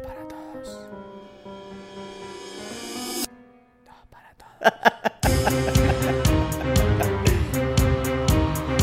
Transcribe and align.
para 0.00 0.22
todos. 0.28 0.78
Todo 3.84 4.02
para 4.10 4.30
todos. 4.34 4.58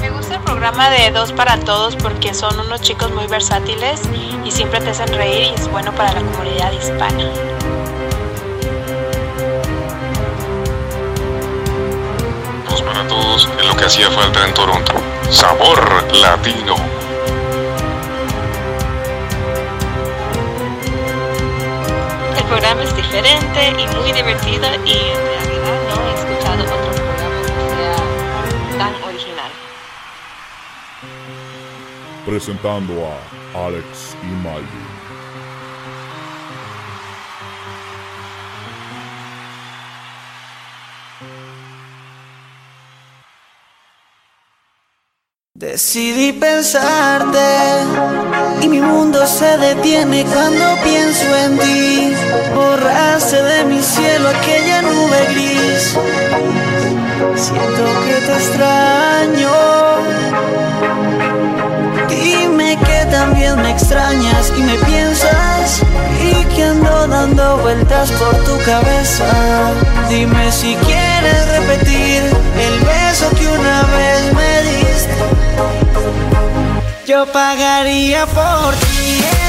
Me 0.02 0.10
gusta 0.10 0.36
el 0.36 0.42
programa 0.42 0.90
de 0.90 1.12
Dos 1.12 1.32
para 1.32 1.60
Todos 1.60 1.96
porque 1.96 2.34
son 2.34 2.60
unos 2.60 2.82
chicos 2.82 3.12
muy 3.12 3.28
versátiles 3.28 4.02
y 4.44 4.52
siempre 4.52 4.80
te 4.82 4.90
hacen 4.90 5.08
reír 5.14 5.52
y 5.52 5.54
es 5.56 5.70
bueno 5.70 5.92
para 5.94 6.14
la 6.14 6.22
comunidad 6.22 6.72
hispana. 6.72 7.30
Dos 12.70 12.82
para 12.82 13.08
todos 13.08 13.50
es 13.60 13.66
lo 13.66 13.76
que 13.76 13.86
hacía 13.86 14.10
falta 14.12 14.46
en 14.46 14.54
Toronto. 14.54 14.94
Sabor 15.30 16.14
latino. 16.14 16.95
Diferente 23.16 23.82
y 23.82 23.88
muy 23.96 24.12
divertido 24.12 24.68
y 24.84 24.92
en 24.92 25.26
realidad 25.26 25.80
no 25.90 25.96
he 26.04 26.14
escuchado 26.16 26.64
otro 26.64 26.92
programa 26.92 27.42
que 27.42 27.54
sea 27.70 28.78
tan 28.78 29.04
original. 29.04 29.52
presentando 32.26 32.94
a 33.08 33.68
Alex 33.68 34.18
y 34.22 34.26
Malvin. 34.44 34.96
Decidí 45.54 46.34
pensarte 46.34 47.40
y 48.62 48.68
mi 48.68 48.82
mundo 48.82 49.26
se 49.26 49.58
detiene 49.58 50.26
cuando 50.26 50.66
pienso 50.84 51.36
en 51.38 51.58
ti. 51.60 52.65
Borraste 52.86 53.42
de 53.42 53.66
mi 53.66 53.82
cielo 53.82 54.30
aquella 54.30 54.84
nube 54.84 55.26
gris. 55.32 55.98
Siento 57.36 57.84
que 58.06 58.14
te 58.28 58.34
extraño. 58.34 59.52
Dime 62.08 62.78
que 62.78 63.06
también 63.10 63.60
me 63.60 63.72
extrañas 63.72 64.54
y 64.56 64.62
me 64.62 64.76
piensas 64.86 65.82
y 66.22 66.44
que 66.54 66.64
ando 66.64 67.08
dando 67.08 67.58
vueltas 67.58 68.12
por 68.12 68.36
tu 68.44 68.56
cabeza. 68.64 69.26
Dime 70.08 70.52
si 70.52 70.76
quieres 70.76 71.48
repetir 71.58 72.22
el 72.68 72.80
beso 72.82 73.32
que 73.32 73.48
una 73.48 73.82
vez 73.98 74.34
me 74.36 74.62
diste. 74.70 75.16
Yo 77.08 77.26
pagaría 77.26 78.28
por 78.28 78.76
ti 78.76 79.45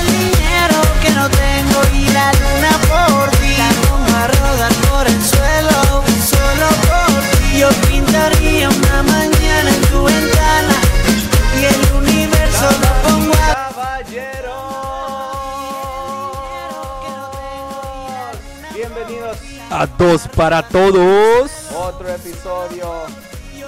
dos 19.99 20.29
para 20.29 20.63
todos. 20.63 21.51
otro 21.75 22.09
episodio 22.09 23.03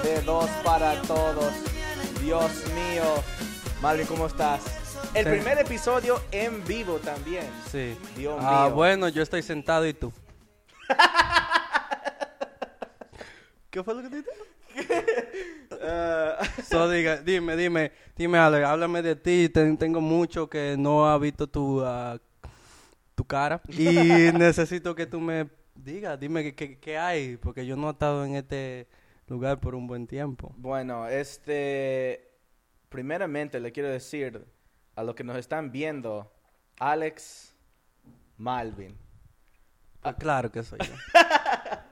de 0.03 0.21
Dos 0.21 0.49
para 0.63 1.01
Todos. 1.03 1.53
Dios 2.21 2.51
mío, 2.75 3.03
Malvin, 3.81 4.05
¿cómo 4.07 4.27
estás? 4.27 4.61
El 5.13 5.25
Sí. 5.25 5.31
primer 5.31 5.57
episodio 5.59 6.21
en 6.31 6.63
vivo 6.65 6.97
también. 6.97 7.45
Sí. 7.71 7.97
Dios 8.15 8.37
ah, 8.41 8.65
mío. 8.65 8.75
bueno, 8.75 9.07
yo 9.09 9.23
estoy 9.23 9.41
sentado 9.41 9.87
y 9.87 9.93
tú. 9.93 10.11
¿Qué 13.69 13.83
fue 13.83 13.93
lo 13.95 14.01
que 14.01 14.09
dijiste? 14.09 14.31
So, 16.69 16.89
diga, 16.89 17.17
dime, 17.17 17.55
dime, 17.55 17.91
dime, 18.15 18.37
Ale, 18.37 18.63
háblame 18.63 19.01
de 19.01 19.15
ti. 19.15 19.49
Ten- 19.49 19.77
tengo 19.77 20.01
mucho 20.01 20.47
que 20.49 20.75
no 20.77 21.09
ha 21.09 21.17
visto 21.17 21.47
tu, 21.47 21.81
ah, 21.83 22.17
tu 23.15 23.25
cara. 23.25 23.61
Y 23.69 23.83
necesito 24.33 24.93
que 24.93 25.07
tú 25.07 25.19
me 25.19 25.47
digas, 25.83 26.19
dime 26.19 26.53
qué- 26.55 26.97
hay, 26.97 27.37
porque 27.37 27.65
yo 27.65 27.75
no 27.75 27.87
he 27.87 27.91
estado 27.91 28.25
en 28.25 28.35
este 28.35 28.87
lugar 29.27 29.59
por 29.59 29.75
un 29.75 29.87
buen 29.87 30.07
tiempo. 30.07 30.53
bueno, 30.57 31.07
este, 31.07 32.31
primeramente 32.89 33.59
le 33.59 33.71
quiero 33.71 33.89
decir 33.89 34.45
a 34.95 35.03
los 35.03 35.15
que 35.15 35.23
nos 35.23 35.37
están 35.37 35.71
viendo, 35.71 36.31
Alex 36.79 37.55
Malvin. 38.37 38.97
Ah, 40.01 40.15
claro 40.15 40.51
que 40.51 40.63
soy 40.63 40.79
yo. 40.79 40.93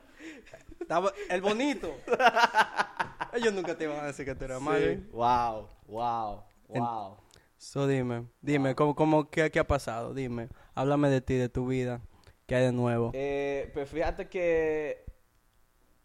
El 1.29 1.41
bonito. 1.41 1.93
Ellos 3.33 3.53
nunca 3.53 3.77
te 3.77 3.83
iban 3.83 3.99
a 3.99 4.05
decir 4.07 4.25
que 4.25 4.33
tú 4.35 4.45
eras 4.45 4.61
malo. 4.61 4.79
Sí. 4.85 5.03
Wow, 5.11 5.67
wow, 5.87 6.43
En- 6.69 6.81
wow. 6.81 7.17
So, 7.57 7.87
dime, 7.87 8.25
dime, 8.39 8.73
¿cómo, 8.75 8.95
cómo, 8.95 9.29
qué, 9.29 9.51
qué 9.51 9.59
ha 9.59 9.67
pasado? 9.67 10.13
Dime, 10.13 10.47
háblame 10.75 11.09
de 11.09 11.19
ti, 11.21 11.33
de 11.35 11.49
tu 11.49 11.67
vida, 11.67 12.01
qué 12.47 12.55
hay 12.55 12.63
de 12.63 12.71
nuevo. 12.71 13.11
Eh, 13.13 13.69
pues 13.73 13.89
fíjate 13.89 14.27
que, 14.27 15.05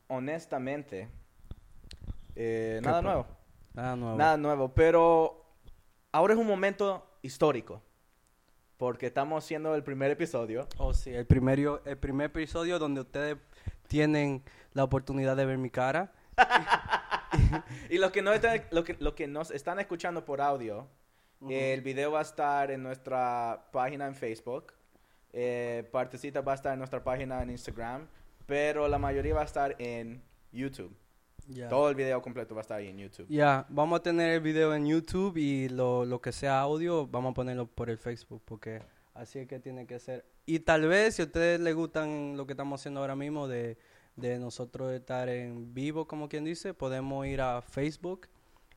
honestamente, 0.08 1.08
eh, 2.36 2.80
nada 2.82 3.00
nuevo. 3.00 3.26
Nada 3.72 3.96
nuevo. 3.96 4.18
Nada 4.18 4.36
nuevo, 4.36 4.74
pero 4.74 5.46
ahora 6.10 6.34
es 6.34 6.40
un 6.40 6.46
momento 6.46 7.16
histórico. 7.22 7.82
Porque 8.76 9.06
estamos 9.06 9.44
haciendo 9.44 9.76
el 9.76 9.84
primer 9.84 10.10
episodio. 10.10 10.66
Oh, 10.76 10.92
sí, 10.92 11.10
el, 11.14 11.24
primerio, 11.24 11.82
el 11.84 11.96
primer 11.96 12.26
episodio 12.26 12.80
donde 12.80 13.02
ustedes 13.02 13.36
tienen 13.86 14.42
la 14.72 14.82
oportunidad 14.82 15.36
de 15.36 15.46
ver 15.46 15.58
mi 15.58 15.70
cara. 15.70 16.12
Y 17.88 17.96
los 17.96 18.10
que, 18.10 18.20
no 18.20 18.32
están, 18.34 18.60
lo 18.70 18.84
que, 18.84 18.94
lo 19.00 19.14
que 19.14 19.26
nos 19.26 19.50
están 19.50 19.78
escuchando 19.78 20.24
por 20.26 20.42
audio, 20.42 20.86
el 21.48 21.80
video 21.80 22.12
va 22.12 22.18
a 22.18 22.22
estar 22.22 22.70
en 22.70 22.82
nuestra 22.82 23.68
página 23.72 24.06
en 24.06 24.14
Facebook. 24.14 24.74
Eh, 25.32 25.88
partecita 25.90 26.40
va 26.40 26.52
a 26.52 26.54
estar 26.56 26.72
en 26.72 26.78
nuestra 26.78 27.02
página 27.02 27.42
en 27.42 27.50
Instagram. 27.50 28.06
Pero 28.46 28.88
la 28.88 28.98
mayoría 28.98 29.34
va 29.34 29.42
a 29.42 29.44
estar 29.44 29.76
en 29.78 30.22
YouTube. 30.52 30.94
Todo 31.68 31.90
el 31.90 31.94
video 31.94 32.22
completo 32.22 32.54
va 32.54 32.60
a 32.60 32.62
estar 32.62 32.78
ahí 32.78 32.88
en 32.88 32.98
YouTube. 32.98 33.26
Ya, 33.28 33.66
vamos 33.68 33.98
a 33.98 34.02
tener 34.02 34.30
el 34.30 34.40
video 34.40 34.74
en 34.74 34.86
YouTube 34.86 35.36
y 35.36 35.68
lo, 35.68 36.04
lo 36.04 36.20
que 36.20 36.32
sea 36.32 36.60
audio, 36.60 37.06
vamos 37.06 37.32
a 37.32 37.34
ponerlo 37.34 37.66
por 37.66 37.90
el 37.90 37.98
Facebook, 37.98 38.42
porque 38.44 38.80
así 39.14 39.40
es 39.40 39.48
que 39.48 39.58
tiene 39.58 39.86
que 39.86 39.98
ser. 39.98 40.24
Y 40.46 40.60
tal 40.60 40.86
vez, 40.86 41.16
si 41.16 41.22
a 41.22 41.24
ustedes 41.26 41.60
les 41.60 41.74
gustan 41.74 42.36
lo 42.36 42.46
que 42.46 42.52
estamos 42.52 42.80
haciendo 42.80 43.00
ahora 43.00 43.16
mismo, 43.16 43.48
de, 43.48 43.76
de 44.16 44.38
nosotros 44.38 44.92
estar 44.92 45.28
en 45.28 45.74
vivo, 45.74 46.06
como 46.06 46.28
quien 46.28 46.44
dice, 46.44 46.74
podemos 46.74 47.26
ir 47.26 47.40
a 47.40 47.60
Facebook 47.60 48.28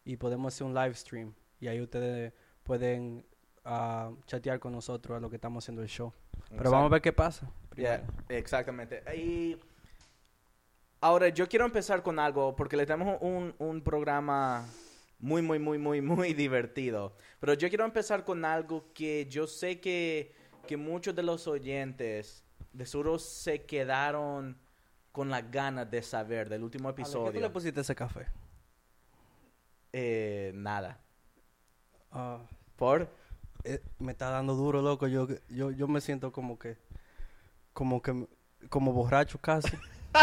y 0.04 0.18
podemos 0.18 0.54
hacer 0.54 0.68
un 0.68 0.74
live 0.74 0.94
stream. 0.96 1.34
Y 1.60 1.68
ahí 1.68 1.82
ustedes 1.82 2.34
pueden 2.64 3.26
ah, 3.64 4.12
chatear 4.26 4.60
con 4.60 4.74
nosotros 4.74 5.18
a 5.18 5.20
lo 5.20 5.30
que 5.30 5.36
estamos 5.36 5.64
haciendo 5.64 5.82
el 5.82 5.88
show. 5.88 6.14
Pero 6.58 6.72
vamos 6.72 6.88
a 6.88 6.90
ver 6.90 7.02
qué 7.02 7.14
pasa. 7.14 7.50
Yeah, 7.76 8.04
exactamente. 8.30 9.04
Y 9.16 9.58
ahora 11.02 11.30
yo 11.30 11.48
quiero 11.48 11.66
empezar 11.66 12.02
con 12.04 12.20
algo 12.20 12.56
porque 12.56 12.78
le 12.78 12.86
tenemos 12.86 13.18
un, 13.22 13.54
un 13.58 13.82
programa 13.82 14.66
muy, 15.20 15.42
muy, 15.42 15.60
muy, 15.60 15.78
muy, 15.78 16.02
muy 16.02 16.34
divertido. 16.34 17.16
Pero 17.40 17.54
yo 17.54 17.70
quiero 17.70 17.86
empezar 17.86 18.24
con 18.24 18.46
algo 18.46 18.92
que 18.94 19.26
yo 19.28 19.48
sé 19.48 19.80
que, 19.80 20.34
que 20.68 20.78
muchos 20.78 21.16
de 21.16 21.24
los 21.24 21.48
oyentes 21.48 22.44
de 22.74 22.86
seguro 22.86 23.20
se 23.20 23.66
quedaron 23.66 24.58
con 25.12 25.30
las 25.30 25.50
ganas 25.50 25.90
de 25.90 26.02
saber 26.02 26.50
del 26.50 26.64
último 26.64 26.90
Ale, 26.90 26.96
¿Qué 26.98 27.04
tú 27.04 27.10
episodio. 27.10 27.42
le 27.42 27.50
pusiste 27.50 27.80
a 27.80 27.82
ese 27.82 27.96
café? 27.96 28.28
Eh, 29.94 30.52
nada. 30.56 31.00
Ah, 32.12 32.42
¿Por? 32.76 33.10
Eh, 33.66 33.82
me 34.00 34.12
está 34.14 34.30
dando 34.30 34.54
duro, 34.54 34.82
loco. 34.82 35.08
Yo, 35.08 35.28
yo, 35.50 35.72
yo 35.72 35.88
me 35.88 36.00
siento 36.02 36.32
como 36.32 36.58
que, 36.60 36.78
como 37.74 38.02
que, 38.02 38.28
como 38.70 38.94
borracho 38.94 39.38
casi. 39.40 39.70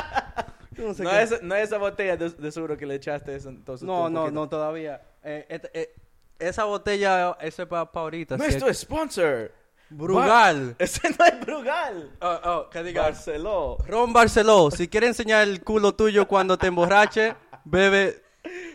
No 0.78 0.94
sé 0.94 1.02
No 1.02 1.10
es, 1.10 1.42
no 1.42 1.54
es 1.54 1.64
esa 1.64 1.76
botella 1.76 2.16
de, 2.16 2.30
de 2.30 2.50
seguro 2.50 2.78
que 2.78 2.86
le 2.86 2.94
echaste 2.94 3.34
eso, 3.36 3.50
entonces. 3.50 3.86
no, 3.86 4.08
no, 4.08 4.30
no, 4.30 4.48
todavía. 4.48 5.02
Eh, 5.22 5.44
et- 5.50 5.70
eh, 5.74 5.94
esa 6.38 6.64
botella, 6.64 7.36
es 7.40 7.54
para 7.56 7.88
ahorita. 7.92 8.36
si 8.36 8.42
Nuestro 8.42 8.68
es- 8.68 8.78
sponsor. 8.78 9.52
Brugal. 9.90 10.74
Ese 10.78 11.10
no 11.10 11.24
es 11.26 11.40
Brugal. 11.44 12.10
Oh, 12.22 12.40
oh, 12.44 12.70
que 12.70 12.82
diga. 12.82 13.02
Barceló. 13.02 13.76
Ron 13.86 14.14
Barceló, 14.14 14.70
si 14.70 14.88
quieres 14.88 15.08
enseñar 15.10 15.46
el 15.46 15.62
culo 15.62 15.94
tuyo 15.94 16.26
cuando 16.26 16.56
te 16.56 16.68
emborrache, 16.68 17.36
bebe 17.64 18.22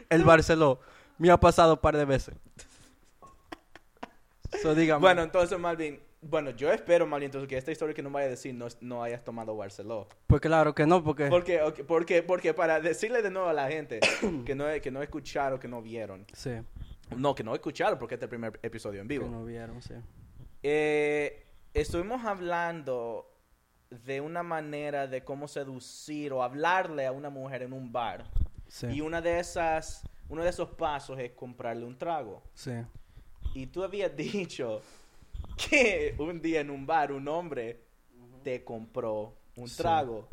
el 0.09 0.23
Barceló. 0.23 0.79
Me 1.17 1.31
ha 1.31 1.37
pasado 1.39 1.73
un 1.73 1.79
par 1.79 1.97
de 1.97 2.05
veces. 2.05 2.35
So, 4.61 4.73
dígame. 4.75 5.01
Bueno, 5.01 5.23
entonces, 5.23 5.57
Malvin. 5.59 5.99
Bueno, 6.21 6.49
yo 6.49 6.71
espero, 6.71 7.05
Malvin, 7.05 7.25
entonces 7.27 7.47
que 7.47 7.57
esta 7.57 7.71
historia 7.71 7.93
que 7.93 8.01
no 8.01 8.09
vaya 8.09 8.25
a 8.25 8.29
decir 8.29 8.53
no, 8.55 8.67
no 8.81 9.03
hayas 9.03 9.23
tomado 9.23 9.55
Barceló. 9.55 10.07
Pues 10.25 10.41
claro 10.41 10.73
que 10.73 10.85
no, 10.87 11.03
porque... 11.03 11.27
Porque, 11.27 11.61
ok, 11.61 11.81
porque, 11.87 12.23
porque 12.23 12.53
para 12.55 12.79
decirle 12.79 13.21
de 13.21 13.29
nuevo 13.29 13.47
a 13.47 13.53
la 13.53 13.69
gente 13.69 13.99
que 14.45 14.55
no, 14.55 14.65
que 14.81 14.89
no 14.91 15.01
escucharon, 15.03 15.59
que 15.59 15.67
no 15.67 15.81
vieron. 15.81 16.25
Sí, 16.33 16.51
No, 17.15 17.35
que 17.35 17.43
no 17.43 17.53
escucharon 17.53 17.99
porque 17.99 18.15
este 18.15 18.25
es 18.25 18.27
el 18.27 18.29
primer 18.29 18.59
episodio 18.63 19.01
en 19.01 19.07
que 19.07 19.19
vivo. 19.19 19.29
no 19.29 19.45
vieron, 19.45 19.79
sí. 19.81 19.93
Eh, 20.63 21.45
estuvimos 21.73 22.25
hablando 22.25 23.31
de 23.91 24.19
una 24.19 24.41
manera 24.43 25.07
de 25.07 25.23
cómo 25.23 25.47
seducir 25.47 26.33
o 26.33 26.41
hablarle 26.43 27.05
a 27.05 27.11
una 27.11 27.29
mujer 27.29 27.61
en 27.61 27.73
un 27.73 27.91
bar. 27.91 28.25
Sí, 28.67 28.87
Y 28.87 29.01
una 29.01 29.21
de 29.21 29.39
esas, 29.39 30.01
uno 30.27 30.43
de 30.43 30.49
esos 30.49 30.69
pasos 30.69 31.17
es 31.19 31.31
comprarle 31.33 31.85
un 31.85 31.97
trago. 31.97 32.41
sí. 32.55 32.71
Y 33.53 33.67
tú 33.67 33.83
habías 33.83 34.15
dicho 34.17 34.81
que 35.69 36.15
un 36.19 36.41
día 36.41 36.61
en 36.61 36.69
un 36.69 36.85
bar 36.85 37.11
un 37.11 37.27
hombre 37.27 37.79
te 38.43 38.63
compró 38.63 39.33
un 39.55 39.67
Sí. 39.67 39.77
trago. 39.77 40.27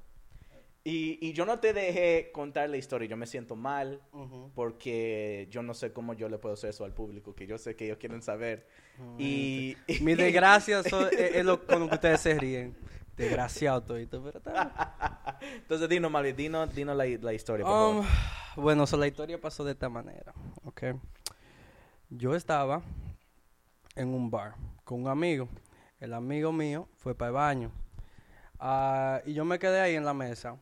Y, 0.85 1.19
y 1.27 1.33
yo 1.33 1.47
no 1.47 1.59
te 1.61 1.73
dejé 1.73 2.31
contar 2.33 2.69
la 2.69 2.77
historia. 2.77 3.09
Yo 3.09 3.17
me 3.17 3.27
siento 3.27 3.57
mal 3.57 4.01
Ujú. 4.13 4.51
porque 4.55 5.49
yo 5.51 5.63
no 5.63 5.73
sé 5.75 5.93
cómo 5.93 6.13
yo 6.15 6.29
le 6.29 6.39
puedo 6.39 6.55
hacer 6.55 6.71
eso 6.71 6.85
al 6.85 6.93
público, 6.93 7.35
que 7.35 7.47
yo 7.47 7.57
sé 7.59 7.75
que 7.75 7.87
ellos 7.87 7.99
quieren 7.99 8.21
saber. 8.23 8.67
Y, 9.19 9.77
Mi 10.01 10.15
desgracia 10.15 10.81
es, 10.81 10.93
es 10.93 11.45
lo 11.45 11.67
con 11.67 11.81
lo 11.81 11.89
que 11.89 11.95
ustedes 11.95 12.21
se 12.21 12.39
ríen. 12.39 12.77
Desgraciado 13.17 13.83
todito, 13.83 14.23
pero 14.23 14.39
está 14.39 14.53
bien. 14.53 14.71
Entonces, 15.63 15.89
dinos, 15.89 16.11
Mali, 16.11 16.33
dinos, 16.33 16.75
dinos 16.75 16.97
la, 16.97 17.07
la 17.07 17.33
historia, 17.33 17.65
por 17.65 17.77
Um, 17.77 18.03
favor. 18.03 18.05
bueno, 18.57 18.87
so, 18.87 18.97
la 18.97 19.07
historia 19.07 19.41
pasó 19.41 19.65
de 19.65 19.73
esta 19.73 19.89
manera, 19.89 20.35
¿ok? 20.65 20.83
Yo 22.17 22.35
estaba 22.35 22.81
en 23.97 24.09
un 24.09 24.31
bar 24.31 24.55
con 24.85 25.03
un 25.03 25.09
amigo. 25.09 25.49
El 25.99 26.13
amigo 26.15 26.53
mío 26.53 26.89
fue 26.97 27.15
para 27.15 27.29
el 27.29 27.35
baño. 27.35 27.71
Ah, 28.59 29.21
y 29.27 29.35
yo 29.35 29.45
me 29.45 29.59
quedé 29.59 29.81
ahí 29.81 29.95
en 29.97 30.05
la 30.05 30.15
mesa. 30.15 30.57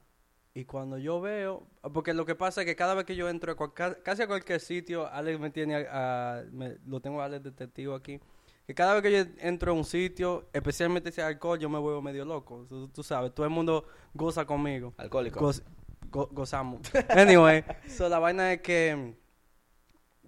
Y 0.54 0.64
cuando 0.64 0.98
yo 0.98 1.20
veo, 1.20 1.66
porque 1.94 2.12
lo 2.14 2.26
que 2.26 2.34
pasa 2.34 2.60
es 2.62 2.66
que 2.66 2.76
cada 2.76 2.94
vez 2.94 3.04
que 3.04 3.16
yo 3.16 3.28
entro 3.28 3.52
a 3.52 3.94
casi 4.02 4.22
a 4.22 4.26
cualquier 4.26 4.60
sitio, 4.60 5.06
Alex 5.10 5.40
me 5.40 5.50
tiene, 5.50 5.76
a- 5.86 6.38
a- 6.38 6.42
me- 6.52 6.76
lo 6.86 7.00
tengo 7.00 7.22
a 7.22 7.24
Alex 7.24 7.42
detectivo 7.44 7.94
aquí, 7.94 8.20
que 8.66 8.74
cada 8.74 8.94
vez 8.94 9.02
que 9.02 9.12
yo 9.12 9.30
entro 9.38 9.72
a 9.72 9.74
un 9.74 9.84
sitio, 9.84 10.48
especialmente 10.52 11.10
si 11.10 11.20
hay 11.22 11.28
alcohol, 11.34 11.58
yo 11.58 11.70
me 11.70 11.78
vuelvo 11.78 12.02
medio 12.02 12.24
loco. 12.26 12.66
Tú, 12.68 12.88
tú 12.88 13.02
sabes, 13.02 13.34
todo 13.34 13.44
el 13.46 13.52
mundo 13.52 13.86
goza 14.14 14.44
conmigo. 14.44 14.92
Alcohólico. 14.98 15.40
Goz- 15.40 15.62
go- 16.10 16.28
gozamos. 16.32 16.80
Anyway, 17.10 17.64
so 17.88 18.08
la 18.10 18.18
vaina 18.18 18.52
es 18.52 18.60
que, 18.60 19.16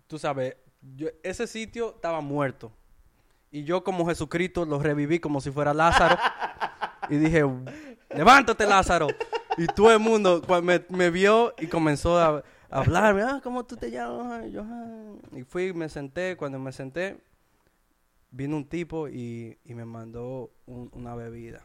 tú 0.07 0.19
sabes, 0.19 0.57
yo- 0.97 1.09
ese 1.23 1.47
sitio 1.47 1.95
estaba 1.97 2.21
muerto. 2.21 2.73
Y 3.51 3.65
yo 3.65 3.85
como 3.85 4.07
Jesucristo 4.07 4.65
lo 4.65 4.79
reviví 4.81 5.21
como 5.21 5.41
si 5.41 5.51
fuera 5.51 5.73
Lázaro. 5.75 6.17
y 7.11 7.17
dije, 7.17 7.45
levántate 8.11 8.67
Lázaro. 8.67 9.09
Y 9.57 9.67
todo 9.67 9.93
el 9.93 10.01
mundo 10.01 10.43
me, 10.63 10.85
me 10.89 11.11
vio 11.11 11.55
y 11.59 11.69
comenzó 11.69 12.19
a, 12.19 12.39
a 12.71 12.79
hablarme, 12.81 13.23
ah, 13.23 13.41
¿cómo 13.43 13.65
tú 13.65 13.77
te 13.77 13.91
llamas? 13.91 14.47
Y 14.47 14.53
yo, 14.53 14.63
"Ah". 14.65 15.13
Y 15.33 15.45
fui, 15.45 15.73
me 15.73 15.89
senté, 15.89 16.37
cuando 16.37 16.59
me 16.59 16.73
senté, 16.73 17.21
vino 18.33 18.57
un 18.57 18.65
tipo 18.69 19.09
y, 19.09 19.57
y 19.65 19.75
me 19.75 19.85
mandó 19.85 20.51
un- 20.67 20.91
una 20.93 21.15
bebida 21.15 21.63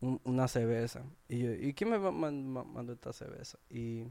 un- 0.00 0.20
una 0.24 0.46
cerveza. 0.48 1.02
Y 1.28 1.38
yo, 1.40 1.52
¿y 1.54 1.72
quién 1.74 1.90
me 1.90 1.98
mandó 1.98 2.92
esta 2.92 3.12
cerveza? 3.12 3.58
Y, 3.70 4.04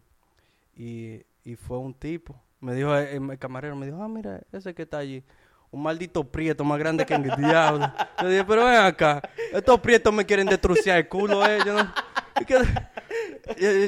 y, 0.75 1.21
y 1.45 1.55
fue 1.55 1.77
un 1.77 1.93
tipo. 1.93 2.35
Me 2.63 2.73
dijo, 2.73 2.95
eh, 2.97 3.15
el, 3.17 3.37
camarero 3.37 3.75
me 3.75 3.85
dijo, 3.85 4.01
ah, 4.01 4.07
mira, 4.07 4.39
ese 4.53 4.73
que 4.73 4.83
está 4.83 4.99
allí. 4.99 5.21
Un 5.69 5.83
maldito 5.83 6.23
prieto 6.23 6.63
más 6.63 6.79
grande 6.79 7.05
que 7.05 7.13
el 7.13 7.23
diablo. 7.37 7.91
Yo 8.21 8.29
dije, 8.29 8.43
pero 8.45 8.65
ven 8.65 8.75
acá. 8.79 9.21
Estos 9.51 9.79
prietos 9.81 10.13
me 10.13 10.25
quieren 10.25 10.47
destruciar 10.47 10.97
el 10.99 11.07
culo, 11.09 11.45
eh. 11.45 11.59
Yo, 11.65 11.73
no- 11.73 11.93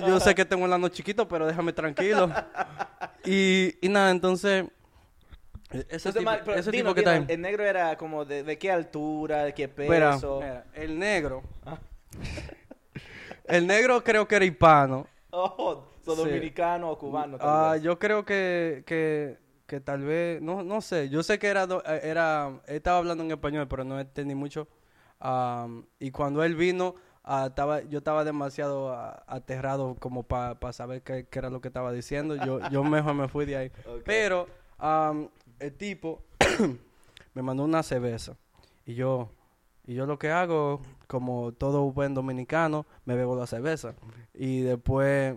yo, 0.07 0.19
sé 0.19 0.36
que 0.36 0.44
tengo 0.45 0.66
el 0.66 0.74
ano 0.74 0.89
chiquito, 0.89 1.27
pero 1.27 1.48
déjame 1.48 1.72
tranquilo. 1.74 2.30
Y, 3.24 3.75
y 3.81 3.89
nada, 3.89 4.12
entonces... 4.12 4.66
e- 5.72 5.77
Ese 5.89 6.10
Entonces, 6.10 6.13
tipo, 6.16 6.24
Mali, 6.25 6.42
pero 6.45 6.60
ese 6.60 6.72
dinos, 6.72 6.83
tipo 6.89 6.94
que 6.95 7.00
está 7.01 7.13
dinos, 7.13 7.30
ahí. 7.30 7.36
el 7.36 7.42
negro 7.42 7.63
era 7.63 7.95
como 7.98 8.25
de, 8.25 8.44
de 8.44 8.57
qué 8.57 8.72
altura, 8.72 9.45
de 9.45 9.54
qué 9.54 9.68
peso. 9.69 10.39
mira, 10.42 10.66
el 10.74 11.00
negro. 11.00 11.44
Ah. 11.66 11.77
El 13.45 13.68
negro 13.68 14.04
creo 14.04 14.27
que 14.27 14.36
era 14.36 14.45
hispano. 14.45 15.07
Oh, 15.38 15.83
so 16.05 16.15
Sí. 16.23 16.29
dominicano 16.29 16.91
o 16.91 16.97
cubano. 16.97 17.37
tal 17.37 17.47
Ah, 17.49 17.77
yo 17.77 17.97
creo 17.99 18.23
que, 18.25 18.83
que, 18.85 19.37
que 19.65 19.79
tal 19.79 20.03
vez, 20.03 20.41
no, 20.41 20.63
no 20.63 20.81
sé, 20.81 21.09
yo 21.09 21.23
sé 21.23 21.39
que 21.39 21.47
era, 21.47 21.63
eh, 21.63 21.99
era, 22.03 22.61
estaba 22.67 22.97
hablando 22.99 23.23
en 23.23 23.31
español, 23.31 23.67
pero 23.67 23.83
no 23.83 23.99
entendí 23.99 24.35
mucho. 24.35 24.67
Am, 25.19 25.85
y 25.99 26.11
cuando 26.11 26.43
él 26.43 26.55
vino, 26.55 26.95
ah, 27.23 27.47
estaba, 27.47 27.81
yo 27.81 27.99
estaba 27.99 28.23
demasiado 28.23 28.93
ah, 28.93 29.23
aterrado 29.27 29.95
como 29.99 30.23
para 30.23 30.73
saber 30.73 31.01
qué, 31.01 31.27
qué 31.27 31.39
era 31.39 31.49
lo 31.49 31.61
que 31.61 31.69
estaba 31.69 31.91
diciendo. 31.91 32.35
Yo, 32.35 32.59
yo 32.69 32.83
mejor 32.83 33.15
me 33.15 33.27
fui 33.27 33.45
de 33.45 33.55
ahí. 33.57 33.71
Pero 34.05 34.47
el 35.59 35.73
tipo 35.77 36.21
me 37.33 37.41
mandó 37.41 37.63
una 37.63 37.81
cerveza 37.81 38.37
y 38.85 38.93
yo, 38.93 39.29
y 39.87 39.95
yo 39.95 40.05
lo 40.05 40.19
que 40.19 40.29
hago, 40.31 40.81
como 41.07 41.51
todo 41.53 41.91
buen 41.91 42.13
dominicano, 42.13 42.85
me 43.05 43.15
bebo 43.15 43.35
la 43.35 43.47
cerveza. 43.47 43.95
Y 44.33 44.61
después 44.61 45.35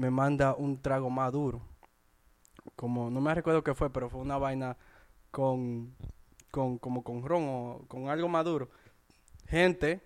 me 0.00 0.10
manda 0.10 0.54
un 0.54 0.80
trago 0.80 1.10
más 1.10 1.30
duro. 1.30 1.60
Como, 2.74 3.10
no 3.10 3.20
me 3.20 3.34
recuerdo 3.34 3.62
qué 3.62 3.74
fue, 3.74 3.90
pero 3.90 4.08
fue 4.08 4.20
una 4.22 4.38
vaina 4.38 4.74
con, 5.30 5.94
con 6.50 6.78
como 6.78 7.04
con 7.04 7.22
ron 7.22 7.44
o 7.46 7.84
con 7.86 8.08
algo 8.08 8.26
más 8.26 8.46
duro. 8.46 8.70
Gente, 9.46 10.00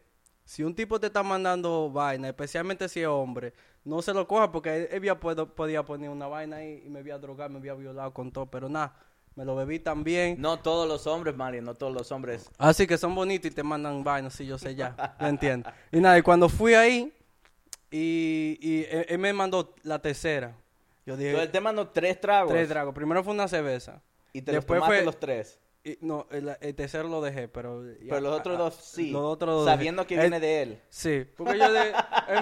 si 0.45 0.65
un 0.65 0.75
tipo 0.75 0.99
te 0.99 1.07
está 1.07 1.23
mandando 1.23 1.93
vaina, 1.93 2.29
especialmente 2.29 2.89
si 2.89 3.03
es 3.03 3.07
hombre, 3.07 3.55
no 3.85 4.03
se 4.03 4.13
lo 4.13 4.27
coja 4.27 4.51
porque 4.51 4.77
él, 4.77 4.89
él 4.91 5.03
ya 5.05 5.21
puedo- 5.21 5.55
podía 5.55 5.85
poner 5.85 6.11
una 6.11 6.27
vaina 6.27 6.57
ahí 6.57 6.83
y 6.85 6.89
me 6.89 6.99
había 6.99 7.17
drogado, 7.19 7.51
me 7.51 7.59
había 7.59 7.75
violado 7.75 8.13
con 8.13 8.33
todo, 8.33 8.47
pero 8.47 8.69
nada, 8.69 8.97
me 9.37 9.45
lo 9.45 9.55
bebí 9.55 9.79
también. 9.79 10.41
No 10.41 10.59
todos 10.59 10.89
los 10.89 11.07
hombres, 11.07 11.37
Mali, 11.37 11.61
no 11.61 11.75
todos 11.77 11.93
los 11.93 12.11
hombres. 12.11 12.51
Así 12.59 12.89
que 12.89 12.99
son 12.99 13.15
bonitos 13.15 13.49
y 13.49 13.55
te 13.55 13.63
mandan 13.63 14.03
vainas, 14.03 14.33
sí, 14.33 14.45
yo 14.45 14.59
sé 14.59 14.75
ya, 14.75 15.15
yo 15.21 15.27
entiendo. 15.29 15.71
Y 15.93 16.01
nada, 16.01 16.19
y 16.19 16.23
cuando 16.23 16.49
fui 16.49 16.75
ahí, 16.75 17.13
y, 17.97 18.59
y 18.61 18.87
él, 18.91 19.07
él 19.09 19.19
me 19.19 19.33
mandó 19.33 19.75
la 19.83 20.01
tercera. 20.01 20.57
Yo 21.07 21.17
dije, 21.17 21.31
Entonces, 21.31 21.47
él 21.49 21.53
te 21.53 21.61
mandó 21.61 21.89
tres 21.89 22.21
tragos. 22.21 22.51
tres 22.53 22.69
tragos. 22.69 22.95
Primero 22.95 23.23
fue 23.23 23.33
una 23.35 23.47
cerveza. 23.47 24.03
Y 24.33 24.43
te 24.43 24.53
Después 24.53 24.81
los 24.81 24.87
fue- 24.89 25.05
los 25.05 25.21
tres. 25.21 25.61
Y, 25.85 25.99
no, 26.01 26.27
el, 26.31 26.57
el 26.63 26.75
tercero 26.75 27.07
lo 27.09 27.21
dejé, 27.21 27.47
pero... 27.47 27.85
ya- 27.85 27.97
Pero 28.09 28.21
los 28.21 28.41
otros 28.41 28.57
dos 28.57 28.75
sí. 28.75 29.11
Los 29.11 29.23
otros 29.23 29.51
dos 29.55 29.67
dejé. 29.67 29.77
Sabiendo 29.77 30.07
que 30.07 30.15
Él- 30.15 30.21
viene 30.23 30.41
de 30.41 30.63
él. 30.63 30.81
Sí, 30.89 31.27
porque 31.37 31.59
yo 31.59 31.67
él, 31.67 31.93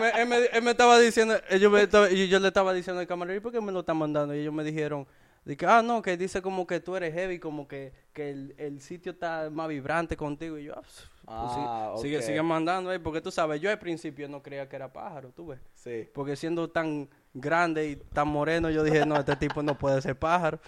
me, 0.00 0.10
él, 0.22 0.26
me, 0.28 0.36
él 0.46 0.62
me 0.62 0.70
estaba 0.70 0.96
diciendo, 1.00 1.34
yo, 1.60 1.68
me 1.70 1.82
estaba- 1.82 2.08
y 2.08 2.28
yo 2.28 2.38
le 2.38 2.48
estaba 2.48 2.72
diciendo 2.72 3.00
al 3.00 3.06
camarero, 3.08 3.36
¿y 3.36 3.40
por 3.40 3.50
qué 3.50 3.60
me 3.60 3.72
lo 3.72 3.80
están 3.80 3.96
mandando? 3.96 4.32
Y 4.34 4.38
ellos 4.38 4.54
me 4.54 4.62
dijeron, 4.62 5.08
de 5.44 5.56
que, 5.56 5.66
ah, 5.66 5.82
no, 5.82 6.02
que 6.02 6.16
dice 6.16 6.40
como 6.40 6.66
que 6.66 6.80
tú 6.80 6.94
eres 6.94 7.12
heavy, 7.14 7.38
como 7.38 7.66
que, 7.66 7.92
que 8.12 8.30
el, 8.30 8.54
el 8.58 8.80
sitio 8.80 9.12
está 9.12 9.50
más 9.50 9.68
vibrante 9.68 10.16
contigo. 10.16 10.56
Y 10.58 10.64
yo, 10.64 10.74
ah, 10.74 10.82
pues, 10.82 11.08
Ah, 11.26 11.94
sigue, 11.98 12.18
ok. 12.18 12.22
sigue 12.22 12.42
mandando 12.42 12.90
ahí, 12.90 12.98
porque 12.98 13.20
tú 13.20 13.30
sabes, 13.30 13.60
yo 13.60 13.70
al 13.70 13.78
principio 13.78 14.28
no 14.28 14.42
creía 14.42 14.68
que 14.68 14.76
era 14.76 14.92
pájaro, 14.92 15.30
tú 15.30 15.48
ves. 15.48 15.60
Sí. 15.74 16.08
Porque 16.12 16.36
siendo 16.36 16.68
tan 16.70 17.08
grande 17.32 17.88
y 17.88 17.96
tan 17.96 18.28
moreno, 18.28 18.70
yo 18.70 18.82
dije, 18.82 19.06
no, 19.06 19.16
este 19.16 19.36
tipo 19.36 19.62
no 19.62 19.78
puede 19.78 20.02
ser 20.02 20.18
pájaro. 20.18 20.58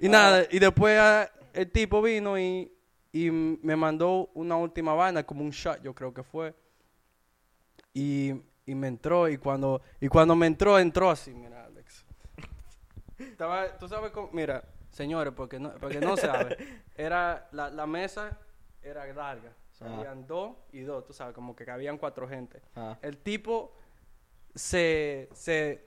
Y 0.00 0.08
nada, 0.08 0.44
y 0.50 0.58
después 0.58 0.98
ah, 0.98 1.30
el 1.52 1.70
tipo 1.70 2.02
vino 2.02 2.38
y, 2.38 2.72
y 3.12 3.30
me 3.30 3.76
mandó 3.76 4.30
una 4.34 4.56
última 4.56 4.94
vaina, 4.94 5.24
como 5.24 5.42
un 5.44 5.50
shot, 5.50 5.80
yo 5.82 5.94
creo 5.94 6.12
que 6.12 6.22
fue. 6.22 6.54
Y, 7.94 8.32
y 8.66 8.74
me 8.74 8.88
entró, 8.88 9.28
y 9.28 9.36
cuando, 9.38 9.80
y 10.00 10.08
cuando 10.08 10.34
me 10.36 10.46
entró, 10.46 10.78
entró 10.78 11.10
así, 11.10 11.32
mira. 11.32 11.59
Estaba, 13.20 13.78
tú 13.78 13.88
sabes 13.88 14.10
cómo, 14.12 14.30
mira, 14.32 14.64
señores, 14.90 15.32
porque 15.36 15.58
no, 15.58 15.72
porque 15.74 16.00
no 16.00 16.16
sabe, 16.16 16.56
era, 16.96 17.48
la, 17.52 17.70
la 17.70 17.86
mesa 17.86 18.38
era 18.82 19.06
larga. 19.12 19.52
O 19.72 19.74
sea, 19.74 19.96
habían 19.96 20.26
dos 20.26 20.56
y 20.72 20.80
dos, 20.80 21.06
tú 21.06 21.12
sabes, 21.12 21.34
como 21.34 21.54
que 21.56 21.64
cabían 21.64 21.96
cuatro 21.96 22.28
gente. 22.28 22.60
El 23.02 23.16
tipo 23.18 23.72
se, 24.54 25.28
se 25.32 25.86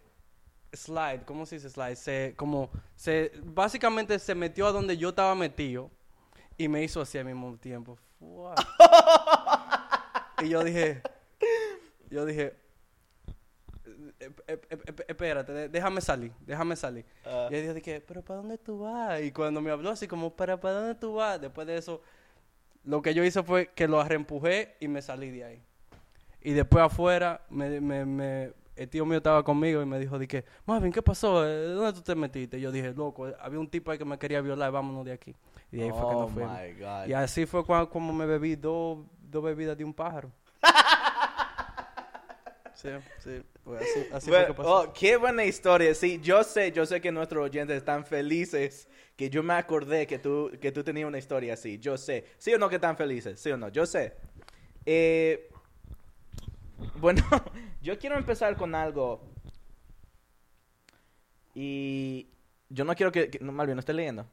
slide, 0.71 1.23
¿cómo 1.25 1.45
se 1.45 1.55
dice 1.55 1.69
slide? 1.69 1.95
Se, 1.95 2.33
como, 2.35 2.71
se, 2.95 3.31
básicamente 3.43 4.17
se 4.17 4.33
metió 4.33 4.65
a 4.65 4.71
donde 4.71 4.97
yo 4.97 5.09
estaba 5.09 5.35
metido 5.35 5.91
y 6.57 6.67
me 6.67 6.83
hizo 6.83 7.01
así 7.01 7.17
al 7.19 7.25
mismo 7.25 7.55
tiempo. 7.57 7.97
Y 10.41 10.49
yo 10.49 10.63
dije, 10.63 11.01
yo 12.09 12.25
dije, 12.25 12.41
"Eh, 12.43 12.51
eh, 12.51 12.53
eh, 12.53 12.57
eh, 12.57 12.62
espérate, 15.07 15.51
de- 15.53 15.69
déjame 15.69 16.01
salir, 16.01 16.31
déjame 16.41 16.75
salir. 16.75 17.05
Ah. 17.25 17.47
Y 17.51 17.63
yo 17.65 17.73
dije, 17.73 18.01
pero 18.01 18.21
¿para 18.21 18.37
dónde 18.39 18.57
tú 18.57 18.79
vas? 18.79 19.21
Y 19.21 19.31
cuando 19.31 19.61
me 19.61 19.71
habló 19.71 19.89
así 19.91 20.07
como, 20.07 20.35
¿para, 20.35 20.59
para 20.59 20.75
dónde 20.75 20.95
tú 20.95 21.13
vas? 21.15 21.39
Después 21.41 21.67
de 21.67 21.77
eso, 21.77 22.01
lo 22.83 23.01
que 23.01 23.13
yo 23.13 23.23
hice 23.23 23.43
fue 23.43 23.67
que 23.67 23.87
lo 23.87 24.03
reempujé 24.03 24.75
y 24.79 24.87
me 24.87 25.01
salí 25.01 25.31
de 25.31 25.43
ahí. 25.43 25.61
Y 26.41 26.51
después 26.51 26.83
afuera, 26.83 27.41
me, 27.49 27.79
me, 27.79 28.05
me- 28.05 28.53
el 28.75 28.89
tío 28.89 29.05
mío 29.05 29.17
estaba 29.17 29.43
conmigo 29.43 29.81
y 29.83 29.85
me 29.85 29.99
dijo, 29.99 30.17
de 30.17 30.27
que, 30.27 30.43
Marvin, 30.65 30.91
¿qué 30.91 31.01
pasó? 31.01 31.47
Eh, 31.47 31.67
¿Dónde 31.67 31.93
tú 31.93 32.01
te 32.01 32.15
metiste? 32.15 32.57
Y 32.57 32.61
yo 32.61 32.71
dije, 32.71 32.91
loco, 32.93 33.27
eh, 33.29 33.35
había 33.39 33.59
un 33.59 33.69
tipo 33.69 33.91
ahí 33.91 33.97
que 33.99 34.05
me 34.05 34.17
quería 34.17 34.41
violar, 34.41 34.71
vámonos 34.71 35.05
de 35.05 35.11
aquí. 35.11 35.35
Y 35.71 35.77
de 35.77 35.83
ahí 35.83 35.89
fue 35.91 35.99
que 35.99 36.05
oh 36.15 36.29
my 36.29 36.73
God. 36.79 37.07
Y 37.07 37.13
así 37.13 37.45
fue 37.45 37.61
cua- 37.61 37.87
como 37.87 38.11
me 38.13 38.25
bebí 38.25 38.55
dos 38.55 38.99
dos 39.21 39.43
bebidas 39.43 39.77
de 39.77 39.83
un 39.85 39.93
pájaro. 39.93 40.31
Sí, 42.83 42.89
sí. 43.19 43.43
Pues 43.63 43.81
así, 43.83 44.07
así 44.11 44.29
Bueno, 44.29 44.45
fue 44.45 44.45
que 44.45 44.53
pasó. 44.53 44.83
oh, 44.89 44.93
qué 44.93 45.17
buena 45.17 45.45
historia. 45.45 45.95
Sí, 45.95 46.19
yo 46.21 46.43
sé, 46.43 46.71
yo 46.73 46.85
sé 46.85 47.01
que 47.01 47.11
nuestros 47.11 47.45
oyentes 47.45 47.77
están 47.77 48.05
felices. 48.05 48.89
Que 49.15 49.29
yo 49.29 49.43
me 49.43 49.53
acordé 49.53 50.07
que 50.07 50.19
tú, 50.19 50.51
que 50.61 50.71
tú 50.71 50.83
tenías 50.83 51.07
una 51.07 51.19
historia 51.19 51.53
así. 51.53 51.79
Yo 51.79 51.97
sé. 51.97 52.25
¿Sí 52.37 52.53
o 52.53 52.57
no 52.59 52.69
que 52.69 52.75
están 52.75 52.97
felices? 52.97 53.39
¿Sí 53.39 53.51
o 53.51 53.57
no? 53.57 53.69
Yo 53.69 53.85
sé. 53.85 54.15
Eh, 54.85 55.49
bueno, 56.95 57.23
yo 57.81 57.97
quiero 57.99 58.17
empezar 58.17 58.55
con 58.57 58.75
algo. 58.75 59.21
Y 61.55 62.29
yo 62.69 62.85
no 62.85 62.95
quiero 62.95 63.11
que... 63.11 63.29
que 63.29 63.39
no, 63.39 63.51
Malvin, 63.51 63.75
no 63.75 63.79
estés 63.81 63.95
leyendo. 63.95 64.27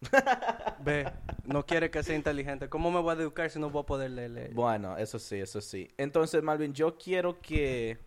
Ve, 0.84 1.10
no 1.44 1.64
quiere 1.66 1.90
que 1.90 2.02
sea 2.02 2.14
inteligente. 2.14 2.68
¿Cómo 2.68 2.90
me 2.90 3.00
voy 3.00 3.10
a 3.16 3.20
educar 3.20 3.50
si 3.50 3.58
no 3.58 3.68
voy 3.70 3.82
a 3.82 3.86
poder 3.86 4.10
leer 4.10 4.52
Bueno, 4.54 4.96
eso 4.96 5.18
sí, 5.18 5.36
eso 5.36 5.60
sí. 5.60 5.92
Entonces, 5.96 6.42
Malvin, 6.42 6.72
yo 6.72 6.96
quiero 6.96 7.40
que, 7.40 7.98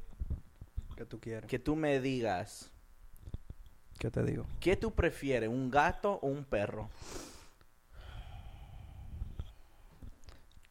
que 0.95 1.05
tú 1.05 1.19
quieres? 1.19 1.50
que 1.50 1.60
tú 1.60 1.75
me 1.75 2.00
digas... 2.00 2.71
¿Qué 4.00 4.10
te 4.10 4.24
digo? 4.24 4.45
¿Qué 4.60 4.75
tú 4.75 4.91
prefieres, 4.91 5.48
un 5.50 5.69
gato 5.69 6.13
o 6.24 6.27
un 6.27 6.43
perro? 6.43 6.89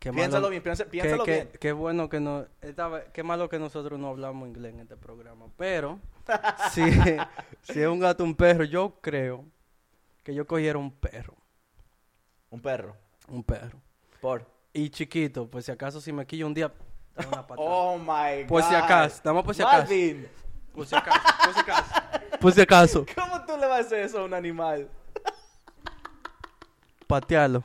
Qué 0.01 0.11
Piénsalo 0.13 0.49
malo- 0.49 0.51
bien, 0.51 0.63
piénsalo 0.63 1.25
qué- 1.25 1.33
bien. 1.35 1.51
Qué 1.61 1.73
bueno 1.73 2.09
que 2.09 2.21
no... 2.21 2.47
esta 2.63 3.05
qué 3.13 3.23
malo 3.23 3.49
que 3.51 3.59
nosotros 3.59 4.01
no 4.01 4.09
hablamos 4.09 4.49
inglés 4.49 4.73
en 4.73 4.81
este 4.81 4.97
programa. 4.97 5.47
Pero, 5.59 6.01
si, 6.73 6.83
si 7.63 7.81
es 7.83 7.87
un 7.87 8.01
gato 8.01 8.23
o 8.25 8.27
un 8.27 8.35
perro, 8.35 8.65
yo 8.65 8.99
creo 9.03 9.45
que 10.23 10.35
yo 10.35 10.47
cogiera 10.47 10.79
un 10.79 10.91
perro. 10.91 11.35
Un 12.51 12.61
perro. 12.61 12.97
Un 13.29 13.45
perro. 13.45 13.81
Por. 14.21 14.47
Y 14.73 14.91
chiquito, 14.91 15.49
pues 15.49 15.65
si 15.65 15.73
acaso 15.73 16.01
si 16.01 16.13
me 16.13 16.27
quillo 16.27 16.47
un 16.47 16.55
día, 16.55 16.73
dame 17.15 17.29
una 17.29 17.47
patada. 17.47 17.69
Oh 17.69 17.99
my 17.99 18.43
god. 18.43 18.49
Por 18.49 18.63
si 18.63 18.75
acaso, 18.75 19.21
damos 19.25 19.45
por 19.45 19.55
si 19.55 19.63
acaso. 19.63 19.79
Malvin, 19.79 20.29
Por 20.73 20.87
si 20.87 20.95
acaso, 20.95 21.21
por 21.45 21.55
si 21.55 21.61
acaso. 21.61 21.95
Por 22.41 22.53
si 22.53 22.61
acaso, 22.61 23.07
¿cómo 23.15 23.45
tú 23.45 23.57
le 23.57 23.67
vas 23.67 23.79
a 23.79 23.81
hacer 23.81 24.01
eso 24.01 24.21
a 24.21 24.25
un 24.25 24.35
animal? 24.35 24.89
patearlo. 27.07 27.65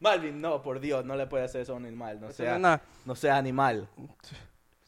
Malvin, 0.00 0.40
no, 0.40 0.62
por 0.62 0.80
Dios, 0.80 1.04
no 1.04 1.14
le 1.14 1.26
puedes 1.26 1.50
hacer 1.50 1.60
eso 1.60 1.74
a 1.74 1.76
un 1.76 1.86
animal. 1.86 2.20
No 2.20 2.32
sea, 2.32 2.82
no 3.04 3.14
sea 3.14 3.36
animal. 3.36 3.88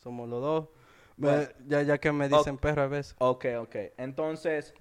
Somos 0.02 0.28
los 0.28 0.40
dos. 0.40 0.68
Bueno. 1.16 1.46
ya, 1.66 1.82
ya 1.82 1.98
que 1.98 2.10
me 2.10 2.28
dicen 2.28 2.58
perro 2.58 2.82
a 2.82 2.86
veces. 2.88 3.14
Ok, 3.18 3.46
ok. 3.60 3.76
Entonces, 3.96 4.74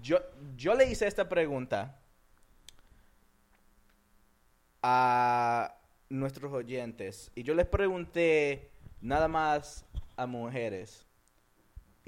yo, 0.00 0.18
yo 0.56 0.74
le 0.74 0.90
hice 0.90 1.06
esta 1.06 1.28
pregunta 1.28 2.00
a 4.82 5.74
nuestros 6.08 6.52
oyentes. 6.52 7.30
Y 7.34 7.42
yo 7.42 7.54
les 7.54 7.66
pregunté 7.66 8.70
nada 9.00 9.28
más 9.28 9.84
a 10.16 10.26
mujeres. 10.26 11.06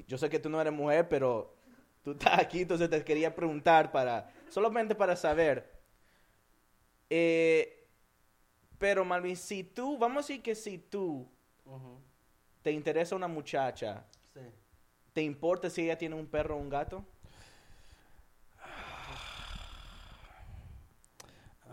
Yo 0.07 0.17
sé 0.17 0.29
que 0.29 0.39
tú 0.39 0.49
no 0.49 0.59
eres 0.59 0.73
mujer, 0.73 1.07
pero 1.07 1.55
tú 2.03 2.11
estás 2.11 2.39
aquí, 2.39 2.61
entonces 2.61 2.89
te 2.89 3.03
quería 3.03 3.33
preguntar 3.33 3.91
para, 3.91 4.31
solamente 4.49 4.95
para 4.95 5.15
saber. 5.15 5.71
Eh, 7.09 7.87
pero 8.77 9.05
Malvin, 9.05 9.37
si 9.37 9.63
tú, 9.63 9.97
vamos 9.97 10.25
a 10.25 10.27
decir 10.27 10.41
que 10.41 10.55
si 10.55 10.77
tú 10.77 11.27
te 12.61 12.71
interesa 12.71 13.15
una 13.15 13.27
muchacha, 13.27 14.05
¿te 15.13 15.21
importa 15.21 15.69
si 15.69 15.83
ella 15.83 15.97
tiene 15.97 16.15
un 16.15 16.25
perro 16.25 16.55
o 16.55 16.59
un 16.59 16.69
gato? 16.69 17.05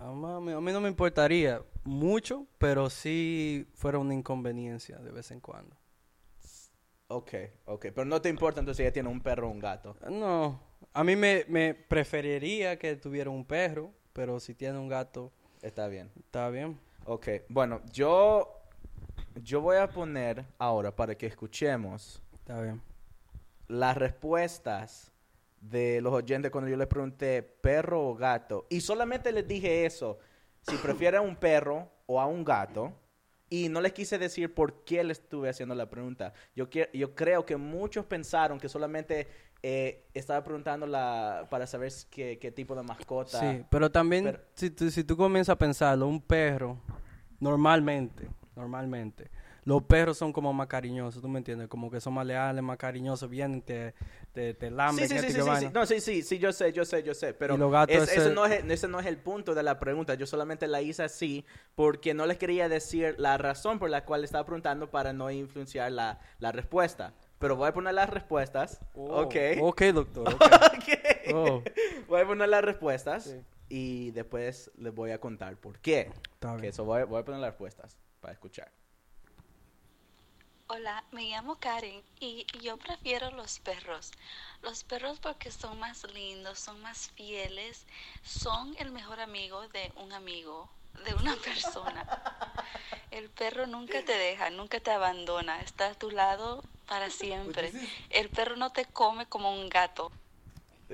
Ah, 0.00 0.12
mami, 0.12 0.52
a 0.52 0.60
mí 0.60 0.72
no 0.72 0.80
me 0.80 0.88
importaría 0.88 1.60
mucho, 1.84 2.46
pero 2.58 2.88
sí 2.88 3.66
fuera 3.74 3.98
una 3.98 4.14
inconveniencia 4.14 4.98
de 4.98 5.10
vez 5.10 5.30
en 5.32 5.40
cuando. 5.40 5.76
Ok, 7.08 7.32
ok. 7.64 7.86
Pero 7.94 8.04
no 8.04 8.20
te 8.20 8.28
importa 8.28 8.60
entonces 8.60 8.76
si 8.78 8.82
ella 8.84 8.92
tiene 8.92 9.08
un 9.08 9.20
perro 9.20 9.48
o 9.48 9.50
un 9.50 9.58
gato. 9.58 9.96
No, 10.10 10.60
a 10.92 11.02
mí 11.02 11.16
me, 11.16 11.44
me 11.48 11.74
preferiría 11.74 12.78
que 12.78 12.96
tuviera 12.96 13.30
un 13.30 13.44
perro, 13.44 13.92
pero 14.12 14.38
si 14.40 14.54
tiene 14.54 14.78
un 14.78 14.88
gato, 14.88 15.32
Está 15.62 15.88
bien. 15.88 16.10
está 16.20 16.48
bien. 16.50 16.78
Ok, 17.06 17.28
bueno, 17.48 17.80
yo, 17.92 18.52
yo 19.42 19.60
voy 19.60 19.78
a 19.78 19.88
poner 19.90 20.44
ahora 20.58 20.94
para 20.94 21.16
que 21.16 21.26
escuchemos 21.26 22.22
Está 22.34 22.60
bien. 22.60 22.80
las 23.66 23.96
respuestas 23.96 25.10
de 25.60 26.00
los 26.00 26.12
oyentes 26.12 26.50
cuando 26.50 26.70
yo 26.70 26.76
les 26.76 26.86
pregunté 26.86 27.42
perro 27.42 28.08
o 28.08 28.14
gato. 28.14 28.66
Y 28.70 28.80
solamente 28.80 29.32
les 29.32 29.46
dije 29.46 29.86
eso, 29.86 30.18
si 30.62 30.76
prefieren 30.82 31.22
un 31.22 31.36
perro 31.36 31.90
o 32.06 32.20
a 32.20 32.26
un 32.26 32.44
gato. 32.44 32.92
Y 33.50 33.70
no 33.70 33.80
les 33.80 33.94
quise 33.94 34.18
decir 34.18 34.52
por 34.52 34.84
qué 34.84 35.02
les 35.02 35.20
estuve 35.20 35.48
haciendo 35.48 35.74
la 35.74 35.88
pregunta. 35.88 36.34
Yo, 36.54 36.68
yo 36.92 37.14
creo 37.14 37.46
que 37.46 37.56
muchos 37.56 38.04
pensaron 38.04 38.60
que 38.60 38.68
solamente 38.68 39.26
eh, 39.62 40.04
estaba 40.12 40.44
preguntando 40.44 40.86
la, 40.86 41.46
para 41.50 41.66
saber 41.66 41.90
qué, 42.10 42.38
qué 42.38 42.52
tipo 42.52 42.74
de 42.76 42.82
mascota. 42.82 43.40
Sí, 43.40 43.64
pero 43.70 43.90
también 43.90 44.24
pero- 44.24 44.40
si, 44.54 44.68
tú, 44.70 44.90
si 44.90 45.02
tú 45.02 45.16
comienzas 45.16 45.54
a 45.54 45.58
pensarlo, 45.58 46.06
un 46.06 46.20
perro, 46.20 46.78
normalmente, 47.40 48.28
normalmente, 48.54 49.30
los 49.64 49.82
perros 49.82 50.16
son 50.16 50.32
como 50.32 50.52
más 50.52 50.66
cariñosos, 50.66 51.20
¿tú 51.20 51.28
me 51.28 51.38
entiendes? 51.38 51.68
Como 51.68 51.90
que 51.90 52.00
son 52.00 52.14
más 52.14 52.26
leales, 52.26 52.62
más 52.62 52.78
cariñosos, 52.78 53.28
vienen, 53.28 53.60
te, 53.62 53.94
te, 54.32 54.54
te 54.54 54.70
lamben, 54.70 55.08
Sí, 55.08 55.18
sí, 55.18 55.24
sí, 55.26 55.32
sí, 55.32 55.40
sí. 55.60 55.68
No, 55.74 55.84
sí, 55.86 56.00
sí, 56.00 56.22
sí, 56.22 56.38
yo 56.38 56.52
sé, 56.52 56.72
yo 56.72 56.84
sé, 56.84 57.02
yo 57.02 57.14
sé. 57.14 57.34
Pero 57.34 57.56
los 57.56 57.70
gatos 57.70 57.96
es- 57.96 58.02
ese- 58.10 58.20
eso 58.20 58.30
no 58.30 58.46
es, 58.46 58.64
ese 58.64 58.88
no 58.88 59.00
es 59.00 59.06
el 59.06 59.18
punto 59.18 59.54
de 59.54 59.62
la 59.62 59.78
pregunta. 59.78 60.14
Yo 60.14 60.26
solamente 60.26 60.66
la 60.66 60.80
hice 60.80 61.02
así 61.02 61.44
porque 61.74 62.14
no 62.14 62.24
les 62.26 62.38
quería 62.38 62.68
decir 62.68 63.14
la 63.18 63.36
razón 63.38 63.78
por 63.78 63.90
la 63.90 64.04
cual 64.04 64.24
estaba 64.24 64.44
preguntando 64.44 64.90
para 64.90 65.12
no 65.12 65.30
influenciar 65.30 65.92
la, 65.92 66.20
la 66.38 66.52
respuesta. 66.52 67.12
Pero 67.38 67.54
voy 67.56 67.68
a 67.68 67.72
poner 67.72 67.94
las 67.94 68.10
respuestas. 68.10 68.80
Oh, 68.94 69.22
ok. 69.22 69.34
Ok, 69.60 69.82
doctor. 69.94 70.28
ok. 70.28 70.42
Ok. 71.28 71.34
Oh. 71.34 71.62
Voy 72.08 72.20
a 72.22 72.26
poner 72.26 72.48
las 72.48 72.64
respuestas 72.64 73.24
Sí. 73.24 73.40
y 73.68 74.10
después 74.12 74.70
les 74.78 74.94
voy 74.94 75.10
a 75.10 75.20
contar 75.20 75.56
por 75.58 75.78
qué. 75.78 76.10
Está 76.32 76.56
bien. 76.56 76.72
so 76.72 76.84
voy, 76.86 77.02
voy 77.04 77.20
a 77.20 77.24
poner 77.24 77.40
las 77.40 77.50
respuestas 77.50 77.98
para 78.20 78.32
escuchar. 78.32 78.70
Hola, 80.70 81.02
me 81.12 81.22
llamo 81.30 81.56
Karen 81.56 82.02
y 82.20 82.44
yo 82.62 82.76
prefiero 82.76 83.30
los 83.30 83.58
perros. 83.60 84.12
Los 84.62 84.84
perros 84.84 85.18
porque 85.18 85.50
son 85.50 85.78
más 85.80 86.04
lindos, 86.12 86.58
son 86.58 86.80
más 86.82 87.08
fieles, 87.12 87.86
son 88.22 88.76
el 88.78 88.90
mejor 88.92 89.18
amigo 89.20 89.66
de 89.68 89.90
un 89.96 90.12
amigo, 90.12 90.68
de 91.06 91.14
una 91.14 91.34
persona. 91.44 92.06
El 93.10 93.30
perro 93.30 93.66
nunca 93.66 94.04
te 94.04 94.12
deja, 94.12 94.50
nunca 94.50 94.78
te 94.80 94.90
abandona, 94.90 95.60
está 95.62 95.86
a 95.88 95.94
tu 95.94 96.10
lado 96.10 96.62
para 96.86 97.08
siempre. 97.08 97.72
El 98.10 98.28
perro 98.28 98.56
no 98.56 98.70
te 98.70 98.84
come 98.84 99.24
como 99.26 99.52
un 99.54 99.70
gato. 99.70 100.12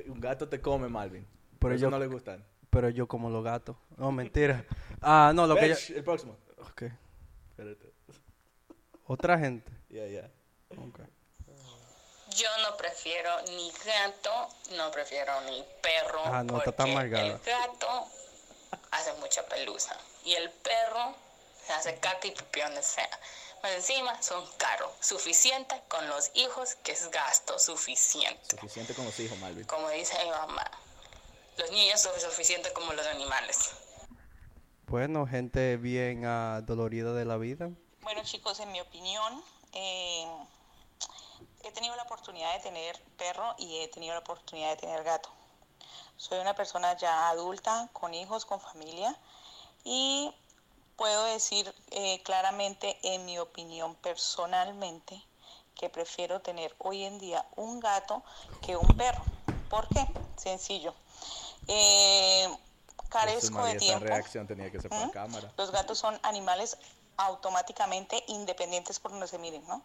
Un 0.06 0.20
gato 0.20 0.48
te 0.48 0.60
come, 0.60 0.88
Malvin. 0.88 1.24
Pero 1.24 1.58
Por 1.58 1.72
eso 1.72 1.82
yo- 1.82 1.90
no 1.90 1.98
le 1.98 2.06
gustan. 2.06 2.44
Pero 2.70 2.88
yo 2.90 3.06
como 3.08 3.30
los 3.30 3.42
gatos. 3.44 3.76
No, 3.96 4.10
mentira. 4.12 4.64
Ah, 5.00 5.32
no, 5.34 5.46
lo 5.46 5.54
que 5.56 5.68
yo... 5.68 5.74
El 5.96 6.02
próximo. 6.04 6.36
Ok. 6.58 6.82
Espérate. 7.50 7.83
Otra 9.06 9.38
gente. 9.38 9.70
Ya, 9.88 10.06
ya. 10.06 10.30
Ok. 10.70 11.00
Yo 12.30 12.49
no 12.62 12.76
prefiero 12.76 13.30
ni 13.42 13.70
gato, 13.84 14.49
no 14.76 14.90
prefiero 14.90 15.40
ni 15.42 15.64
perro. 15.82 16.23
Ah, 16.25 16.42
no, 16.42 16.58
está 16.58 16.73
tan 16.73 16.87
porque 16.87 16.92
amargada. 16.92 17.26
El 17.26 17.38
gato 17.38 18.06
hace 18.90 19.12
mucha 19.14 19.46
pelusa 19.46 19.96
y 20.25 20.34
el 20.34 20.50
perro 20.50 21.14
se 21.64 21.73
hace 21.73 21.94
caca 21.99 22.26
y 22.26 22.32
pipí 22.32 22.61
donde 22.61 22.82
sea. 22.82 23.08
Más 23.62 23.73
encima 23.73 24.20
son 24.23 24.44
caros, 24.58 24.90
suficiente 25.00 25.80
con 25.88 26.06
los 26.08 26.30
hijos 26.34 26.75
que 26.82 26.92
es 26.92 27.11
gasto 27.11 27.58
suficiente. 27.58 28.56
Suficiente 28.56 28.94
con 28.94 29.04
los 29.04 29.18
hijos, 29.20 29.38
Malvin. 29.38 29.64
Como 29.64 29.88
dice 29.90 30.16
mi 30.25 30.30
mamá, 30.30 30.70
los 31.56 31.70
niños 31.70 32.00
son 32.00 32.18
suficientes 32.20 32.73
como 32.73 32.92
los 32.92 33.06
animales. 33.06 33.70
Bueno, 34.87 35.26
gente 35.26 35.76
bien 35.76 36.25
ah, 36.26 36.61
dolorida 36.62 37.14
de 37.14 37.25
la 37.25 37.37
vida. 37.37 37.70
Bueno 38.04 38.23
chicos, 38.23 38.61
en 38.61 38.70
mi 38.70 38.82
opinión, 38.82 39.42
eh, 39.73 40.26
he 41.62 41.73
tenido 41.73 41.96
la 41.96 42.02
oportunidad 42.02 42.52
de 42.52 42.61
tener 42.61 43.00
perro 43.16 43.54
y 43.56 43.78
he 43.78 43.88
tenido 43.88 44.12
la 44.12 44.20
oportunidad 44.20 44.68
de 44.73 44.76
tener 44.76 45.02
gato. 45.04 45.30
Soy 46.18 46.38
una 46.38 46.54
persona 46.54 46.94
ya 46.99 47.30
adulta, 47.30 47.88
con 47.94 48.12
hijos, 48.12 48.44
con 48.44 48.61
familia 48.61 49.18
y 49.84 50.30
puedo 50.96 51.25
decir 51.25 51.75
eh, 51.92 52.23
claramente, 52.25 52.99
en 53.02 53.25
mi 53.25 53.38
opinión 53.38 53.94
personalmente, 53.94 55.25
que 55.75 55.88
prefiero 55.88 56.42
tener 56.42 56.75
hoy 56.80 57.04
en 57.04 57.18
día 57.18 57.46
un 57.56 57.80
gato 57.80 58.23
que 58.61 58.76
un 58.76 58.96
perro. 58.99 59.25
¿Por 59.70 59.88
qué? 59.88 60.06
Sencillo. 60.37 60.94
Eh, 61.68 62.54
carezco 63.08 63.54
María, 63.54 63.70
de 63.70 63.76
esa 63.76 63.87
tiempo. 63.87 64.04
reacción 64.04 64.46
tenía 64.46 64.70
que 64.70 64.78
ser 64.78 64.90
por 64.90 65.06
¿Mm? 65.06 65.11
cámara. 65.11 65.50
Los 65.56 65.70
gatos 65.70 65.99
son 65.99 66.20
animales 66.23 66.76
automáticamente 67.16 68.23
independientes 68.28 69.00
por 69.00 69.11
donde 69.11 69.26
se 69.26 69.38
miren, 69.38 69.66
¿no? 69.66 69.83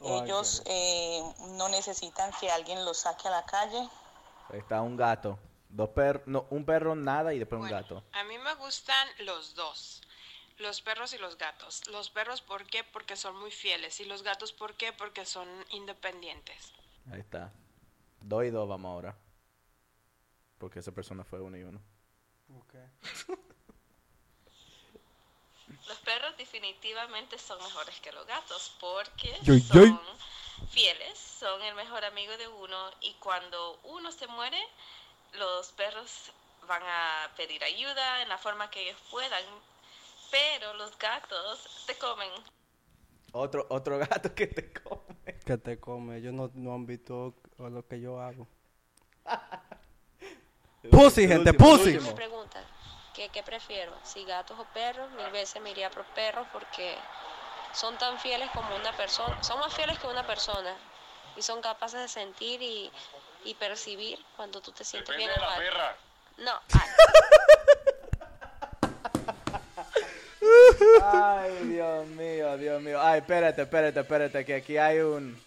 Ay, 0.00 0.22
Ellos 0.24 0.62
eh, 0.66 1.22
no 1.50 1.68
necesitan 1.68 2.30
que 2.40 2.50
alguien 2.50 2.84
los 2.84 2.98
saque 2.98 3.28
a 3.28 3.30
la 3.30 3.44
calle. 3.44 3.88
Ahí 4.50 4.58
está 4.58 4.82
un 4.82 4.96
gato. 4.96 5.38
Dos 5.68 5.90
perros, 5.90 6.22
no, 6.26 6.46
un 6.50 6.64
perro 6.64 6.94
nada 6.94 7.32
y 7.32 7.38
después 7.38 7.60
un 7.60 7.68
Bueno, 7.68 7.82
gato. 7.82 8.04
A 8.12 8.24
mí 8.24 8.36
me 8.38 8.54
gustan 8.56 9.08
los 9.20 9.54
dos. 9.54 10.02
Los 10.58 10.82
perros 10.82 11.14
y 11.14 11.18
los 11.18 11.38
gatos. 11.38 11.86
Los 11.88 12.10
perros, 12.10 12.42
¿por 12.42 12.66
qué? 12.66 12.84
Porque 12.84 13.16
son 13.16 13.36
muy 13.38 13.50
fieles. 13.50 13.98
Y 14.00 14.04
los 14.04 14.22
gatos, 14.22 14.52
¿por 14.52 14.74
qué? 14.74 14.92
Porque 14.92 15.24
son 15.24 15.48
independientes. 15.70 16.72
Ahí 17.10 17.20
está. 17.20 17.52
Dos 18.20 18.44
y 18.44 18.50
dos 18.50 18.68
vamos 18.68 18.90
ahora. 18.90 19.16
Porque 20.58 20.80
esa 20.80 20.92
persona 20.92 21.24
fue 21.24 21.40
uno 21.40 21.56
y 21.56 21.62
uno. 21.62 21.80
Los 25.88 25.98
perros 25.98 26.36
definitivamente 26.36 27.38
son 27.38 27.58
mejores 27.62 28.00
que 28.00 28.12
los 28.12 28.26
gatos 28.26 28.74
porque 28.80 29.34
son 29.66 30.00
fieles, 30.70 31.18
son 31.18 31.60
el 31.62 31.74
mejor 31.74 32.04
amigo 32.04 32.36
de 32.36 32.48
uno 32.48 32.90
y 33.00 33.12
cuando 33.14 33.80
uno 33.84 34.12
se 34.12 34.26
muere, 34.26 34.58
los 35.34 35.72
perros 35.72 36.32
van 36.68 36.82
a 36.82 37.30
pedir 37.36 37.62
ayuda 37.64 38.22
en 38.22 38.28
la 38.28 38.38
forma 38.38 38.70
que 38.70 38.82
ellos 38.82 39.00
puedan, 39.10 39.42
pero 40.30 40.74
los 40.74 40.96
gatos 40.98 41.84
te 41.86 41.96
comen. 41.96 42.30
Otro, 43.32 43.66
otro 43.70 43.98
gato 43.98 44.34
que 44.34 44.46
te 44.46 44.72
come. 44.72 45.38
Que 45.44 45.56
te 45.56 45.80
come. 45.80 46.18
Ellos 46.18 46.34
no, 46.34 46.50
no 46.54 46.74
han 46.74 46.86
visto 46.86 47.34
lo 47.58 47.86
que 47.86 48.00
yo 48.00 48.20
hago. 48.20 48.46
Pussy, 50.90 51.28
gente, 51.28 51.52
pussy. 51.54 51.98
¿Qué, 53.14 53.28
¿qué 53.28 53.42
prefiero? 53.42 53.92
Si 54.02 54.24
gatos 54.24 54.58
o 54.58 54.64
perros, 54.72 55.10
mil 55.12 55.30
veces 55.30 55.60
me 55.62 55.70
iría 55.70 55.90
por 55.90 56.04
perros 56.06 56.46
porque 56.52 56.96
son 57.72 57.96
tan 57.98 58.18
fieles 58.18 58.50
como 58.50 58.74
una 58.76 58.92
persona, 58.96 59.42
son 59.42 59.58
más 59.60 59.74
fieles 59.74 59.98
que 59.98 60.06
una 60.06 60.26
persona 60.26 60.74
y 61.36 61.42
son 61.42 61.60
capaces 61.62 62.00
de 62.00 62.08
sentir 62.08 62.62
y, 62.62 62.90
y 63.44 63.54
percibir 63.54 64.18
cuando 64.36 64.60
tú 64.60 64.72
te 64.72 64.84
sientes 64.84 65.16
bien 65.16 65.30
o 65.30 65.40
mal. 65.40 65.62
No, 66.38 66.52
ah, 71.02 71.40
Ay, 71.42 71.66
Dios 71.66 72.06
mío, 72.08 72.56
Dios 72.56 72.82
mío. 72.82 73.00
Ay, 73.00 73.20
espérate, 73.20 73.62
espérate, 73.62 74.00
espérate, 74.00 74.44
que 74.44 74.54
aquí 74.56 74.76
hay 74.76 75.00
un, 75.00 75.40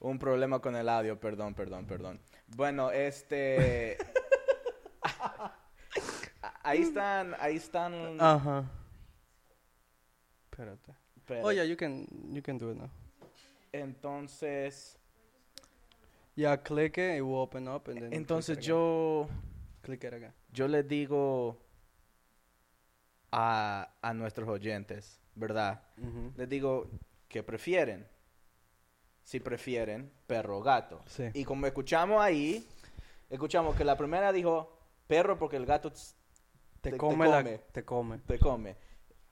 un 0.00 0.18
problema 0.18 0.58
con 0.58 0.76
el 0.76 0.88
audio. 0.88 1.18
Perdón, 1.18 1.54
perdón, 1.54 1.86
perdón. 1.86 2.20
Bueno, 2.48 2.90
este... 2.90 3.96
ahí 6.62 6.82
están, 6.82 7.34
ahí 7.38 7.56
están... 7.56 8.20
Ajá. 8.20 8.64
Espérate. 10.50 10.92
Espérate. 11.16 11.46
Oh, 11.46 11.52
yeah, 11.52 11.64
you 11.64 11.76
can, 11.76 12.06
you 12.30 12.42
can 12.42 12.58
do 12.58 12.70
it 12.70 12.76
now. 12.76 12.90
Entonces, 13.72 14.98
Yeah, 16.34 16.56
click 16.56 16.96
it, 16.96 17.18
it 17.18 17.20
will 17.22 17.40
open 17.40 17.68
up 17.68 17.88
and 17.88 17.98
then 17.98 18.08
click 18.10 18.14
entonces 18.20 18.56
again. 18.56 18.68
yo, 18.68 19.28
Click 19.82 20.02
it 20.04 20.14
again. 20.14 20.32
yo 20.52 20.66
les 20.66 20.86
digo 20.88 21.58
a, 23.30 23.88
a 24.00 24.14
nuestros 24.14 24.48
oyentes, 24.48 25.20
¿verdad? 25.34 25.82
Ujú. 25.98 26.32
Les 26.36 26.48
digo 26.48 26.88
que 27.28 27.42
prefieren. 27.42 28.06
Si 29.24 29.40
prefieren, 29.40 30.10
perro 30.26 30.58
o 30.58 30.62
gato. 30.62 31.02
Sí. 31.06 31.24
Y 31.34 31.44
como 31.44 31.66
escuchamos 31.66 32.20
ahí, 32.20 32.66
escuchamos 33.30 33.76
que 33.76 33.84
la 33.84 33.96
primera 33.96 34.32
dijo 34.32 34.78
perro 35.06 35.38
porque 35.38 35.56
el 35.56 35.64
gato 35.66 35.92
Te, 36.82 36.90
te 36.90 36.96
come, 36.98 37.26
la, 37.28 37.42
te 37.72 37.84
come. 37.84 38.18
te 38.26 38.38
come. 38.38 38.76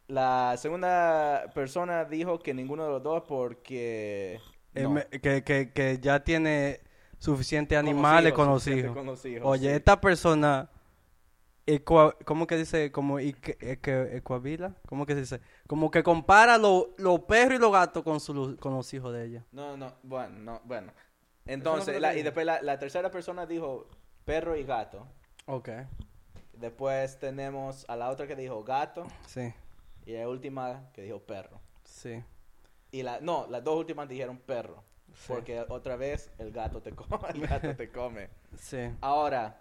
La 0.06 0.54
segunda 0.56 1.50
persona 1.54 2.04
dijo 2.04 2.38
que 2.38 2.54
ninguno 2.54 2.84
de 2.84 2.90
los 2.90 3.02
dos 3.02 3.24
porque... 3.28 4.40
Eh, 4.74 4.82
no. 4.82 4.90
me- 4.90 5.06
que, 5.06 5.42
que, 5.44 5.72
que 5.72 5.98
ya 6.00 6.22
tiene 6.24 6.80
suficientes 7.18 7.76
animales 7.76 8.32
con 8.32 8.48
los 8.48 8.62
suficiente 8.62 8.86
hijos. 8.86 8.96
con 8.96 9.06
los 9.06 9.24
hijos, 9.26 9.42
Oye, 9.46 9.68
sí. 9.68 9.74
esta 9.74 10.00
persona, 10.00 10.70
ecua- 11.66 12.16
¿cómo 12.24 12.46
que 12.46 12.56
dice? 12.56 12.90
Como 12.92 13.18
ecuavila, 13.18 14.76
¿cómo 14.86 15.04
que 15.04 15.14
se 15.14 15.20
dice? 15.20 15.40
Como 15.66 15.90
que 15.90 16.02
compara 16.04 16.56
los 16.56 17.20
perros 17.28 17.58
y 17.58 17.60
los 17.60 17.72
gatos 17.72 18.02
con, 18.04 18.20
su, 18.20 18.56
con 18.58 18.74
los 18.74 18.94
hijos 18.94 19.12
de 19.12 19.26
ella. 19.26 19.44
No, 19.52 19.76
no, 19.76 19.92
bueno, 20.04 20.38
no, 20.38 20.60
bueno. 20.64 20.92
Entonces, 21.46 22.00
la- 22.00 22.16
y 22.16 22.22
después 22.22 22.46
la, 22.46 22.62
la 22.62 22.78
tercera 22.78 23.10
persona 23.10 23.44
dijo 23.46 23.88
perro 24.24 24.56
y 24.56 24.62
gato. 24.64 25.06
Ok, 25.46 25.68
Después 26.60 27.18
tenemos 27.18 27.84
a 27.88 27.96
la 27.96 28.10
otra 28.10 28.26
que 28.26 28.36
dijo 28.36 28.62
gato 28.62 29.06
sí, 29.26 29.52
y 30.04 30.12
la 30.12 30.28
última 30.28 30.90
que 30.92 31.02
dijo 31.02 31.18
perro. 31.20 31.60
sí. 31.84 32.22
Y 32.92 33.04
la, 33.04 33.20
no, 33.20 33.46
las 33.48 33.62
dos 33.62 33.76
últimas 33.78 34.08
dijeron 34.08 34.36
perro. 34.36 34.82
Sí. 35.14 35.26
Porque 35.28 35.64
otra 35.68 35.94
vez 35.94 36.28
el 36.38 36.50
gato 36.50 36.82
te 36.82 36.90
come. 36.92 37.28
El 37.34 37.46
gato 37.46 37.76
te 37.76 37.88
come. 37.88 38.28
Sí. 38.58 38.90
Ahora, 39.00 39.60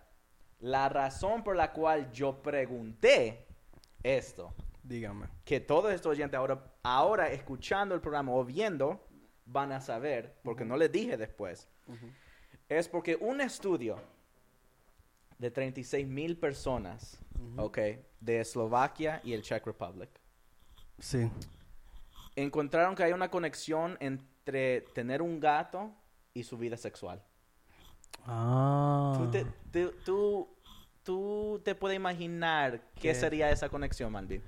la 0.60 0.90
razón 0.90 1.44
por 1.44 1.56
la 1.56 1.72
cual 1.72 2.12
yo 2.12 2.42
pregunté 2.42 3.46
esto, 4.02 4.52
Dígame. 4.84 5.28
que 5.46 5.60
todos 5.60 5.94
estos 5.94 6.12
oyentes 6.12 6.38
ahora, 6.40 6.60
ahora 6.82 7.30
escuchando 7.30 7.94
el 7.94 8.02
programa 8.02 8.32
o 8.34 8.44
viendo, 8.44 9.00
van 9.46 9.72
a 9.74 9.80
saber, 9.80 10.36
porque 10.44 10.66
no 10.66 10.76
les 10.76 10.92
dije 10.92 11.16
después, 11.16 11.70
es 12.68 12.88
porque 12.90 13.16
un 13.16 13.42
estudio 13.42 13.98
de 15.40 15.50
36 15.50 16.06
mil 16.08 16.38
personas, 16.38 17.18
ok, 17.58 17.78
de 18.20 18.42
Eslovaquia 18.42 19.22
y 19.24 19.34
el 19.34 19.42
Czech 19.42 19.66
Republic, 19.66 20.10
Sí. 21.00 21.30
encontraron 22.36 22.94
que 22.96 23.04
hay 23.04 23.14
una 23.14 23.32
conexión 23.32 23.98
entre 24.02 24.82
tener 24.94 25.22
un 25.22 25.40
gato 25.40 25.92
y 26.34 26.44
su 26.44 26.58
vida 26.58 26.78
sexual. 26.78 27.24
Ah. 28.26 29.14
¿Tú, 29.18 29.32
te, 29.32 29.46
tú, 29.72 29.94
tú- 30.06 30.50
tú 31.04 31.62
te 31.64 31.74
puedes 31.74 31.96
imaginar 31.96 32.82
qué 32.96 33.02
¿Qué? 33.02 33.16
sería 33.16 33.50
esa 33.50 33.70
conexión, 33.70 34.12
Malvin? 34.12 34.44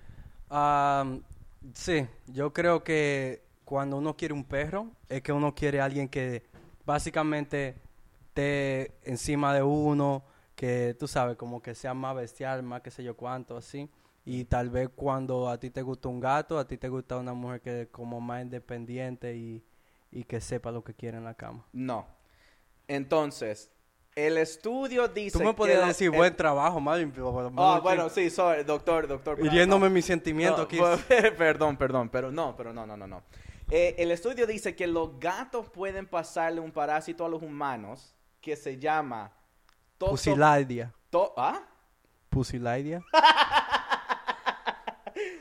Am, 0.50 1.24
sí, 1.74 2.06
yo 2.28 2.52
creo 2.52 2.84
que 2.84 3.42
cuando 3.64 3.98
uno 3.98 4.16
quiere 4.18 4.34
un 4.34 4.44
perro, 4.44 4.92
es 5.08 5.22
que 5.22 5.32
uno 5.32 5.56
quiere 5.56 5.80
a 5.80 5.86
alguien 5.86 6.10
que 6.10 6.44
básicamente 6.86 7.76
esté 8.28 8.92
encima 9.10 9.54
de 9.54 9.64
uno, 9.64 10.24
que 10.62 10.96
tú 11.00 11.08
sabes, 11.08 11.38
como 11.38 11.60
que 11.60 11.74
sea 11.74 11.96
más 11.96 12.16
bestial, 12.16 12.62
más 12.62 12.82
que 12.84 12.92
sé 12.92 13.04
yo 13.04 13.18
cuánto, 13.18 13.58
así. 13.58 13.90
Y 14.24 14.46
tal 14.46 14.70
vez 14.70 14.90
cuando 14.96 15.50
a 15.50 15.60
ti 15.60 15.72
te 15.72 15.82
gusta 15.82 16.08
un 16.08 16.20
gato, 16.20 16.60
a 16.60 16.68
ti 16.68 16.78
te 16.78 16.88
gusta 16.88 17.18
una 17.18 17.34
mujer 17.34 17.62
que 17.62 17.82
es 17.82 17.88
como 17.88 18.22
más 18.22 18.44
independiente 18.44 19.36
y, 19.36 19.64
y 20.12 20.24
que 20.24 20.40
sepa 20.40 20.70
lo 20.72 20.84
que 20.84 20.94
quiere 20.94 21.18
en 21.18 21.24
la 21.24 21.34
cama. 21.34 21.66
No. 21.74 22.06
Entonces, 22.88 23.72
el 24.14 24.38
estudio 24.38 25.08
dice 25.08 25.36
Tú 25.40 25.44
me 25.44 25.56
podías 25.56 25.88
decir 25.88 26.12
el- 26.12 26.18
buen 26.18 26.36
trabajo, 26.36 26.80
Marvin. 26.80 27.12
Ah, 27.58 27.80
bueno, 27.82 28.04
que- 28.04 28.10
sí, 28.12 28.30
sorry, 28.30 28.64
doctor, 28.64 29.08
doctor. 29.08 29.44
Hiriéndome 29.44 29.88
no. 29.90 29.96
mis 29.96 30.06
sentimientos 30.06 30.60
No, 30.60 30.86
aquí. 30.86 31.04
perdón, 31.40 31.76
perdón, 31.76 32.10
pero 32.10 32.32
no, 32.32 32.56
pero 32.56 32.72
no, 32.72 32.86
no, 32.86 32.96
no, 32.96 33.08
no. 33.08 33.24
Eh, 33.72 33.96
el 33.98 34.12
estudio 34.12 34.46
dice 34.46 34.76
que 34.76 34.86
los 34.86 35.20
gatos 35.20 35.72
pueden 35.72 36.06
pasarle 36.06 36.60
un 36.62 36.72
parásito 36.72 37.26
a 37.26 37.30
los 37.30 37.42
humanos 37.42 38.16
que 38.40 38.56
se 38.56 38.78
llama 38.78 39.34
to- 41.10 41.34
¿Ah? 41.38 41.62
Pusiladia. 42.30 43.02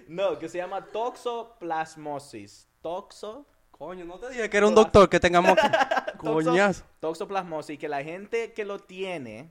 No, 0.08 0.38
que 0.40 0.48
se 0.48 0.58
llama 0.58 0.84
toxoplasmosis. 0.86 2.66
Toxo 2.82 3.46
Coño, 3.70 4.04
no 4.04 4.18
te 4.18 4.28
dije 4.30 4.50
que 4.50 4.56
era 4.56 4.66
un 4.66 4.74
doctor 4.74 5.08
que 5.08 5.20
tengamos 5.20 5.54
Coñazo. 6.18 6.84
Toxoplasmosis, 6.98 7.78
que 7.78 7.88
la 7.88 8.02
gente 8.02 8.52
que 8.52 8.64
lo 8.64 8.78
tiene 8.80 9.50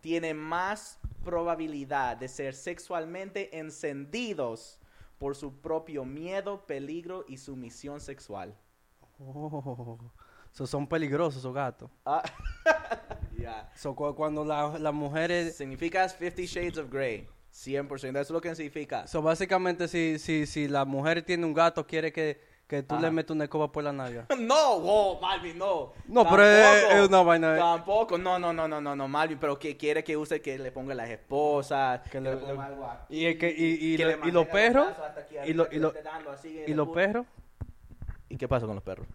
tiene 0.00 0.32
más 0.32 0.98
probabilidad 1.24 2.16
de 2.16 2.28
ser 2.28 2.54
sexualmente 2.54 3.58
encendidos 3.58 4.78
por 5.18 5.34
su 5.34 5.60
propio 5.60 6.04
miedo, 6.04 6.64
peligro 6.64 7.24
y 7.26 7.38
sumisión 7.38 8.00
sexual. 8.00 8.56
Oh, 9.18 9.98
so 10.52 10.66
son 10.66 10.86
peligrosos 10.86 11.38
esos 11.40 11.52
gatos. 11.52 11.90
Ah, 12.04 12.22
ya. 13.46 13.70
So, 13.74 13.94
cu- 13.94 14.14
cuando 14.14 14.44
la- 14.44 14.78
las 14.78 14.92
mujeres... 14.94 15.56
Significa 15.56 16.08
50 16.08 16.42
Shades 16.42 16.78
of 16.78 16.90
Grey. 16.90 17.26
100%. 17.52 18.10
Eso 18.10 18.18
es 18.20 18.30
lo 18.30 18.40
que 18.40 18.54
significa. 18.54 19.06
So, 19.06 19.22
básicamente, 19.22 19.88
si, 19.88 20.18
si, 20.18 20.46
si 20.46 20.68
la 20.68 20.84
mujer 20.84 21.22
tiene 21.22 21.46
un 21.46 21.54
gato, 21.54 21.86
quiere 21.86 22.12
que, 22.12 22.38
que 22.66 22.82
tú 22.82 22.96
le 22.96 23.06
Ajá. 23.06 23.10
metas 23.12 23.30
una 23.34 23.44
escoba 23.44 23.72
por 23.72 23.82
la 23.82 23.92
nalga. 23.94 24.26
No, 24.38 24.78
wow, 24.80 25.20
Malvin, 25.20 25.56
no. 25.56 25.92
No, 26.06 26.28
pero 26.28 26.42
es- 26.44 26.82
Tampoco. 26.88 27.06
una 27.08 27.22
vaina- 27.22 27.56
Tampoco, 27.56 28.18
no, 28.18 28.38
no, 28.38 28.52
no, 28.52 28.68
no, 28.68 28.80
no, 28.82 28.94
no, 28.94 29.08
Malvin, 29.08 29.38
pero 29.38 29.58
que 29.58 29.74
quiere 29.76 30.04
que 30.04 30.16
use 30.18 30.42
que 30.42 30.58
le 30.58 30.70
ponga 30.70 30.94
las 30.94 31.08
esposas, 31.08 32.00
que, 32.10 32.20
le, 32.20 32.32
le- 32.32 32.36
ponga 32.36 32.52
le- 32.54 32.60
algo 32.74 32.84
aquí, 32.86 33.26
Y, 33.26 33.38
que, 33.38 33.48
y, 33.50 33.94
y, 33.94 33.96
que 33.96 34.04
le 34.04 34.18
y 34.24 34.30
los 34.32 34.46
perros... 34.48 34.88
aquí 35.16 35.36
Y, 35.50 35.54
lo- 35.54 35.68
que 35.68 35.76
y, 35.76 35.78
le 35.78 35.82
lo- 35.82 35.94
así 36.32 36.62
y 36.66 36.74
los 36.74 36.88
perros... 36.88 37.24
¿Y 38.28 38.36
qué 38.36 38.48
pasa 38.48 38.66
con 38.66 38.74
los 38.74 38.84
perros? 38.84 39.06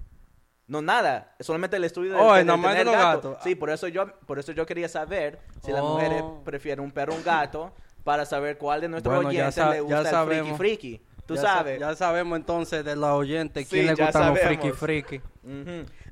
No, 0.71 0.81
nada. 0.81 1.36
Es 1.38 1.45
solamente 1.47 1.75
el 1.75 1.84
estudio 1.84 2.13
de, 2.13 2.19
Oh, 2.19 2.34
de- 2.34 2.45
tener 2.45 2.86
los 2.86 2.95
gato. 2.95 3.31
gatos. 3.31 3.43
Sí, 3.43 3.55
por 3.55 3.69
eso 3.71 3.89
yo, 3.89 4.07
por 4.21 4.39
eso 4.39 4.53
yo 4.53 4.65
quería 4.65 4.88
saber 4.88 5.38
si 5.62 5.69
las 5.73 5.81
Oh. 5.81 5.95
mujeres 5.95 6.23
prefieren 6.45 6.81
un 6.86 6.91
perro 6.93 7.12
o 7.13 7.17
un 7.17 7.23
gato 7.25 7.73
para 8.05 8.25
saber 8.25 8.57
cuál 8.57 8.79
de 8.79 8.88
nuestros 8.88 9.13
Bueno, 9.13 9.29
oyentes 9.29 9.57
le 9.57 9.81
gusta 9.81 10.21
el 10.23 10.27
friki 10.27 10.53
friki. 10.55 11.01
Tú 11.25 11.36
ya 11.36 11.41
sa- 11.41 11.47
sabes. 11.55 11.77
ya 11.79 11.93
sabemos 11.95 12.38
entonces 12.38 12.86
de 12.86 12.95
los 12.95 13.10
oyentes 13.10 13.67
Sí, 13.67 13.69
quién 13.75 13.88
le 13.88 13.95
ya 13.95 14.05
gustan 14.05 14.29
los 14.29 14.39
friki 14.39 14.71
friki. 14.71 15.21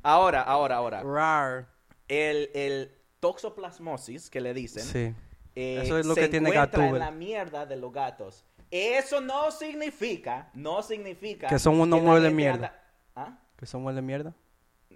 Ahora, 0.04 0.42
ahora, 0.42 0.76
ahora. 0.76 1.04
Rar. 1.04 1.68
El, 2.10 2.50
el 2.54 2.92
toxoplasmosis 3.22 4.30
que 4.30 4.42
le 4.42 4.54
dicen. 4.54 4.84
Sí. 4.84 5.16
eh, 5.56 5.82
Eso 5.84 5.98
es 5.98 6.06
lo 6.06 6.16
se 6.16 6.22
que 6.22 6.28
tiene 6.28 6.50
encuentra 6.50 6.86
en 6.88 7.00
la 7.00 7.12
mierda 7.12 7.66
de 7.66 7.78
los 7.78 7.94
gatos. 7.94 8.44
Eso 8.72 9.22
no 9.22 9.52
significa, 9.52 10.50
no 10.54 10.84
significa... 10.84 11.48
Que 11.48 11.58
son 11.60 11.80
unos 11.80 12.02
muebles 12.02 12.24
de 12.24 12.36
mierda. 12.36 12.56
anda- 12.68 12.84
¿Ah? 13.16 13.40
¿Que 13.58 13.66
son 13.66 13.82
muebles 13.82 14.04
de 14.04 14.08
mierda? 14.08 14.34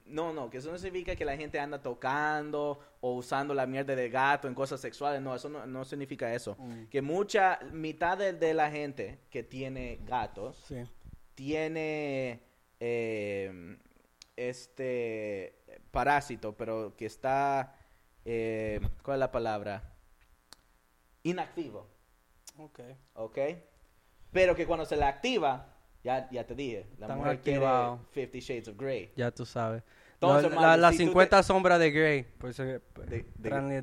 No, 0.05 0.33
no, 0.33 0.49
que 0.49 0.57
eso 0.57 0.71
no 0.71 0.77
significa 0.79 1.15
que 1.15 1.23
la 1.23 1.37
gente 1.37 1.59
anda 1.59 1.81
tocando 1.81 2.79
o 2.99 3.13
usando 3.13 3.53
la 3.53 3.67
mierda 3.67 3.95
de 3.95 4.09
gato 4.09 4.47
en 4.47 4.55
cosas 4.55 4.81
sexuales. 4.81 5.21
No, 5.21 5.35
eso 5.35 5.49
no, 5.49 5.65
no 5.67 5.85
significa 5.85 6.33
eso. 6.33 6.55
Mm. 6.57 6.85
Que 6.85 7.01
mucha, 7.01 7.59
mitad 7.71 8.17
de, 8.17 8.33
de 8.33 8.53
la 8.55 8.71
gente 8.71 9.19
que 9.29 9.43
tiene 9.43 9.99
gatos 10.03 10.57
Sí. 10.67 10.83
tiene 11.35 12.41
eh, 12.79 13.77
este 14.35 15.55
parásito, 15.91 16.57
pero 16.57 16.95
que 16.97 17.05
está, 17.05 17.75
eh, 18.25 18.79
¿cuál 19.03 19.17
es 19.17 19.19
la 19.19 19.31
palabra? 19.31 19.93
Inactivo, 21.23 21.87
Ok. 22.57 22.79
¿ok? 23.13 23.37
Pero 24.31 24.55
que 24.55 24.65
cuando 24.65 24.85
se 24.85 24.95
le 24.97 25.05
activa, 25.05 25.72
ya, 26.03 26.29
ya 26.31 26.45
te 26.45 26.55
dije, 26.55 26.85
la 26.99 27.05
Están 27.05 27.17
mujer 27.19 27.39
quiere 27.39 27.57
activados. 27.57 27.99
Fifty 28.11 28.39
Shades 28.39 28.67
of 28.67 28.77
Grey. 28.77 29.11
Ya 29.15 29.31
tú 29.31 29.45
sabes. 29.45 29.83
Entonces, 30.15 30.51
No, 30.51 30.55
Marvin, 30.55 30.61
la- 30.71 30.77
las 30.77 30.91
si 30.91 30.97
tú 30.99 31.03
te- 31.03 31.09
50 31.09 31.43
sombras 31.43 31.79
de 31.79 31.91
Grey. 31.91 32.25
Pues, 32.37 32.57
eh, 32.59 32.79
De- 33.09 33.25
de-. 33.35 33.49
¿no? 33.49 33.67
De 33.67 33.81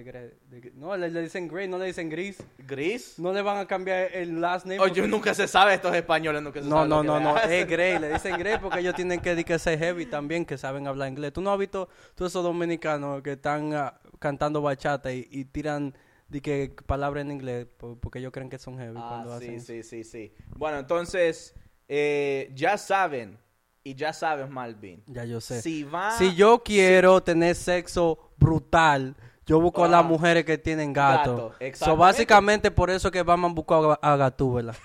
de 0.00 0.72
no, 0.74 0.94
le, 0.96 1.10
le 1.10 1.22
dicen 1.22 1.48
Grey, 1.48 1.66
no 1.68 1.78
le 1.78 1.86
dicen 1.86 2.10
Gris. 2.10 2.36
¿Gris? 2.58 3.18
No 3.18 3.32
le 3.32 3.40
van 3.40 3.56
a 3.58 3.66
cambiar 3.66 4.10
el 4.14 4.40
last 4.40 4.66
name. 4.66 4.78
Oh, 4.78 4.82
porque- 4.84 5.00
yo 5.00 5.06
nunca 5.06 5.32
se 5.32 5.48
sabe 5.48 5.72
estos 5.74 5.94
españoles, 5.94 6.42
nunca 6.42 6.60
se 6.62 6.68
No, 6.68 6.76
sabe 6.76 6.88
no, 6.90 7.02
no, 7.02 7.18
no, 7.18 7.34
hacen. 7.36 7.50
es 7.52 7.66
Grey, 7.66 7.98
le 7.98 8.12
dicen 8.12 8.38
Grey 8.38 8.58
porque 8.60 8.80
ellos 8.80 8.94
tienen 8.96 9.20
que, 9.20 9.34
di 9.34 9.44
que 9.44 9.58
ser 9.58 9.78
heavy 9.78 10.04
también, 10.06 10.44
que 10.44 10.58
saben 10.58 10.86
hablar 10.86 11.08
inglés. 11.08 11.32
¿Tú 11.32 11.40
no 11.40 11.50
has 11.52 11.58
visto 11.58 11.88
todos 12.14 12.30
esos 12.32 12.44
dominicanos 12.44 13.22
que 13.22 13.32
están 13.32 13.72
ah, 13.72 13.98
cantando 14.18 14.60
bachata 14.60 15.10
y, 15.12 15.26
y 15.30 15.44
tiran 15.46 15.94
que 16.40 16.72
palabras 16.86 17.22
en 17.24 17.32
inglés 17.32 17.66
po- 17.76 17.96
porque 17.98 18.20
ellos 18.20 18.30
creen 18.32 18.48
que 18.48 18.58
son 18.58 18.78
heavy 18.78 18.94
cuando 18.94 19.32
Ah, 19.32 19.36
hacen 19.38 19.60
sí, 19.60 19.82
sí, 19.82 20.04
sí, 20.04 20.04
sí. 20.04 20.34
Bueno, 20.56 20.78
entonces, 20.78 21.54
eh, 21.88 22.52
ya 22.54 22.78
saben, 22.78 23.36
y 23.82 23.94
ya 23.96 24.12
sabes, 24.12 24.48
Malvin. 24.48 25.02
Ya 25.06 25.24
yo 25.24 25.40
sé. 25.40 25.60
Si 25.62 25.82
va... 25.82 26.12
Si 26.12 26.34
yo 26.36 26.62
quiero 26.62 27.20
tener 27.22 27.56
sexo 27.56 28.30
brutal, 28.36 29.16
yo 29.46 29.60
busco 29.60 29.84
a 29.84 29.88
las 29.88 30.00
Ah. 30.04 30.06
mujeres 30.08 30.44
que 30.44 30.56
tienen 30.58 30.92
gato. 30.92 31.54
Gato, 31.58 31.76
So, 31.84 31.96
básicamente 31.96 32.70
por 32.70 32.90
eso 32.90 33.10
que 33.10 33.22
vamos 33.24 33.50
a 33.50 33.54
buscar 33.54 33.98
a, 34.00 34.12
a 34.12 34.16
Gatúbela. 34.16 34.74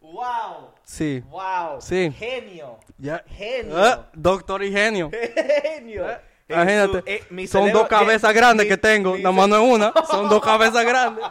¡Wow! 0.00 0.72
Sí. 0.82 1.22
¡Wow! 1.28 1.80
Sí. 1.80 2.10
¡Genio! 2.16 2.78
¡Genio! 3.28 3.76
Ah, 3.76 4.08
doctor 4.14 4.62
y 4.64 4.72
genio. 4.72 5.10
¡Genio! 5.62 6.06
Imagínate, 6.48 7.02
eh, 7.06 7.24
mi 7.30 7.46
son 7.46 7.64
cerebro- 7.64 7.80
dos 7.80 7.88
cabezas 7.88 8.30
mi- 8.30 8.36
grandes 8.36 8.64
mi- 8.66 8.70
que 8.70 8.76
tengo, 8.78 9.16
nada 9.18 9.32
más 9.32 9.48
no 9.48 9.56
es 9.56 9.74
una, 9.74 9.92
son 10.10 10.28
dos 10.28 10.42
cabezas 10.42 10.84
grandes. 10.84 11.24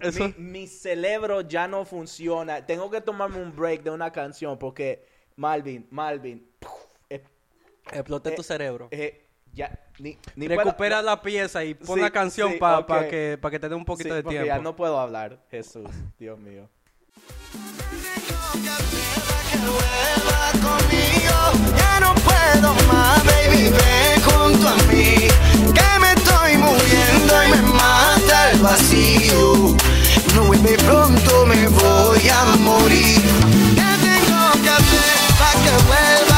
Eso- 0.00 0.28
Mi, 0.38 0.60
mi 0.62 0.66
cerebro 0.66 1.40
ya 1.42 1.66
no 1.68 1.84
funciona. 1.84 2.64
Tengo 2.64 2.90
que 2.90 3.00
tomarme 3.00 3.38
un 3.42 3.54
break 3.54 3.82
de 3.82 3.90
una 3.90 4.10
canción 4.12 4.58
porque 4.58 5.04
Malvin, 5.36 5.86
Malvin, 5.90 6.48
eh, 7.08 7.22
Exploté 7.92 8.30
tu 8.32 8.42
eh, 8.42 8.44
cerebro. 8.44 8.88
eh, 8.92 9.26
ya, 9.52 9.76
ni, 9.98 10.16
ni 10.36 10.46
puedo- 10.46 10.60
Recupera 10.64 11.02
la 11.02 11.20
pieza 11.20 11.64
y 11.64 11.74
pon 11.74 11.96
Sí, 11.96 12.00
la 12.00 12.10
canción 12.10 12.52
sí, 12.52 12.58
para 12.58 13.08
que, 13.08 13.38
pa 13.40 13.50
que 13.50 13.58
te 13.58 13.68
dé 13.68 13.74
un 13.74 13.84
poquito 13.84 14.10
Sí, 14.10 14.14
de 14.14 14.22
porque 14.22 14.36
tiempo. 14.38 14.56
ya 14.56 14.62
no 14.62 14.76
puedo 14.76 14.98
hablar, 15.00 15.40
Jesús, 15.50 15.88
Dios 16.18 16.38
mío. 16.38 16.68
conmigo, 20.52 21.76
ya 21.76 22.00
no 22.00 22.14
puedo 22.14 22.74
más, 22.92 23.24
que 25.02 25.98
me 26.00 26.12
estoy 26.12 26.56
muriendo 26.58 27.44
y 27.44 27.50
me 27.50 27.62
mata 27.62 28.50
el 28.52 28.60
vacío. 28.60 29.76
No 30.34 30.44
vuelve 30.44 30.76
pronto, 30.78 31.46
me 31.46 31.68
voy 31.68 32.28
a 32.28 32.44
morir. 32.58 33.20
¿Qué 33.74 33.90
tengo 34.08 34.62
que 34.62 34.70
hacer 34.70 35.18
para 35.38 35.52
que 35.62 35.70
vuelva 35.88 36.29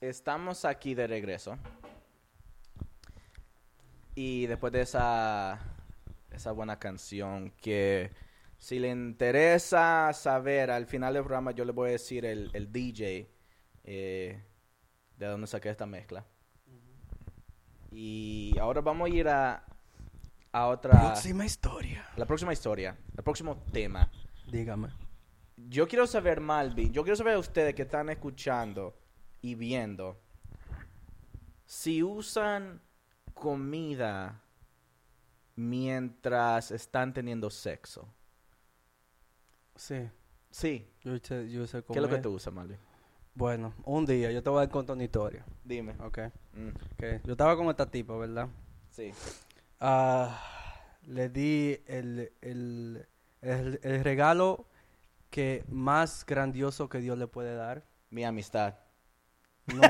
estamos 0.00 0.64
aquí 0.64 0.94
de 0.94 1.06
regreso. 1.06 1.58
Y 4.14 4.46
después 4.46 4.72
de 4.72 4.82
esa, 4.82 5.58
esa 6.30 6.52
buena 6.52 6.78
canción, 6.78 7.52
que 7.60 8.10
si 8.58 8.78
le 8.78 8.88
interesa 8.88 10.12
saber, 10.12 10.70
al 10.70 10.86
final 10.86 11.14
del 11.14 11.22
programa 11.22 11.52
yo 11.52 11.64
le 11.64 11.72
voy 11.72 11.90
a 11.90 11.92
decir 11.92 12.24
el, 12.24 12.50
el 12.52 12.72
DJ 12.72 13.30
eh, 13.84 14.42
de 15.16 15.26
dónde 15.26 15.46
saqué 15.46 15.70
esta 15.70 15.86
mezcla. 15.86 16.26
Y 17.92 18.56
ahora 18.60 18.80
vamos 18.80 19.10
a 19.10 19.14
ir 19.14 19.28
a, 19.28 19.64
a 20.52 20.66
otra... 20.66 20.98
Próxima 20.98 21.44
historia. 21.44 22.06
La 22.16 22.26
próxima 22.26 22.52
historia, 22.52 22.96
el 23.16 23.24
próximo 23.24 23.62
tema. 23.72 24.10
Dígame. 24.46 24.88
Yo 25.56 25.86
quiero 25.86 26.06
saber, 26.06 26.40
Malvin, 26.40 26.92
yo 26.92 27.02
quiero 27.02 27.16
saber 27.16 27.34
a 27.34 27.38
ustedes 27.38 27.74
que 27.74 27.82
están 27.82 28.08
escuchando 28.10 28.99
y 29.42 29.54
viendo, 29.54 30.20
si 31.64 32.02
usan 32.02 32.80
comida 33.34 34.42
mientras 35.56 36.70
están 36.70 37.12
teniendo 37.12 37.50
sexo. 37.50 38.08
Sí. 39.76 40.08
Sí. 40.50 40.86
Yo 41.02 41.16
sé, 41.18 41.48
yo 41.50 41.66
sé 41.66 41.82
¿Qué 41.90 41.98
es 41.98 42.02
lo 42.02 42.08
que 42.08 42.16
comer. 42.16 42.22
tú 42.22 42.30
usas, 42.34 42.52
Malvin? 42.52 42.78
Bueno, 43.34 43.72
un 43.84 44.04
día 44.04 44.30
yo 44.32 44.42
te 44.42 44.50
voy 44.50 44.64
a 44.64 44.68
contar 44.68 44.94
una 44.96 45.04
historia. 45.04 45.44
Dime. 45.64 45.94
Ok. 46.00 46.18
Mm, 46.54 46.68
Ok, 46.92 47.22
Yo 47.24 47.32
estaba 47.32 47.56
con 47.56 47.68
esta 47.68 47.86
tipa, 47.90 48.16
¿verdad? 48.16 48.48
sí. 48.90 49.12
Ah, 49.80 50.38
le 51.06 51.30
di 51.30 51.80
el, 51.86 52.32
el, 52.42 53.06
el, 53.40 53.80
el 53.82 54.04
regalo 54.04 54.66
que 55.30 55.64
más 55.68 56.26
grandioso 56.26 56.88
que 56.90 56.98
Dios 56.98 57.16
le 57.16 57.26
puede 57.26 57.54
dar. 57.54 57.86
Mi 58.10 58.24
amistad. 58.24 58.74
No. 59.74 59.82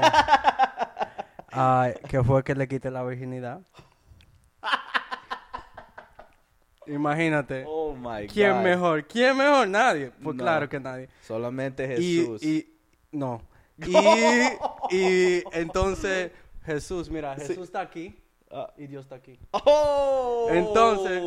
Ah, 1.52 1.90
que 2.08 2.22
fue 2.22 2.44
que 2.44 2.54
le 2.54 2.68
quité 2.68 2.90
la 2.90 3.02
virginidad. 3.02 3.60
Imagínate. 6.86 7.64
Oh 7.68 7.94
my 7.94 8.26
¿Quién 8.26 8.54
God. 8.56 8.62
mejor? 8.62 9.04
¿Quién 9.06 9.36
mejor? 9.36 9.68
Nadie. 9.68 10.10
Pues 10.22 10.36
No. 10.36 10.42
claro 10.42 10.68
que 10.68 10.80
nadie. 10.80 11.08
Solamente 11.22 11.86
Jesús. 11.86 12.42
y 12.42 12.72
no. 13.12 13.42
Y, 14.90 14.96
y 14.96 15.42
entonces 15.52 16.32
Jesús, 16.66 17.08
mira, 17.10 17.34
Sí. 17.38 17.46
Jesús 17.48 17.64
está 17.64 17.80
aquí 17.80 18.16
Ah. 18.50 18.70
y 18.76 18.86
Dios 18.88 19.04
está 19.04 19.14
aquí. 19.16 19.38
¡Oh! 19.52 20.48
Entonces, 20.50 21.22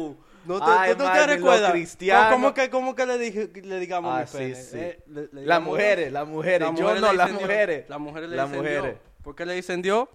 ¿no 0.45 0.59
te, 0.59 0.65
Ay, 0.71 0.95
tú 0.95 1.03
te 1.03 1.27
recuerdas? 1.27 1.97
¿Cómo 2.31 2.53
que, 2.53 2.69
cómo 2.69 2.95
que 2.95 3.05
le, 3.05 3.17
dije, 3.17 3.51
le 3.61 3.79
digamos 3.79 4.13
Ah, 4.13 4.21
mi 4.21 4.27
sí, 4.27 4.37
pene? 4.37 4.55
sí. 4.55 4.77
Eh, 4.77 5.03
le- 5.07 5.29
le 5.31 5.45
Las 5.45 5.61
mujeres, 5.61 6.11
las 6.11 6.27
mujeres. 6.27 6.69
Yo 6.75 6.95
no, 6.95 7.13
las 7.13 7.31
mujeres. 7.31 7.89
Las 7.89 7.99
mujeres 7.99 8.29
le 8.29 8.35
dicen 8.35 8.57
mujeres. 8.57 8.83
Dios. 8.83 8.97
¿Por 9.23 9.35
qué 9.35 9.45
le 9.45 9.53
dicen 9.53 9.81
Dios? 9.81 10.07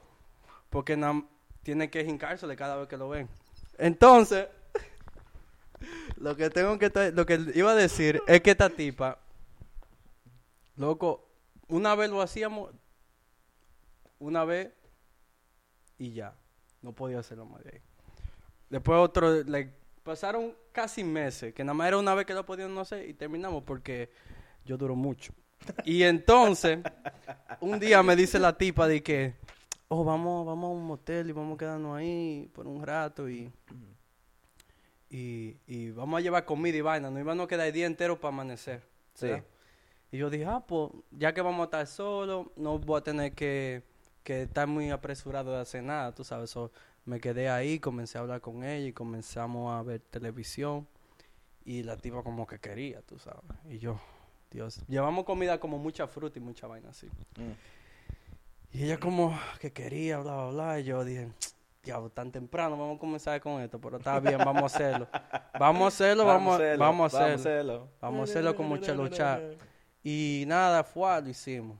Porque 0.71 0.97
tienen 1.62 1.91
que 1.91 2.03
hincársele 2.03 2.57
cada 2.57 2.77
vez 2.77 2.88
que 2.88 2.97
lo 2.97 3.09
ven. 3.09 3.29
Entonces, 3.79 4.49
lo 6.17 6.37
que 6.37 6.51
tengo 6.51 6.79
que 6.79 6.91
lo 7.12 7.27
que 7.27 7.41
iba 7.55 7.71
a 7.71 7.75
decir 7.75 8.21
es 8.27 8.41
que 8.41 8.51
esta 8.51 8.69
tipa, 8.71 9.19
loco, 10.77 11.29
una 11.69 11.95
vez 11.95 12.11
lo 12.11 12.21
hacíamos, 12.21 12.71
una 14.19 14.45
vez 14.45 14.71
y 15.99 16.12
ya, 16.12 16.35
no 16.83 16.93
podía 16.93 17.19
hacerlo 17.19 17.47
más 17.47 17.62
de 17.64 17.71
ahí. 17.75 17.81
Después 18.71 18.99
otro, 18.99 19.43
like, 19.45 19.73
pasaron 20.09 20.55
casi 20.73 21.05
meses, 21.05 21.53
que 21.53 21.62
nada 21.62 21.75
más 21.75 21.88
era 21.88 21.99
una 21.99 22.14
vez 22.14 22.25
que 22.25 22.33
lo 22.33 22.47
podíamos 22.47 22.81
hacer 22.81 23.07
y 23.07 23.12
terminamos 23.12 23.62
porque 23.62 24.09
yo 24.64 24.79
duro 24.79 24.97
mucho. 24.97 25.35
Y 25.85 26.03
entonces, 26.03 26.79
un 27.61 27.79
día 27.79 28.03
me 28.03 28.16
dice 28.16 28.38
la 28.38 28.57
tipa 28.57 28.88
de 28.88 29.03
que, 29.03 29.35
oh, 29.88 30.05
vamos, 30.05 30.47
vamos 30.47 30.71
a 30.71 30.73
un 30.73 30.87
motel 30.87 31.29
y 31.29 31.33
vamos 31.33 31.57
a 31.57 31.59
quedarnos 31.59 31.99
ahí 31.99 32.51
por 32.55 32.66
un 32.66 32.83
rato 32.83 33.29
y, 33.29 33.53
y, 35.11 35.59
y 35.66 35.90
vamos 35.90 36.16
a 36.16 36.23
llevar 36.23 36.47
comida 36.47 36.79
y 36.79 36.81
vaina. 36.81 37.11
Nos 37.11 37.21
íbamos 37.21 37.44
a 37.44 37.49
quedar 37.49 37.66
el 37.66 37.75
día 37.75 37.85
entero 37.85 38.18
para 38.18 38.33
amanecer. 38.33 38.81
Sí. 39.12 39.27
¿verdad? 39.27 39.44
Y 40.11 40.16
yo 40.16 40.31
dije, 40.31 40.47
ah, 40.47 40.64
pues, 40.66 40.90
ya 41.11 41.35
que 41.35 41.42
vamos 41.42 41.61
a 41.61 41.64
estar 41.64 41.87
solos, 41.87 42.47
no 42.57 42.79
voy 42.79 42.99
a 42.99 43.05
tener 43.05 43.35
que, 43.35 43.83
que 44.23 44.44
estar 44.44 44.66
muy 44.66 44.88
apresurado 44.88 45.53
de 45.53 45.61
hacer 45.61 45.83
nada, 45.83 46.14
tú 46.14 46.25
sabes. 46.25 46.49
So, 46.49 46.73
me 47.09 47.21
quedé 47.21 47.49
ahí, 47.49 47.81
comencé 47.81 48.18
a 48.18 48.21
hablar 48.21 48.40
con 48.40 48.62
ella 48.64 48.87
y 48.87 48.92
comenzamos 48.92 49.73
a 49.75 49.83
ver 49.83 50.01
televisión. 50.01 50.87
Y 51.64 51.83
la 51.83 51.97
tipa 51.97 52.23
como 52.23 52.47
que 52.47 52.59
quería, 52.59 53.03
tú 53.03 53.18
sabes. 53.18 53.42
Y 53.68 53.79
yo, 53.79 54.01
Dios, 54.51 54.81
llevamos 54.88 55.25
comida 55.25 55.59
como 55.61 55.79
mucha 55.79 56.07
fruta 56.07 56.38
y 56.38 56.42
mucha 56.42 56.66
vaina 56.66 56.90
así. 56.90 57.07
Mm. 57.37 57.53
Y 58.73 58.85
ella 58.85 58.99
como 58.99 59.38
que 59.61 59.73
quería, 59.73 60.18
bla, 60.18 60.35
bla, 60.37 60.51
bla. 60.51 60.81
Y 60.81 60.85
yo 60.85 61.05
dije, 61.05 61.29
diablo, 61.83 62.11
tan 62.11 62.31
temprano, 62.33 62.77
vamos 62.77 62.97
a 62.97 63.01
comenzar 63.01 63.40
con 63.40 63.61
esto. 63.61 63.79
Pero 63.81 63.97
está 63.99 64.18
bien, 64.21 64.38
vamos 64.38 64.62
a 64.62 64.66
hacerlo. 64.66 65.09
Vamos 65.59 65.83
a 65.85 65.87
hacerlo, 65.88 66.25
vamos, 66.27 66.61
a- 66.61 66.77
vamos 66.77 67.14
a 67.14 67.35
hacerlo. 67.35 67.88
Vamos 68.01 68.21
a 68.21 68.23
hacerlo 68.31 68.55
con 68.55 68.66
mucha 68.66 68.94
lucha. 68.94 69.40
Y 70.03 70.44
nada, 70.47 70.85
fue, 70.85 71.21
lo 71.23 71.29
hicimos. 71.29 71.79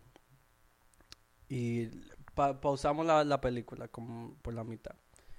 Y 1.49 1.87
pa- 2.35 2.61
pausamos 2.61 3.07
la, 3.07 3.25
la 3.25 3.41
película 3.41 3.89
como 3.89 4.35
por 4.43 4.53
la 4.55 4.65
mitad. 4.65 4.95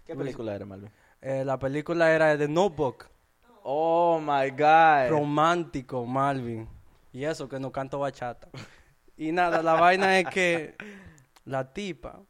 ¿Qué 0.09 0.15
Luis- 0.15 0.25
película 0.25 0.55
era, 0.55 0.65
Malvin? 0.65 0.89
Eh, 1.21 1.43
la 1.45 1.59
película 1.59 2.11
era 2.11 2.35
The 2.35 2.47
Notebook. 2.47 3.05
Oh 3.61 4.19
my 4.19 4.49
God. 4.49 5.09
Romántico, 5.09 6.03
Malvin. 6.05 6.67
Y 7.13 7.25
eso, 7.25 7.47
que 7.47 7.59
no 7.59 7.71
canto 7.71 7.99
bachata. 7.99 8.47
Y 9.15 9.31
nada, 9.31 9.61
la 9.61 9.73
vaina 9.73 10.17
es 10.19 10.27
que 10.29 10.75
la 11.45 11.71
tipa, 11.73 12.21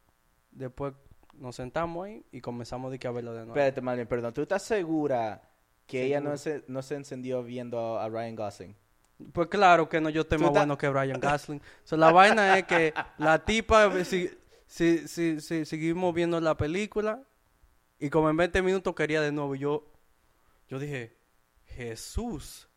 después 0.51 0.93
nos 1.35 1.55
sentamos 1.55 2.05
ahí 2.05 2.25
y 2.33 2.41
comenzamos 2.41 2.91
de 2.91 2.99
que 2.99 3.07
a 3.07 3.11
verlo 3.11 3.31
de 3.31 3.45
nuevo. 3.45 3.53
Espérate, 3.53 3.79
Malvin, 3.79 4.07
perdón. 4.07 4.33
¿Tú 4.33 4.41
estás 4.41 4.63
segura 4.63 5.41
que 5.87 6.03
ella 6.03 6.19
no 6.19 6.35
se, 6.35 6.65
no 6.67 6.81
se 6.81 6.95
encendió 6.95 7.43
viendo 7.43 7.97
a 7.97 8.09
Ryan 8.09 8.35
Gosling? 8.35 8.75
Pues 9.31 9.47
claro 9.47 9.87
que 9.87 10.01
no, 10.01 10.09
yo 10.09 10.21
estoy 10.21 10.37
más 10.39 10.49
bueno 10.51 10.77
que 10.77 10.89
Brian 10.89 11.19
Gosling. 11.21 11.61
So, 11.85 11.95
la 11.95 12.11
vaina 12.11 12.57
es 12.57 12.65
que 12.65 12.93
la 13.17 13.45
tipa, 13.45 14.03
si, 14.03 14.29
si, 14.65 15.07
si, 15.07 15.39
si 15.39 15.65
seguimos 15.65 16.13
viendo 16.13 16.41
la 16.41 16.57
película 16.57 17.21
y 17.99 18.09
como 18.09 18.29
en 18.29 18.37
20 18.37 18.61
minutos 18.61 18.95
quería 18.95 19.21
de 19.21 19.31
nuevo. 19.31 19.55
Yo, 19.55 19.85
yo 20.67 20.79
dije, 20.79 21.15
Jesús, 21.65 22.67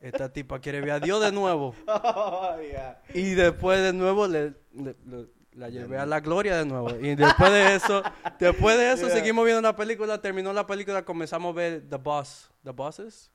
esta 0.00 0.32
tipa 0.32 0.58
quiere 0.60 0.80
ver 0.80 0.90
a 0.92 1.00
Dios 1.00 1.20
de 1.22 1.32
nuevo. 1.32 1.74
Oh, 1.86 2.56
yeah. 2.60 3.02
Y 3.14 3.34
después 3.34 3.80
de 3.80 3.92
nuevo 3.92 4.26
le, 4.26 4.54
le- 4.72 4.96
le- 5.06 5.28
la 5.52 5.68
llevé 5.68 5.98
a 5.98 6.06
la 6.06 6.20
gloria 6.20 6.56
de 6.56 6.64
nuevo. 6.64 6.90
Y 6.96 7.14
después 7.16 7.50
de 7.50 7.74
eso, 7.74 8.02
después 8.38 8.78
de 8.78 8.92
eso 8.92 9.06
Yeah. 9.08 9.16
seguimos 9.16 9.44
viendo 9.44 9.60
la 9.62 9.74
película, 9.76 10.20
terminó 10.20 10.52
la 10.52 10.66
película, 10.66 11.04
comenzamos 11.04 11.52
a 11.52 11.56
ver 11.56 11.88
The 11.88 11.96
Boss. 11.96 12.50
The 12.62 12.70
Bosses. 12.70 13.30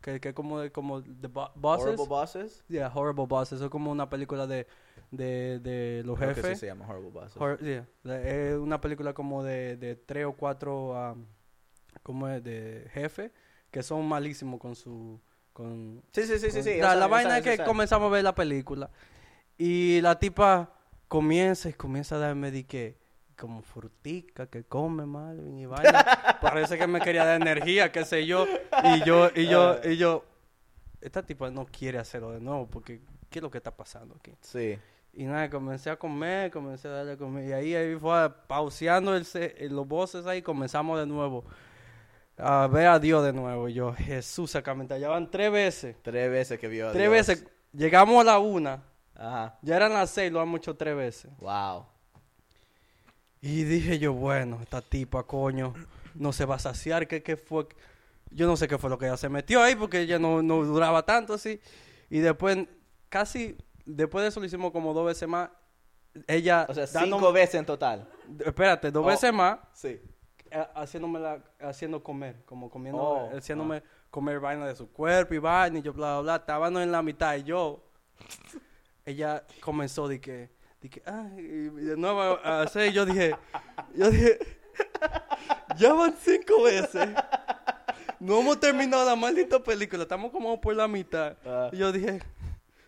Que, 0.00 0.20
que 0.20 0.32
como, 0.34 0.60
como 0.72 1.02
The 1.02 1.26
Bo- 1.28 1.50
Bosses. 1.54 1.86
Horrible 1.88 2.06
Bosses. 2.08 2.64
Yeah, 2.68 2.90
Horrible 2.94 3.26
Bosses. 3.26 3.56
Eso 3.56 3.66
es 3.66 3.70
como 3.70 3.90
una 3.90 4.08
película 4.08 4.46
de, 4.46 4.66
de, 5.10 5.58
de 5.60 6.02
los 6.04 6.16
Creo 6.18 6.30
que 6.30 6.34
jefes. 6.36 6.58
sí 6.58 6.60
se 6.60 6.66
llama 6.66 6.86
Horrible 6.88 7.10
Bosses. 7.10 7.36
Hor- 7.36 7.58
yeah. 7.60 7.86
Es 8.22 8.56
una 8.56 8.80
película 8.80 9.12
como 9.12 9.42
de, 9.42 9.76
de 9.76 9.96
tres 9.96 10.24
o 10.26 10.32
cuatro 10.32 10.92
um, 11.12 11.26
como 12.02 12.28
es 12.28 12.42
de 12.44 12.88
jefe 12.92 13.32
que 13.70 13.82
son 13.82 14.06
malísimos 14.08 14.58
con 14.60 14.74
su 14.74 15.20
con 15.52 16.02
Sí, 16.12 16.22
sí, 16.22 16.38
sí, 16.38 16.50
sí, 16.50 16.52
con- 16.52 16.62
sí, 16.62 16.78
la, 16.78 16.94
la 16.94 17.06
vaina 17.08 17.38
es 17.38 17.44
que 17.44 17.64
comenzamos 17.64 18.08
a 18.08 18.10
ver 18.12 18.24
la 18.24 18.34
película 18.34 18.90
y 19.58 20.00
la 20.00 20.18
tipa 20.18 20.72
comienza 21.08 21.68
y 21.68 21.72
comienza 21.72 22.14
a 22.16 22.18
darme 22.20 22.50
de 22.50 22.64
que 22.64 22.99
como 23.40 23.62
frutica 23.62 24.46
que 24.46 24.64
come 24.64 25.06
Malvin 25.06 25.58
y 25.58 25.66
vaina 25.66 26.04
parece 26.40 26.76
que 26.78 26.86
me 26.86 27.00
quería 27.00 27.24
dar 27.24 27.40
energía 27.40 27.90
qué 27.90 28.04
sé 28.04 28.26
yo 28.26 28.46
y 28.84 29.02
yo 29.04 29.30
y 29.34 29.46
yo 29.46 29.76
y 29.82 29.96
yo 29.96 30.24
esta 31.00 31.22
tipa 31.24 31.50
no 31.50 31.64
quiere 31.66 31.98
hacerlo 31.98 32.32
de 32.32 32.40
nuevo 32.40 32.66
porque 32.68 33.00
qué 33.30 33.38
es 33.38 33.42
lo 33.42 33.50
que 33.50 33.58
está 33.58 33.74
pasando 33.74 34.14
aquí 34.18 34.32
Sí. 34.42 34.78
y 35.14 35.24
nada, 35.24 35.48
comencé 35.48 35.88
a 35.90 35.96
comer, 35.98 36.50
comencé 36.50 36.88
a 36.88 36.90
darle 36.90 37.12
a 37.12 37.16
comer. 37.16 37.48
Y 37.48 37.52
ahí, 37.52 37.74
ahí 37.74 37.96
fue 37.96 38.30
pauseando 38.46 39.16
el, 39.16 39.26
eh, 39.34 39.68
los 39.70 39.86
voces 39.88 40.26
ahí, 40.26 40.42
comenzamos 40.42 40.98
de 41.00 41.06
nuevo. 41.06 41.44
A 42.36 42.66
ver 42.68 42.86
a 42.86 42.98
Dios 42.98 43.24
de 43.24 43.32
nuevo. 43.32 43.68
Y 43.68 43.74
yo, 43.74 43.92
Jesús, 43.94 44.50
sacamente. 44.52 44.98
Ya 45.00 45.08
van 45.08 45.30
tres 45.30 45.50
veces. 45.52 45.96
Tres 46.02 46.30
veces 46.30 46.58
que 46.58 46.68
vio 46.68 46.88
a 46.88 46.92
Tres 46.92 47.10
Dios. 47.10 47.12
veces. 47.12 47.46
Llegamos 47.72 48.20
a 48.20 48.24
la 48.24 48.38
una. 48.38 48.82
Ajá. 49.14 49.58
Ya 49.62 49.76
eran 49.76 49.92
las 49.92 50.10
seis, 50.10 50.30
lo 50.32 50.40
han 50.40 50.54
hecho 50.54 50.76
tres 50.76 50.96
veces. 50.96 51.30
Wow. 51.38 51.86
Y 53.42 53.64
dije 53.64 53.98
yo, 53.98 54.12
bueno, 54.12 54.58
esta 54.62 54.82
tipa, 54.82 55.22
coño, 55.24 55.72
no 56.14 56.32
se 56.32 56.44
va 56.44 56.56
a 56.56 56.58
saciar. 56.58 57.08
¿Qué, 57.08 57.22
qué 57.22 57.36
fue? 57.36 57.66
Yo 58.30 58.46
no 58.46 58.56
sé 58.56 58.68
qué 58.68 58.76
fue 58.78 58.90
lo 58.90 58.98
que 58.98 59.06
ella 59.06 59.16
se 59.16 59.28
metió 59.28 59.62
ahí 59.62 59.74
porque 59.74 60.00
ella 60.00 60.18
no, 60.18 60.42
no 60.42 60.62
duraba 60.64 61.04
tanto 61.04 61.34
así. 61.34 61.60
Y 62.10 62.18
después, 62.18 62.58
casi, 63.08 63.56
después 63.86 64.22
de 64.22 64.28
eso 64.28 64.40
lo 64.40 64.46
hicimos 64.46 64.72
como 64.72 64.92
dos 64.92 65.06
veces 65.06 65.28
más. 65.28 65.48
Ella, 66.26 66.66
O 66.68 66.74
sea, 66.74 66.84
dándome- 66.86 67.18
cinco 67.20 67.32
veces 67.32 67.54
en 67.56 67.66
total. 67.66 68.08
Espérate, 68.44 68.90
dos 68.90 69.04
Oh. 69.04 69.08
veces 69.08 69.32
más. 69.32 69.58
Sí. 69.72 70.00
eh, 70.52 70.66
haciéndome 70.74 71.20
la, 71.20 71.40
haciendo 71.60 72.02
comer, 72.02 72.42
como 72.44 72.68
comiendo, 72.68 73.00
Oh, 73.00 73.30
haciéndome 73.36 73.82
comer 74.10 74.40
vaina 74.40 74.66
de 74.66 74.74
su 74.74 74.90
cuerpo 74.90 75.32
y 75.34 75.38
vaina 75.38 75.78
y 75.78 75.82
yo 75.82 75.92
bla 75.92 76.14
bla 76.14 76.20
bla, 76.22 76.36
estábamos 76.36 76.82
en 76.82 76.90
la 76.90 77.00
mitad 77.02 77.36
y 77.36 77.44
yo, 77.44 77.84
ella 79.04 79.44
comenzó 79.60 80.08
de 80.08 80.20
que, 80.20 80.50
ay, 81.06 81.38
y 81.38 81.84
de 81.84 81.96
nuevo 81.96 82.20
a 82.20 82.62
hacer 82.62 82.90
y 82.90 82.92
yo 82.92 83.04
dije, 83.06 83.34
yo 83.94 84.10
dije, 84.10 84.38
ya 85.76 85.92
van 85.92 86.14
cinco 86.20 86.62
veces, 86.62 87.08
no 88.18 88.40
hemos 88.40 88.58
terminado 88.60 89.04
la 89.04 89.16
maldita 89.16 89.62
película, 89.62 90.02
estamos 90.02 90.30
como 90.30 90.60
por 90.60 90.74
la 90.74 90.88
mitad, 90.88 91.36
Ah. 91.44 91.70
y 91.72 91.76
yo 91.78 91.92
dije, 91.92 92.20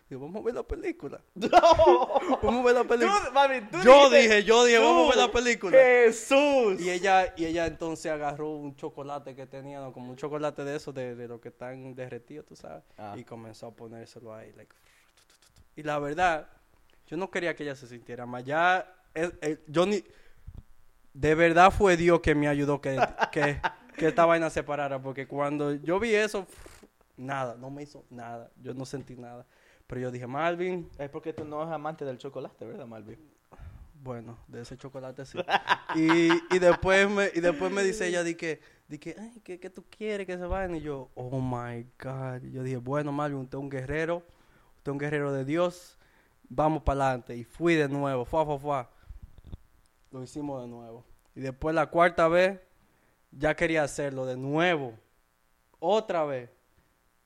vamos 0.09 0.35
a 0.35 0.45
ver 0.45 0.53
la 0.53 0.63
película, 0.63 1.19
vamos 1.35 2.61
a 2.61 2.63
ver 2.63 2.75
la 2.75 2.83
película. 2.83 3.19
Tú, 3.25 3.33
mami, 3.33 3.61
tú 3.61 3.77
Yo 3.83 4.09
dijiste, 4.09 4.17
dije, 4.21 4.43
yo 4.43 4.63
dije, 4.65 4.77
vamos 4.77 5.05
a 5.05 5.15
ver 5.15 5.25
la 5.27 5.31
película. 5.31 5.75
Jesús. 5.77 6.79
Y 6.79 6.91
ella, 6.91 7.33
y 7.35 7.45
ella 7.45 7.65
entonces 7.65 8.11
agarró 8.11 8.51
un 8.51 8.75
chocolate 8.75 9.35
que 9.35 9.47
tenía, 9.47 9.79
¿no? 9.79 9.91
como 9.91 10.11
un 10.11 10.15
chocolate 10.15 10.63
de 10.63 10.75
esos, 10.75 10.93
de, 10.93 11.15
de 11.15 11.27
los 11.27 11.41
que 11.41 11.49
están 11.49 11.95
derretidos, 11.95 12.45
tú 12.45 12.55
sabes. 12.55 12.83
Ah. 12.97 13.15
Y 13.17 13.23
comenzó 13.23 13.67
a 13.67 13.71
ponérselo 13.71 14.35
ahí. 14.35 14.51
like, 14.55 14.75
y 15.75 15.81
la 15.81 15.97
verdad, 15.97 16.47
yo 17.13 17.17
no 17.17 17.29
quería 17.29 17.55
que 17.55 17.61
ella 17.61 17.75
se 17.75 17.85
sintiera 17.85 18.25
mal. 18.25 18.43
Ya, 18.43 18.91
eh, 19.13 19.59
yo 19.67 19.85
ni... 19.85 20.03
De 21.13 21.35
verdad 21.35 21.69
fue 21.69 21.95
Dios 21.95 22.21
que 22.21 22.33
me 22.33 22.47
ayudó 22.47 22.81
que, 22.81 22.99
que, 23.31 23.61
que 23.95 24.07
esta 24.07 24.25
vaina 24.25 24.49
se 24.49 24.63
parara. 24.63 24.99
Porque 24.99 25.27
cuando 25.27 25.75
yo 25.75 25.99
vi 25.99 26.15
eso, 26.15 26.47
nada, 27.15 27.55
no 27.55 27.69
me 27.69 27.83
hizo 27.83 28.03
nada. 28.09 28.49
Yo 28.59 28.73
no 28.73 28.83
sentí 28.83 29.15
nada. 29.15 29.45
Pero 29.85 30.01
yo 30.01 30.09
dije, 30.09 30.25
Malvin, 30.25 30.89
Es 30.97 31.07
porque 31.11 31.33
tú 31.33 31.45
no 31.45 31.61
eres 31.61 31.71
amante 31.71 32.03
del 32.03 32.17
chocolate, 32.17 32.65
¿verdad, 32.65 32.87
Malvin? 32.87 33.19
Bueno, 34.01 34.39
de 34.47 34.61
ese 34.61 34.75
chocolate 34.75 35.23
sí. 35.27 35.37
y, 35.93 36.29
y 36.55 36.59
después 36.59 37.07
me 37.11 37.29
y 37.31 37.41
después 37.41 37.71
me 37.71 37.83
dice 37.83 38.07
ella 38.07 38.23
di 38.23 38.33
que 38.33 38.59
di 38.87 38.97
que 38.97 39.15
ay, 39.19 39.39
¿qué, 39.43 39.59
qué 39.59 39.69
tú 39.69 39.85
quieres 39.87 40.25
que 40.25 40.35
se 40.35 40.45
vayan? 40.45 40.73
Y 40.75 40.81
yo, 40.81 41.11
"Oh 41.13 41.39
my 41.39 41.85
god." 42.03 42.41
Y 42.41 42.53
yo 42.53 42.63
dije, 42.63 42.77
"Bueno, 42.77 43.11
Marvin, 43.11 43.37
usted 43.41 43.59
es 43.59 43.63
un 43.63 43.69
guerrero. 43.69 44.23
Usted 44.77 44.91
es 44.91 44.93
un 44.93 44.97
guerrero 44.97 45.31
de 45.31 45.45
Dios. 45.45 45.99
Vamos 46.55 46.83
para 46.83 47.05
adelante." 47.07 47.35
Y 47.35 47.43
fui 47.43 47.75
de 47.75 47.87
nuevo, 47.89 48.25
fue 48.25 48.45
fue 48.45 48.59
fue. 48.59 48.85
Lo 50.11 50.21
hicimos 50.23 50.61
de 50.61 50.67
nuevo. 50.67 51.03
Y 51.35 51.41
después 51.41 51.73
la 51.73 51.87
cuarta 51.87 52.27
vez 52.27 52.59
ya 53.31 53.55
quería 53.55 53.83
hacerlo 53.83 54.25
de 54.25 54.37
nuevo. 54.37 54.93
Otra 55.79 56.23
vez. 56.23 56.49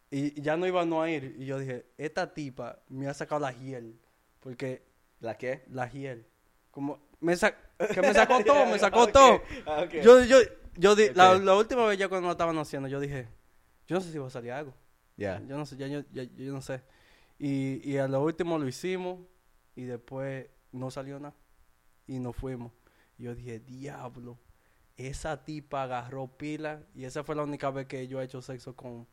Y 0.09 0.41
ya 0.41 0.55
no 0.55 0.65
iba 0.65 0.81
a 0.81 0.85
no 0.85 1.01
a 1.01 1.09
ir. 1.09 1.35
Y 1.37 1.45
yo 1.45 1.59
dije, 1.59 1.85
esta 1.97 2.33
tipa 2.33 2.79
me 2.87 3.07
ha 3.07 3.13
sacado 3.13 3.41
la 3.41 3.51
hiel. 3.51 3.99
Porque 4.39 4.81
¿La 5.19 5.37
qué? 5.37 5.63
la 5.69 5.87
hiel. 5.89 6.25
Como, 6.71 6.99
me 7.19 7.35
que 7.35 8.01
me 8.01 8.13
sacó 8.13 8.43
todo, 8.43 8.65
me 8.67 8.79
sacó 8.79 9.07
todo. 9.07 9.41
Yo, 10.03 10.23
yo, 10.23 10.37
yo, 10.75 10.95
di- 10.95 11.09
la, 11.13 11.55
última 11.55 11.85
vez 11.85 11.97
ya 11.97 12.07
cuando 12.07 12.27
lo 12.27 12.31
estaban 12.31 12.57
haciendo, 12.57 12.87
yo 12.87 12.99
dije, 12.99 13.27
yo 13.87 13.95
no 13.95 14.01
sé 14.01 14.11
si 14.11 14.17
va 14.17 14.27
a 14.27 14.29
salir 14.29 14.51
algo. 14.51 14.73
Ya. 15.17 15.41
Yo 15.47 15.57
no 15.57 15.65
sé, 15.65 15.75
ya, 15.75 15.87
yo, 15.87 16.01
ya- 16.11 16.23
yo 16.23 16.53
no 16.53 16.61
sé. 16.61 16.81
Y, 17.39 17.81
y 17.89 17.97
a 17.97 18.07
lo 18.07 18.23
último 18.23 18.57
lo 18.57 18.67
hicimos 18.67 19.19
y 19.75 19.83
después 19.83 20.47
no 20.71 20.89
salió 20.91 21.19
nada. 21.19 21.35
y 22.07 22.19
nos 22.19 22.35
fuimos. 22.35 22.71
Yo 23.17 23.35
dije, 23.35 23.59
diablo, 23.59 24.37
esa 24.95 25.43
tipa 25.43 25.83
agarró 25.83 26.27
pila 26.27 26.83
y 26.95 27.03
esa 27.05 27.23
fue 27.23 27.35
la 27.35 27.43
única 27.43 27.69
vez 27.71 27.85
que 27.87 28.07
yo 28.07 28.21
he 28.21 28.23
hecho 28.23 28.41
sexo 28.41 28.75
con, 28.75 29.07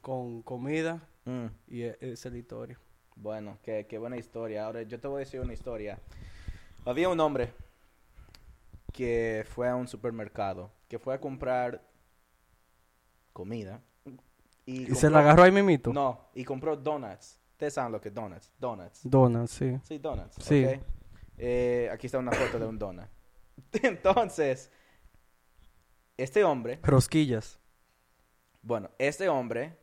con 0.00 0.42
comida 0.42 1.06
Mm. 1.26 1.46
y 1.68 1.82
e- 1.82 1.98
esa 2.00 2.28
es 2.28 2.32
la 2.32 2.38
historia. 2.38 2.78
Bueno, 3.14 3.58
qué, 3.62 3.86
qué 3.88 3.98
buena 3.98 4.16
historia. 4.16 4.64
Ahora 4.64 4.82
yo 4.82 4.98
te 4.98 5.06
voy 5.06 5.16
a 5.16 5.24
decir 5.26 5.40
una 5.40 5.52
historia. 5.52 5.98
Había 6.86 7.08
un 7.10 7.20
hombre 7.20 7.52
que 8.92 9.44
fue 9.48 9.68
a 9.68 9.76
un 9.76 9.86
supermercado, 9.86 10.70
que 10.88 10.98
fue 10.98 11.14
a 11.14 11.20
comprar 11.20 11.82
comida. 13.32 13.82
¿Y 14.66 14.86
se 14.94 15.10
la 15.10 15.20
agarró 15.20 15.42
ahí 15.42 15.52
mimito? 15.52 15.92
No, 15.92 16.28
y 16.34 16.44
compró 16.44 16.76
donuts. 16.76 17.39
Ustedes 17.60 17.74
saben 17.74 17.92
lo 17.92 18.00
que 18.00 18.08
es 18.08 18.14
donuts. 18.14 18.50
Donuts. 18.58 19.00
Donuts, 19.04 19.50
sí. 19.52 19.78
Sí, 19.84 19.98
donuts. 19.98 20.34
Sí. 20.42 20.64
ok. 20.64 20.80
Eh, 21.36 21.90
aquí 21.92 22.06
está 22.06 22.16
una 22.16 22.32
foto 22.32 22.58
de 22.58 22.64
un 22.64 22.78
donut. 22.78 23.04
Entonces, 23.82 24.70
este 26.16 26.42
hombre, 26.42 26.80
Rosquillas. 26.82 27.58
bueno, 28.62 28.90
este 28.98 29.28
hombre 29.28 29.76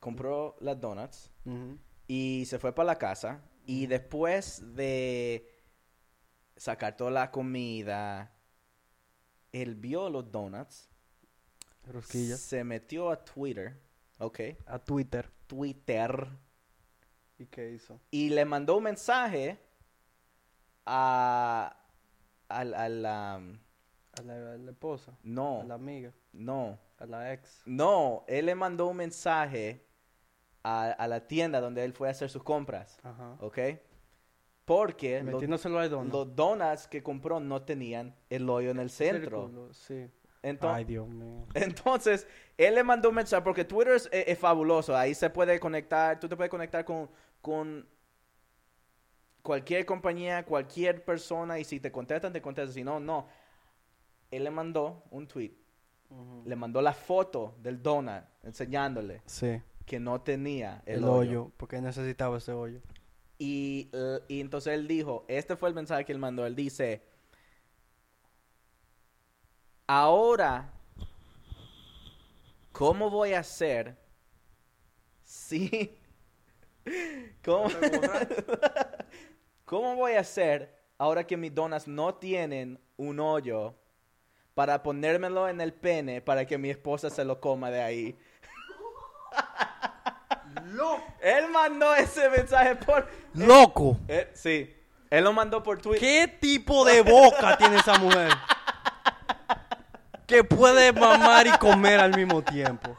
compró 0.00 0.56
las 0.58 0.80
donuts 0.80 1.30
y 2.08 2.46
se 2.46 2.58
fue 2.58 2.74
para 2.74 2.86
la 2.88 2.98
casa 2.98 3.40
y 3.64 3.86
después 3.86 4.74
de 4.74 5.48
sacar 6.56 6.96
toda 6.96 7.12
la 7.12 7.30
comida, 7.30 8.34
él 9.52 9.76
vio 9.76 10.10
los 10.10 10.32
donuts, 10.32 10.88
Rosquillas. 11.84 12.40
se 12.40 12.64
metió 12.64 13.08
a 13.12 13.24
Twitter, 13.24 13.80
ok, 14.18 14.40
A 14.66 14.80
Twitter. 14.80 15.30
Twitter, 15.46 16.28
¿Y 17.38 17.46
qué 17.46 17.70
hizo? 17.72 18.00
y 18.10 18.30
le 18.30 18.44
mandó 18.44 18.76
un 18.76 18.84
mensaje 18.84 19.58
a, 20.86 21.76
al, 22.48 22.74
a 22.74 22.88
la, 22.88 23.34
A 23.34 24.22
la, 24.22 24.52
a 24.52 24.56
la 24.56 24.70
esposa. 24.70 25.16
no, 25.22 25.60
A 25.62 25.64
la 25.64 25.74
amiga. 25.74 26.12
no, 26.32 26.78
A 26.98 27.06
la 27.06 27.32
ex. 27.32 27.62
no, 27.66 28.24
él 28.28 28.46
le 28.46 28.54
mandó 28.54 28.86
un 28.86 28.96
mensaje 28.96 29.84
a, 30.62 30.90
a 30.92 31.08
la 31.08 31.26
tienda 31.26 31.60
donde 31.60 31.84
él 31.84 31.92
fue 31.92 32.08
a 32.08 32.12
hacer 32.12 32.30
sus 32.30 32.42
compras, 32.42 32.98
Ajá. 33.02 33.36
ok, 33.40 33.58
porque 34.64 35.22
los- 35.22 35.42
al 35.66 36.08
los 36.08 36.34
donuts 36.36 36.86
que 36.86 37.02
compró 37.02 37.38
no 37.40 37.62
tenían 37.62 38.14
el 38.30 38.48
hoyo 38.48 38.70
en 38.70 38.78
el 38.78 38.90
centro. 38.90 39.42
Círculo, 39.46 39.74
Sí. 39.74 40.08
Entonces, 40.42 40.76
Ay, 40.76 40.84
Dios 40.84 41.08
mío. 41.08 41.46
entonces, 41.54 42.26
él 42.58 42.74
le 42.74 42.84
mandó 42.84 43.08
un 43.08 43.14
mensaje, 43.14 43.42
porque 43.42 43.64
Twitter 43.64 43.94
es, 43.94 44.10
es- 44.12 44.28
es 44.28 44.38
fabuloso, 44.38 44.94
ahí 44.94 45.14
se 45.14 45.30
puede 45.30 45.58
conectar, 45.58 46.20
tú 46.20 46.28
te 46.28 46.36
puedes 46.36 46.50
conectar 46.50 46.84
con, 46.84 47.08
con 47.44 47.86
cualquier 49.42 49.84
compañía, 49.84 50.46
cualquier 50.46 51.04
persona, 51.04 51.58
y 51.58 51.64
si 51.64 51.78
te 51.78 51.92
contestan, 51.92 52.32
te 52.32 52.40
contestan, 52.40 52.72
si 52.72 52.82
no, 52.82 52.98
no. 53.00 53.28
Él 54.30 54.44
le 54.44 54.50
mandó 54.50 55.04
un 55.10 55.28
tweet, 55.28 55.52
le 56.46 56.56
mandó 56.56 56.80
la 56.80 56.94
foto 56.94 57.54
del 57.58 57.82
donut, 57.82 58.24
enseñándole 58.42 59.20
Sí. 59.26 59.60
que 59.84 60.00
no 60.00 60.22
tenía 60.22 60.82
el, 60.86 61.00
El, 61.00 61.04
hoyo. 61.04 61.18
hoyo. 61.18 61.52
Porque 61.58 61.82
necesitaba 61.82 62.38
ese 62.38 62.52
hoyo. 62.52 62.80
Y, 63.36 63.90
eh, 63.92 64.20
y 64.28 64.40
entonces 64.40 64.72
él 64.72 64.88
dijo, 64.88 65.26
este 65.28 65.54
fue 65.54 65.68
el 65.68 65.74
mensaje 65.74 66.06
que 66.06 66.12
él 66.12 66.18
mandó, 66.18 66.46
él 66.46 66.56
dice, 66.56 67.02
ahora, 69.86 70.72
¿cómo 72.72 73.10
voy 73.10 73.34
a 73.34 73.40
hacer 73.40 73.98
si... 75.24 75.98
¿Cómo, 77.44 77.68
¿Cómo 79.64 79.96
voy 79.96 80.12
a 80.12 80.20
hacer 80.20 80.74
ahora 80.98 81.26
que 81.26 81.36
mis 81.36 81.54
donas 81.54 81.88
no 81.88 82.14
tienen 82.14 82.80
un 82.96 83.20
hoyo 83.20 83.74
para 84.54 84.82
ponérmelo 84.82 85.48
en 85.48 85.60
el 85.60 85.72
pene 85.72 86.20
para 86.20 86.46
que 86.46 86.58
mi 86.58 86.70
esposa 86.70 87.10
se 87.10 87.24
lo 87.24 87.40
coma 87.40 87.70
de 87.70 87.82
ahí? 87.82 88.18
Él 91.20 91.48
mandó 91.50 91.94
ese 91.94 92.28
mensaje 92.28 92.76
por... 92.76 93.08
¡Loco! 93.32 93.98
Eh, 94.08 94.30
sí. 94.34 94.74
Él 95.10 95.24
lo 95.24 95.32
mandó 95.32 95.62
por 95.62 95.80
Twitter. 95.80 96.00
¿Qué 96.00 96.28
tipo 96.28 96.84
de 96.84 97.00
boca 97.02 97.56
tiene 97.56 97.76
esa 97.76 97.98
mujer? 97.98 98.30
Que 100.26 100.42
puede 100.42 100.90
mamar 100.90 101.46
y 101.46 101.50
comer 101.58 102.00
al 102.00 102.16
mismo 102.16 102.42
tiempo. 102.42 102.96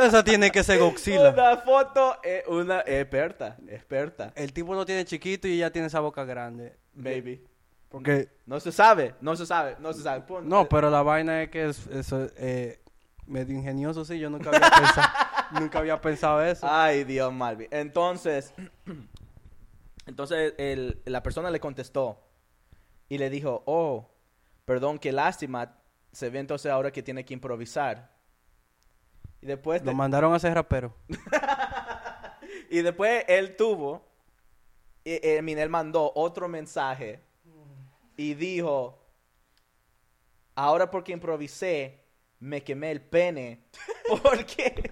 Esa 0.00 0.22
tiene 0.24 0.50
que 0.50 0.62
ser 0.62 0.78
Godzilla. 0.78 1.30
Una 1.30 1.56
foto, 1.58 2.16
eh, 2.22 2.44
una 2.48 2.80
experta, 2.86 3.56
experta, 3.68 4.32
El 4.34 4.52
tipo 4.52 4.74
lo 4.74 4.84
tiene 4.86 5.04
chiquito 5.04 5.48
y 5.48 5.52
ella 5.54 5.70
tiene 5.72 5.88
esa 5.88 6.00
boca 6.00 6.24
grande. 6.24 6.76
baby. 6.94 7.44
Porque... 7.88 8.28
No 8.46 8.58
se 8.60 8.72
sabe, 8.72 9.14
no 9.20 9.36
se 9.36 9.46
sabe, 9.46 9.76
no 9.78 9.92
se 9.92 10.02
sabe. 10.02 10.20
Pon- 10.22 10.48
No, 10.48 10.68
pero 10.68 10.90
la 10.90 11.02
vaina 11.02 11.42
es 11.42 11.50
que 11.50 11.66
es, 11.66 11.86
eh, 12.36 12.80
medio 13.26 13.54
ingenioso, 13.56 14.04
sí. 14.04 14.18
Yo 14.18 14.28
nunca 14.28 14.50
había 14.50 14.60
pensado, 14.70 15.08
nunca 15.60 15.78
había 15.78 16.00
pensado 16.00 16.42
eso. 16.42 16.66
Ay, 16.68 17.04
Dios, 17.04 17.32
Malvi. 17.32 17.68
Entonces, 17.70 18.52
entonces 20.06 20.54
el- 20.58 21.00
la 21.04 21.22
persona 21.22 21.50
le 21.50 21.60
contestó 21.60 22.20
y 23.08 23.18
le 23.18 23.30
dijo, 23.30 23.62
oh, 23.66 24.10
perdón, 24.64 24.98
qué 24.98 25.12
lástima. 25.12 25.78
Se 26.12 26.30
ve 26.30 26.38
entonces 26.40 26.70
ahora 26.72 26.90
que 26.90 27.02
tiene 27.02 27.24
que 27.24 27.34
improvisar. 27.34 28.10
Y 29.40 29.46
después, 29.46 29.84
Lo 29.84 29.94
mandaron 29.94 30.34
a 30.34 30.38
ser 30.38 30.54
rapero. 30.54 30.94
y 32.70 32.80
después 32.80 33.24
él 33.28 33.56
tuvo, 33.56 34.04
eh, 35.04 35.20
eh, 35.22 35.42
Minel 35.42 35.68
mandó 35.68 36.12
otro 36.14 36.48
mensaje 36.48 37.20
y 38.16 38.34
dijo, 38.34 38.98
ahora 40.54 40.90
porque 40.90 41.12
improvisé, 41.12 42.00
me 42.40 42.62
quemé 42.64 42.90
el 42.90 43.00
pene. 43.02 43.66
porque, 44.22 44.90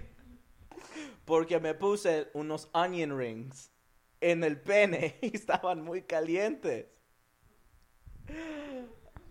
porque 1.25 1.59
me 1.59 1.73
puse 1.73 2.29
unos 2.33 2.69
onion 2.73 3.17
rings 3.17 3.71
en 4.21 4.43
el 4.43 4.59
pene 4.59 5.17
y 5.21 5.35
estaban 5.35 5.81
muy 5.83 6.03
calientes. 6.03 6.85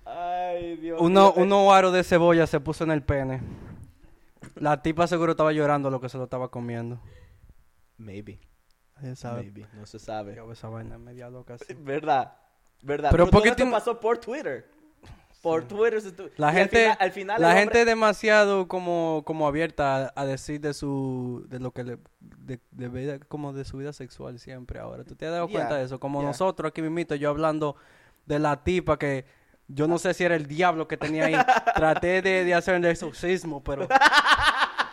Ay, 0.04 0.76
Dios 0.76 1.00
Uno, 1.00 1.32
mío. 1.32 1.42
uno 1.42 1.72
aro 1.72 1.90
de 1.90 2.04
cebolla 2.04 2.46
se 2.46 2.60
puso 2.60 2.84
en 2.84 2.90
el 2.90 3.02
pene. 3.02 3.40
La 4.56 4.82
tipa 4.82 5.06
seguro 5.06 5.32
estaba 5.32 5.52
llorando 5.52 5.90
lo 5.90 6.00
que 6.00 6.08
se 6.08 6.18
lo 6.18 6.24
estaba 6.24 6.48
comiendo. 6.50 7.00
Maybe, 7.96 8.40
sabe. 9.14 9.42
maybe, 9.42 9.66
no 9.74 9.86
se 9.86 9.98
sabe. 9.98 10.34
Yo, 10.34 10.50
esa 10.52 10.68
vaina 10.68 10.98
media 10.98 11.28
loca 11.30 11.54
así. 11.54 11.74
¿Verdad? 11.78 12.34
¿Verdad? 12.82 13.10
Pero 13.10 13.24
Pero, 13.24 13.30
¿por 13.30 13.42
todo 13.42 13.50
esto 13.52 13.70
pasó 13.70 14.00
por 14.00 14.18
Twitter. 14.18 14.68
Por 15.42 15.64
Twitter. 15.68 16.02
La 16.38 16.46
y 16.46 16.50
al 16.50 16.54
gente, 16.56 16.76
final- 16.78 16.96
al 17.00 17.12
final 17.12 17.40
la 17.42 17.48
gente 17.52 17.64
hombre- 17.66 17.80
es 17.80 17.86
demasiado 17.86 18.66
como, 18.66 19.22
como 19.26 19.46
abierta 19.46 20.06
a, 20.06 20.12
a 20.22 20.24
decir 20.24 20.58
de 20.60 20.72
su, 20.72 21.44
de 21.48 21.60
lo 21.60 21.70
que 21.70 21.84
le, 21.84 21.98
de, 22.20 22.60
de 22.70 22.88
vida- 22.88 23.18
como 23.28 23.52
de 23.52 23.64
su 23.66 23.76
vida 23.76 23.92
sexual 23.92 24.38
siempre 24.38 24.78
ahora. 24.80 25.04
¿Tú 25.04 25.14
te 25.16 25.26
has 25.26 25.32
dado 25.32 25.46
Yeah, 25.48 25.58
cuenta 25.58 25.76
de 25.76 25.84
eso? 25.84 26.00
Como 26.00 26.20
yeah. 26.20 26.28
nosotros 26.28 26.70
aquí 26.70 26.80
mismito, 26.80 27.14
yo 27.14 27.28
hablando 27.28 27.76
de 28.24 28.38
la 28.38 28.64
tipa 28.64 28.98
que 28.98 29.26
yo 29.68 29.86
no 29.88 29.98
sé 29.98 30.14
si 30.14 30.24
era 30.24 30.36
el 30.36 30.46
diablo 30.46 30.86
que 30.88 30.96
tenía 30.96 31.26
ahí. 31.26 31.34
Traté 31.74 32.22
de, 32.22 32.44
de 32.44 32.54
hacer 32.54 32.74
el 32.76 32.84
exorcismo, 32.84 33.62
pero, 33.62 33.88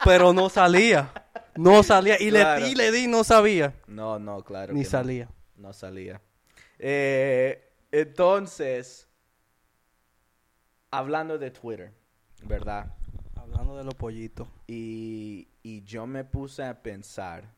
pero 0.03 0.33
no 0.33 0.49
salía. 0.49 1.11
No 1.55 1.83
salía. 1.83 2.15
Y 2.21 2.29
Claro. 2.29 2.61
le 2.61 2.67
di, 2.67 2.75
le 2.75 2.91
di, 2.91 3.07
no 3.07 3.23
sabía. 3.23 3.73
No, 3.87 4.17
no, 4.19 4.43
claro. 4.43 4.73
Ni 4.73 4.81
que 4.81 4.85
no. 4.85 4.91
salía. 4.91 5.29
No 5.57 5.73
salía. 5.73 6.21
Eh, 6.79 7.69
entonces, 7.91 9.07
hablando 10.89 11.37
de 11.37 11.51
Twitter, 11.51 11.93
¿verdad? 12.43 12.95
Hablando 13.35 13.77
de 13.77 13.83
los 13.83 13.93
pollitos, 13.95 14.47
Y, 14.67 15.49
y 15.61 15.83
yo 15.83 16.07
me 16.07 16.23
puse 16.23 16.63
a 16.63 16.81
pensar 16.81 17.53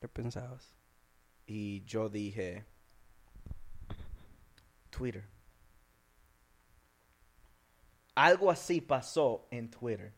¿qué 0.00 0.08
pensabas? 0.08 0.74
y 1.46 1.82
yo 1.84 2.08
dije, 2.08 2.64
Twitter. 4.90 5.24
Algo 8.20 8.50
así 8.50 8.82
pasó 8.82 9.48
en 9.50 9.70
Twitter. 9.70 10.12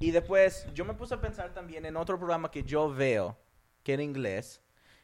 Y 0.00 0.10
después 0.10 0.66
yo 0.74 0.84
me 0.84 0.94
puse 0.94 1.14
a 1.14 1.20
pensar 1.20 1.54
también 1.54 1.86
en 1.86 1.96
otro 1.96 2.18
programa 2.18 2.50
que 2.50 2.64
yo 2.64 2.92
veo, 2.92 3.38
que 3.84 3.94
en 3.94 4.00
inglés, 4.00 4.60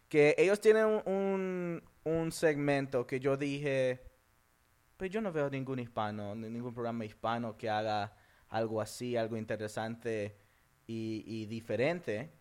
que 0.08 0.34
ellos 0.36 0.60
tienen 0.60 0.86
un, 1.06 1.84
un, 2.02 2.32
segmento 2.32 3.06
que 3.06 3.20
yo 3.20 3.36
dije, 3.36 4.10
pues 4.96 5.12
yo 5.12 5.20
no 5.20 5.30
veo 5.30 5.48
ningún 5.48 5.78
hispano, 5.78 6.34
ni 6.34 6.50
ningún 6.50 6.74
programa 6.74 7.04
hispano 7.04 7.56
que 7.56 7.70
haga 7.70 8.16
algo 8.48 8.80
así, 8.80 9.16
algo 9.16 9.36
interesante 9.36 10.36
y, 10.88 11.22
y 11.24 11.46
diferente. 11.46 12.32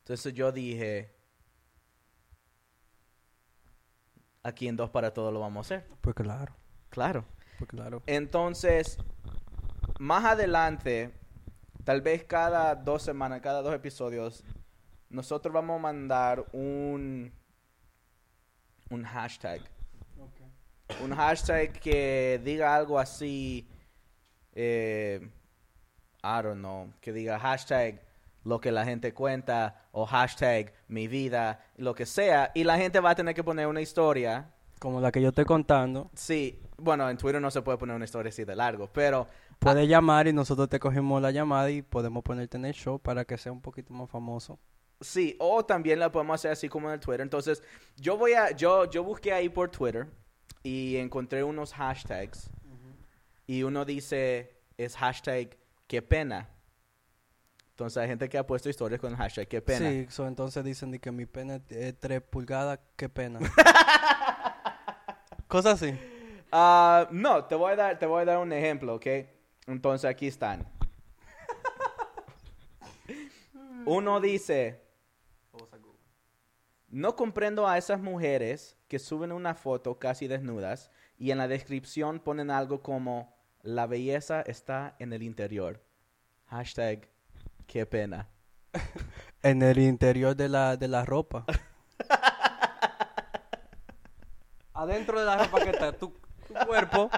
Entonces 0.00 0.34
yo 0.34 0.52
dije, 0.52 1.16
aquí 4.42 4.68
en 4.68 4.76
Dos 4.76 4.90
para 4.90 5.14
Todo 5.14 5.32
lo 5.32 5.40
vamos 5.40 5.72
a 5.72 5.76
hacer. 5.76 5.88
Pues 6.02 6.14
claro, 6.14 6.54
Claro. 6.90 7.24
pues 7.58 7.70
claro. 7.70 8.02
Entonces, 8.06 8.98
más 9.98 10.24
adelante, 10.24 11.12
tal 11.84 12.02
vez 12.02 12.24
cada 12.24 12.74
dos 12.74 13.02
semanas, 13.02 13.40
cada 13.40 13.62
dos 13.62 13.74
episodios, 13.74 14.44
nosotros 15.10 15.52
vamos 15.52 15.78
a 15.78 15.82
mandar 15.82 16.44
un, 16.52 17.32
un 18.90 19.04
hashtag 19.04 19.60
un 21.02 21.14
hashtag 21.14 21.72
que 21.72 22.40
diga 22.42 22.74
algo 22.74 22.98
así, 22.98 23.68
eh, 24.54 25.20
I 26.22 26.42
don't 26.42 26.58
know, 26.58 26.92
que 27.00 27.12
diga 27.12 27.38
hashtag 27.38 28.02
lo 28.44 28.60
que 28.60 28.72
la 28.72 28.84
gente 28.84 29.12
cuenta 29.12 29.88
o 29.92 30.06
hashtag 30.06 30.72
mi 30.88 31.06
vida, 31.06 31.64
lo 31.76 31.94
que 31.94 32.06
sea, 32.06 32.50
y 32.54 32.64
la 32.64 32.78
gente 32.78 33.00
va 33.00 33.10
a 33.10 33.14
tener 33.14 33.34
que 33.34 33.44
poner 33.44 33.66
una 33.66 33.80
historia. 33.80 34.50
Como 34.78 35.00
la 35.00 35.12
que 35.12 35.20
yo 35.20 35.28
estoy 35.28 35.44
contando. 35.44 36.10
Sí, 36.14 36.60
bueno, 36.78 37.08
en 37.10 37.16
Twitter 37.16 37.40
no 37.40 37.50
se 37.50 37.62
puede 37.62 37.76
poner 37.76 37.96
una 37.96 38.04
historia 38.04 38.30
así 38.30 38.44
de 38.44 38.56
largo, 38.56 38.88
pero 38.92 39.26
Puedes 39.58 39.88
llamar 39.88 40.28
y 40.28 40.32
nosotros 40.32 40.68
te 40.68 40.78
cogemos 40.78 41.20
la 41.20 41.32
llamada 41.32 41.68
y 41.70 41.82
podemos 41.82 42.22
ponerte 42.22 42.56
en 42.56 42.64
el 42.64 42.74
show 42.74 43.00
para 43.00 43.24
que 43.24 43.36
sea 43.36 43.50
un 43.50 43.60
poquito 43.60 43.92
más 43.92 44.08
famoso. 44.08 44.58
Sí, 45.00 45.36
o 45.40 45.64
también 45.64 45.98
la 45.98 46.12
podemos 46.12 46.34
hacer 46.34 46.52
así 46.52 46.68
como 46.68 46.88
en 46.88 46.94
el 46.94 47.00
Twitter. 47.00 47.20
Entonces, 47.20 47.62
yo 47.96 48.16
voy 48.16 48.34
a, 48.34 48.52
yo, 48.52 48.88
yo 48.88 49.02
busqué 49.02 49.32
ahí 49.32 49.48
por 49.48 49.70
Twitter 49.70 50.06
y 50.62 50.96
encontré 50.96 51.42
unos 51.42 51.74
hashtags. 51.74 52.50
Y 53.46 53.62
uno 53.62 53.84
dice, 53.84 54.60
es 54.76 54.96
hashtag 54.96 55.56
qué 55.86 56.02
pena. 56.02 56.50
Entonces 57.70 57.96
hay 57.96 58.08
gente 58.08 58.28
que 58.28 58.38
ha 58.38 58.46
puesto 58.46 58.68
historias 58.68 59.00
con 59.00 59.12
el 59.12 59.16
hashtag 59.16 59.48
qué 59.48 59.62
pena. 59.62 59.90
Sí, 59.90 60.06
so, 60.10 60.26
entonces 60.26 60.62
dicen 60.64 60.90
de 60.90 60.98
que 60.98 61.10
mi 61.10 61.26
pena 61.26 61.60
es 61.68 61.98
3 61.98 62.20
pulgadas, 62.22 62.80
qué 62.96 63.08
pena. 63.08 63.38
Cosas 65.48 65.82
así. 65.82 65.98
Ah, 66.50 67.08
no, 67.10 67.44
te 67.44 67.54
voy 67.54 67.72
a 67.72 67.76
dar, 67.76 67.98
te 67.98 68.06
voy 68.06 68.22
a 68.22 68.24
dar 68.24 68.38
un 68.38 68.52
ejemplo, 68.52 68.94
¿ok? 68.94 69.06
Entonces 69.66 70.08
aquí 70.08 70.26
están. 70.26 70.66
Uno 73.84 74.20
dice, 74.20 74.80
no 76.88 77.16
comprendo 77.16 77.68
a 77.68 77.76
esas 77.76 78.00
mujeres 78.00 78.76
que 78.88 78.98
suben 78.98 79.32
una 79.32 79.54
foto 79.54 79.98
casi 79.98 80.26
desnudas 80.26 80.90
y 81.18 81.32
en 81.32 81.38
la 81.38 81.48
descripción 81.48 82.20
ponen 82.20 82.50
algo 82.50 82.82
como 82.82 83.36
la 83.62 83.86
belleza 83.86 84.40
está 84.42 84.94
en 84.98 85.12
el 85.12 85.22
interior. 85.22 85.84
Hashtag, 86.46 87.08
qué 87.66 87.84
pena. 87.86 88.28
En 89.40 89.62
el 89.62 89.78
interior 89.78 90.34
de 90.34 90.48
la, 90.48 90.76
de 90.76 90.88
la 90.88 91.04
ropa. 91.04 91.44
Adentro 94.74 95.20
de 95.20 95.26
la 95.26 95.44
ropa 95.44 95.60
que 95.60 95.70
está 95.70 95.92
tu, 95.92 96.12
tu 96.48 96.54
cuerpo. 96.66 97.10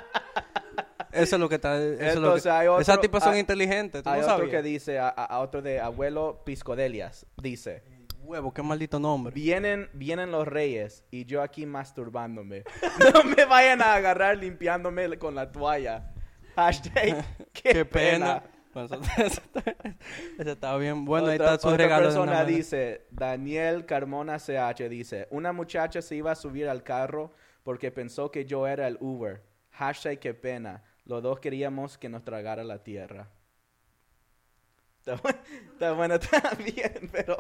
Eso 1.12 1.36
es 1.36 1.40
lo 1.40 1.48
que 1.48 1.56
está. 1.56 1.76
Eso 1.76 1.92
es 2.00 2.14
lo 2.16 2.20
Entonces 2.20 2.42
que, 2.44 2.50
hay 2.50 2.66
otro- 2.68 2.80
esas 2.82 3.00
tipas 3.00 3.24
son 3.24 3.34
hay- 3.34 3.40
inteligentes. 3.40 4.02
¿Tú 4.02 4.08
Hay 4.10 4.20
no 4.20 4.26
otro 4.26 4.38
sabías? 4.38 4.50
que 4.56 4.62
dice, 4.62 4.98
a, 4.98 5.08
a- 5.08 5.40
otro 5.40 5.60
de 5.62 5.80
abuelo 5.80 6.42
Piscodelias, 6.44 7.26
dice, 7.36 7.82
Huevo, 8.22 8.52
qué 8.54 8.62
maldito 8.62 9.00
nombre. 9.00 9.34
vienen, 9.34 9.88
vienen 9.92 10.30
los 10.30 10.46
reyes 10.46 11.02
y 11.10 11.24
yo 11.24 11.42
aquí 11.42 11.66
masturbándome. 11.66 12.62
no 13.14 13.24
me 13.24 13.44
vayan 13.44 13.82
a 13.82 13.94
agarrar 13.94 14.36
limpiándome 14.36 15.18
con 15.18 15.34
la 15.34 15.50
toalla. 15.50 16.12
Hashtag, 16.54 17.24
qué, 17.52 17.70
Qué 17.72 17.84
pena. 17.84 18.42
pena. 18.42 18.42
Bueno, 18.72 19.04
eso- 19.18 19.42
está- 20.38 20.76
bien. 20.76 21.04
Bueno, 21.04 21.26
ahí 21.26 21.34
Otra- 21.36 21.54
está 21.54 21.58
su 21.62 21.68
otra 21.74 21.84
regalo. 21.84 22.04
persona 22.04 22.44
dice, 22.44 23.06
Daniel 23.10 23.84
Carmona 23.84 24.38
CH 24.38 24.88
dice, 24.88 25.26
una 25.30 25.52
muchacha 25.52 26.00
se 26.02 26.14
iba 26.14 26.30
a 26.30 26.36
subir 26.36 26.68
al 26.68 26.84
carro 26.84 27.32
porque 27.62 27.90
pensó 27.90 28.30
que 28.30 28.44
yo 28.44 28.66
era 28.66 28.86
el 28.86 28.96
Uber. 29.00 29.42
Hashtag 29.72 30.18
qué 30.18 30.34
pena. 30.34 30.82
Los 31.04 31.22
dos 31.22 31.40
queríamos 31.40 31.98
que 31.98 32.08
nos 32.08 32.24
tragara 32.24 32.62
la 32.64 32.82
tierra. 32.82 33.28
Está, 34.98 35.16
bu- 35.16 35.36
está 35.72 35.92
bueno 35.92 36.18
también, 36.20 37.08
pero 37.11 37.36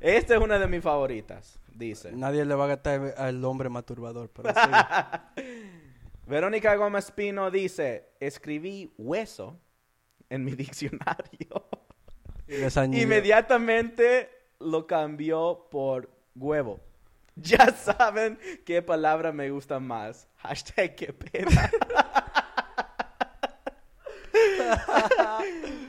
esta 0.00 0.34
es 0.34 0.40
una 0.40 0.58
de 0.58 0.66
mis 0.66 0.82
favoritas, 0.82 1.58
dice. 1.74 2.12
Nadie 2.12 2.44
le 2.44 2.54
va 2.54 2.64
a 2.64 2.68
gastar 2.68 3.14
al 3.16 3.42
hombre 3.44 3.68
masturbador, 3.70 4.30
pero 4.30 4.50
sí. 4.52 5.42
Verónica 6.26 6.74
Gómez 6.76 7.10
Pino 7.10 7.50
dice, 7.50 8.10
escribí 8.20 8.92
hueso 8.98 9.58
en 10.28 10.44
mi 10.44 10.52
diccionario. 10.56 11.64
Inmediatamente 13.02 14.28
lo 14.60 14.86
cambió 14.86 15.66
por 15.70 16.10
huevo. 16.34 16.80
Ya 17.36 17.72
saben 17.72 18.38
qué 18.66 18.82
palabra 18.82 19.32
me 19.32 19.50
gusta 19.50 19.78
más. 19.80 20.28
Hashtag. 20.38 20.94
Ah, 25.18 25.40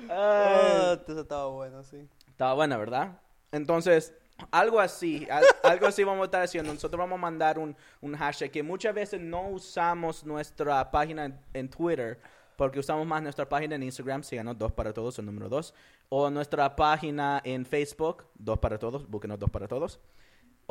Ay, 0.10 1.00
eso 1.08 1.22
estaba 1.22 1.48
bueno, 1.48 1.84
sí. 1.84 2.08
Estaba 2.28 2.54
buena, 2.54 2.78
¿verdad? 2.78 3.20
Entonces, 3.52 4.14
algo 4.52 4.80
así, 4.80 5.28
al- 5.30 5.46
algo 5.64 5.88
así 5.88 6.04
vamos 6.04 6.22
a 6.24 6.26
estar 6.26 6.42
haciendo. 6.42 6.74
Nosotros 6.74 7.00
vamos 7.00 7.18
a 7.18 7.22
mandar 7.22 7.60
un, 7.60 7.76
un 8.02 8.16
hashtag 8.16 8.52
que 8.52 8.64
muchas 8.64 8.94
veces 8.94 9.20
no 9.22 9.50
usamos 9.50 10.26
nuestra 10.26 10.90
página 10.92 11.26
en, 11.26 11.40
en 11.54 11.70
Twitter 11.70 12.20
porque 12.56 12.80
usamos 12.80 13.08
más 13.08 13.24
nuestra 13.24 13.48
página 13.50 13.76
en 13.76 13.84
Instagram, 13.84 14.24
síganos 14.24 14.58
dos 14.58 14.72
para 14.72 14.94
todos, 14.94 15.18
el 15.18 15.26
número 15.26 15.50
dos, 15.50 15.74
o 16.10 16.30
nuestra 16.30 16.76
página 16.76 17.42
en 17.44 17.66
Facebook, 17.66 18.26
dos 18.36 18.60
para 18.60 18.78
todos, 18.78 19.10
búsquenos 19.10 19.40
dos 19.40 19.50
para 19.50 19.68
todos, 19.68 20.00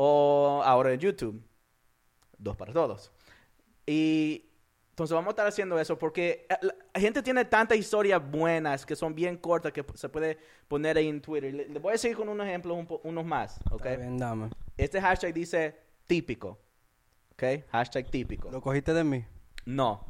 o 0.02 0.62
ahora 0.64 0.94
en 0.94 0.98
YouTube, 0.98 1.42
dos 2.38 2.56
para 2.56 2.72
todos. 2.72 3.12
Y 3.84 4.46
entonces 4.88 5.14
vamos 5.14 5.28
a 5.28 5.30
estar 5.32 5.46
haciendo 5.46 5.78
eso 5.78 5.98
porque 5.98 6.46
eh, 6.48 6.56
la 6.94 7.00
gente 7.00 7.22
tiene 7.22 7.44
tantas 7.44 7.76
historias 7.76 8.22
buenas 8.30 8.86
que 8.86 8.96
son 8.96 9.14
bien 9.14 9.36
cortas 9.36 9.72
que 9.72 9.84
se 9.94 10.08
puede 10.08 10.38
poner 10.68 10.96
ahí 10.96 11.08
en 11.08 11.20
Twitter. 11.20 11.52
Le, 11.52 11.68
le 11.68 11.78
voy 11.78 11.92
a 11.92 11.98
seguir 11.98 12.16
con 12.16 12.30
unos 12.30 12.46
ejemplos, 12.46 12.78
un 12.78 12.86
po- 12.86 13.02
unos 13.04 13.26
más, 13.26 13.60
¿ok? 13.70 13.84
Está 13.84 13.96
bien, 13.96 14.16
dame. 14.16 14.48
Este 14.78 15.02
hashtag 15.02 15.34
dice 15.34 15.76
típico, 16.06 16.58
¿ok? 17.32 17.42
Hashtag 17.70 18.10
típico. 18.10 18.50
¿Lo 18.50 18.62
cogiste 18.62 18.94
de 18.94 19.04
mí? 19.04 19.26
No. 19.66 20.06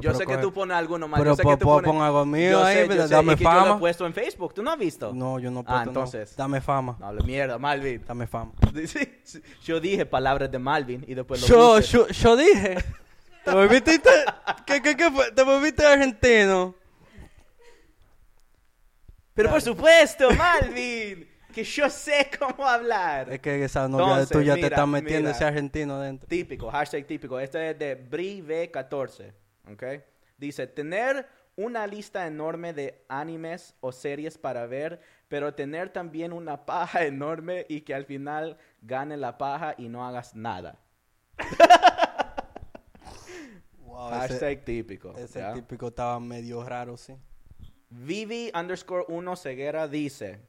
Yo 0.00 0.14
sé 0.14 0.26
que 0.26 0.38
tú 0.38 0.52
pones 0.52 0.76
alguno 0.76 1.06
más. 1.08 1.20
Pero 1.20 1.32
yo 1.32 1.36
sé 1.36 1.42
que 1.42 1.56
tú 1.56 1.64
po- 1.66 1.74
pones... 1.74 1.90
pon 1.90 2.02
algo 2.02 2.24
mío 2.24 2.50
yo 2.52 2.64
ahí, 2.64 2.74
sé, 2.76 2.82
yo 2.82 2.88
pero 2.88 3.08
sé, 3.08 3.14
dame 3.14 3.32
es 3.34 3.38
que 3.38 3.44
yo 3.44 3.50
lo 3.52 3.60
fama. 3.60 3.74
he 3.74 3.78
puesto 3.78 4.06
en 4.06 4.14
Facebook. 4.14 4.54
¿Tú 4.54 4.62
no 4.62 4.70
has 4.70 4.78
visto? 4.78 5.12
No, 5.14 5.38
yo 5.38 5.50
no 5.50 5.62
puedo. 5.62 5.78
Ah, 5.78 5.84
entonces. 5.86 6.34
Dame 6.36 6.60
fama. 6.60 6.96
No 6.98 7.12
mierda, 7.24 7.58
Malvin. 7.58 8.02
Dame 8.06 8.26
fama. 8.26 8.52
Yo 9.64 9.80
dije 9.80 10.06
palabras 10.06 10.50
de 10.50 10.58
Malvin 10.58 11.04
y 11.06 11.14
después 11.14 11.40
lo 11.42 11.46
Yo, 11.46 11.76
puse. 11.76 11.92
yo, 11.92 12.08
yo 12.08 12.36
dije. 12.36 12.76
¿Te 13.44 13.50
volviste, 13.54 14.00
¿qué, 14.66 14.80
qué, 14.80 14.96
qué 14.96 15.10
fue? 15.10 15.30
¿Te 15.32 15.42
volviste 15.42 15.84
argentino? 15.86 16.74
Pero 19.34 19.50
por 19.50 19.60
supuesto, 19.60 20.30
Malvin, 20.30 21.28
que 21.52 21.64
yo 21.64 21.90
sé 21.90 22.30
cómo 22.38 22.66
hablar. 22.66 23.30
Es 23.32 23.40
que 23.40 23.64
esa 23.64 23.88
novia 23.88 24.04
Entonces, 24.20 24.28
tuya 24.30 24.54
te 24.54 24.60
está 24.66 24.86
metiendo 24.86 25.22
mira. 25.28 25.32
ese 25.32 25.44
argentino 25.44 26.00
dentro. 26.00 26.28
Típico, 26.28 26.70
hashtag 26.70 27.04
típico. 27.06 27.38
Este 27.38 27.70
es 27.70 27.78
de 27.78 28.08
BriV14, 28.10 29.32
¿ok? 29.70 29.82
Dice, 30.36 30.66
tener 30.66 31.28
una 31.56 31.86
lista 31.86 32.26
enorme 32.26 32.72
de 32.72 33.04
animes 33.08 33.74
o 33.80 33.92
series 33.92 34.38
para 34.38 34.66
ver, 34.66 35.00
pero 35.28 35.54
tener 35.54 35.90
también 35.92 36.32
una 36.32 36.66
paja 36.66 37.04
enorme 37.04 37.66
y 37.68 37.82
que 37.82 37.94
al 37.94 38.04
final 38.04 38.58
gane 38.82 39.16
la 39.16 39.38
paja 39.38 39.74
y 39.78 39.88
no 39.88 40.06
hagas 40.06 40.34
nada. 40.34 40.78
Wow, 43.78 44.10
hashtag 44.10 44.42
ese, 44.42 44.56
típico. 44.56 45.14
ese 45.16 45.38
¿ya? 45.38 45.52
típico 45.52 45.86
estaba 45.86 46.18
medio 46.18 46.64
raro, 46.64 46.96
sí. 46.96 47.14
Vivi 47.90 48.50
underscore 48.52 49.04
1 49.06 49.36
Ceguera 49.36 49.86
dice, 49.86 50.40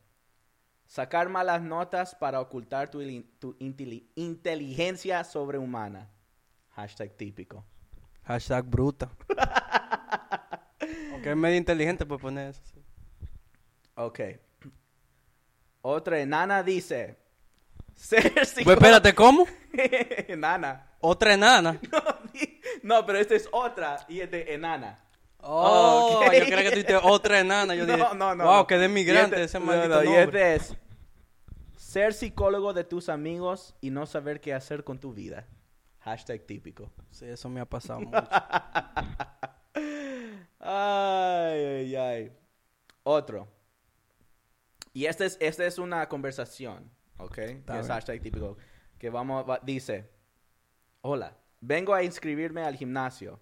sacar 0.88 1.30
malas 1.30 1.62
notas 1.62 2.16
para 2.16 2.42
ocultar 2.42 2.90
tu, 2.90 3.02
tu 3.38 3.54
inteli- 3.60 4.10
inteligencia 4.16 5.24
sobrehumana. 5.24 6.10
Hashtag 6.72 7.16
típico. 7.16 7.64
Hashtag 8.26 8.66
bruta. 8.66 9.10
Aunque 11.12 11.30
es 11.32 11.36
medio 11.36 11.58
inteligente, 11.58 12.06
pues 12.06 12.22
poner 12.22 12.50
eso. 12.50 12.62
sí. 12.74 12.82
Ok. 13.96 14.20
Otra 15.82 16.20
enana 16.20 16.64
dice, 16.64 17.18
ser 17.96 18.34
Pues 18.34 18.56
psicólogo- 18.58 18.74
espérate, 18.74 19.14
¿cómo? 19.16 19.46
enana. 20.28 20.88
Otra 21.00 21.34
enana. 21.34 21.80
No, 22.84 23.04
pero 23.06 23.18
esta 23.18 23.34
es 23.34 23.48
otra 23.52 24.06
y 24.08 24.20
es 24.20 24.30
de 24.30 24.54
enana. 24.54 25.00
Oh, 25.40 26.18
Ok. 26.18 26.24
yo 26.26 26.30
creía 26.46 26.58
que 26.64 26.70
tú 26.70 26.70
dijiste 26.76 26.96
otra 26.98 27.40
enana. 27.40 27.74
Yo 27.74 27.86
No, 27.88 27.96
dije, 27.96 28.08
no, 28.16 28.36
no, 28.36 28.44
wow, 28.44 28.56
no. 28.58 28.68
qué 28.68 28.78
de 28.78 28.88
migrante 28.90 29.40
Y 29.40 29.42
este- 29.42 29.58
ese 29.58 29.60
no, 29.60 29.66
maldito 29.66 29.96
no, 29.96 30.04
y 30.04 30.06
nombre. 30.14 30.56
este 30.56 30.56
es 30.74 30.78
ser 31.78 32.14
psicólogo 32.14 32.74
de 32.74 32.84
tus 32.84 33.10
amigos 33.10 33.74
y 33.82 33.90
no 33.90 34.06
saber 34.06 34.40
qué 34.40 34.54
hacer 34.54 34.84
con 34.84 35.00
tu 35.00 35.14
vida. 35.14 35.48
Hashtag 36.06 36.46
típico. 36.46 36.92
Sí, 37.10 37.26
eso 37.26 37.50
me 37.50 37.60
ha 37.60 37.66
pasado 37.66 38.00
mucho. 38.02 38.18
Ay, 40.60 41.60
ay, 41.64 41.96
ay. 41.96 42.32
Otro. 43.04 43.48
Y 44.94 45.06
esta 45.06 45.26
es, 45.26 45.38
esta 45.42 45.66
es 45.66 45.78
una 45.78 46.08
conversación, 46.08 46.90
¿ok? 47.18 47.36
Que 47.36 47.80
es 47.80 47.88
hashtag 47.88 48.22
típico. 48.22 48.58
Que 48.98 49.10
vamos, 49.10 49.48
va- 49.50 49.60
dice, 49.62 50.10
hola, 51.02 51.36
vengo 51.60 51.94
a 51.94 52.04
inscribirme 52.04 52.62
al 52.64 52.76
gimnasio. 52.76 53.40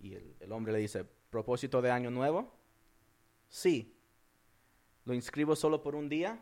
Y 0.00 0.14
el, 0.14 0.36
el 0.40 0.52
hombre 0.52 0.72
le 0.72 0.80
dice, 0.80 1.04
¿propósito 1.30 1.80
de 1.80 1.90
año 1.90 2.10
nuevo? 2.10 2.54
Sí. 3.48 3.96
¿Lo 5.04 5.14
inscribo 5.14 5.56
solo 5.56 5.82
por 5.82 5.94
un 5.94 6.08
día? 6.08 6.38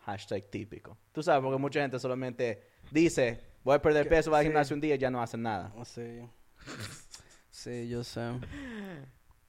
Hashtag 0.00 0.44
típico. 0.50 0.98
Tú 1.12 1.22
sabes, 1.22 1.42
porque 1.42 1.58
mucha 1.58 1.80
gente 1.80 1.98
solamente 2.00 2.66
dice, 2.90 3.49
Voy 3.62 3.74
a 3.76 3.82
perder 3.82 4.08
peso, 4.08 4.30
voy 4.30 4.38
al 4.38 4.42
Sí. 4.44 4.48
gimnasio 4.48 4.74
un 4.74 4.80
día 4.80 4.94
y 4.94 4.98
ya 4.98 5.10
no 5.10 5.22
hacen 5.22 5.42
nada. 5.42 5.72
Sí. 5.84 6.22
Sí, 7.50 7.88
yo 7.88 8.02
sé. 8.04 8.22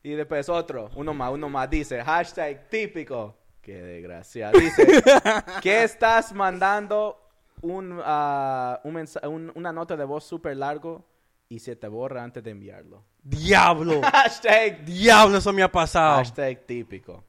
Y 0.03 0.11
después 0.13 0.49
otro, 0.49 0.89
uno 0.95 1.13
más, 1.13 1.31
uno 1.31 1.47
más. 1.49 1.69
Dice, 1.69 2.03
hashtag 2.03 2.67
típico. 2.69 3.37
Qué 3.61 3.81
desgracia. 3.81 4.51
Dice, 4.51 4.85
¿qué 5.61 5.83
estás 5.83 6.33
mandando 6.33 7.17
un, 7.61 7.91
un- 7.93 9.51
una 9.55 9.71
nota 9.71 9.95
de 9.95 10.03
voz 10.03 10.23
súper 10.23 10.57
largo 10.57 11.05
y 11.47 11.59
se 11.59 11.75
te 11.75 11.87
borra 11.87 12.23
antes 12.23 12.43
de 12.43 12.51
enviarlo? 12.51 13.03
¡Diablo! 13.23 14.01
hashtag, 14.11 14.83
¡Diablo, 14.83 15.37
eso 15.37 15.53
me 15.53 15.61
ha 15.61 15.71
pasado! 15.71 16.17
hashtag 16.17 16.65
típico. 16.65 17.23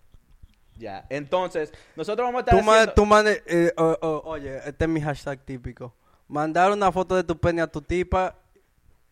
Ya, 0.79 1.07
entonces, 1.11 1.71
nosotros 1.95 2.27
vamos 2.27 2.39
a 2.39 2.45
estar 2.45 2.59
Tú, 2.59 2.65
ma- 2.65 2.73
haciendo... 2.77 2.95
tú 2.95 3.05
mande- 3.07 3.43
eh, 3.47 3.73
oye, 3.77 4.57
este 4.67 4.85
es 4.87 4.91
mi 4.91 5.01
hashtag 5.03 5.39
típico. 5.45 5.95
Mandar 6.33 6.73
una 6.73 6.91
foto 6.91 7.15
de 7.15 7.25
tu 7.25 7.39
pene 7.39 7.61
a 7.61 7.67
tu 7.67 7.83
tipa 7.83 8.35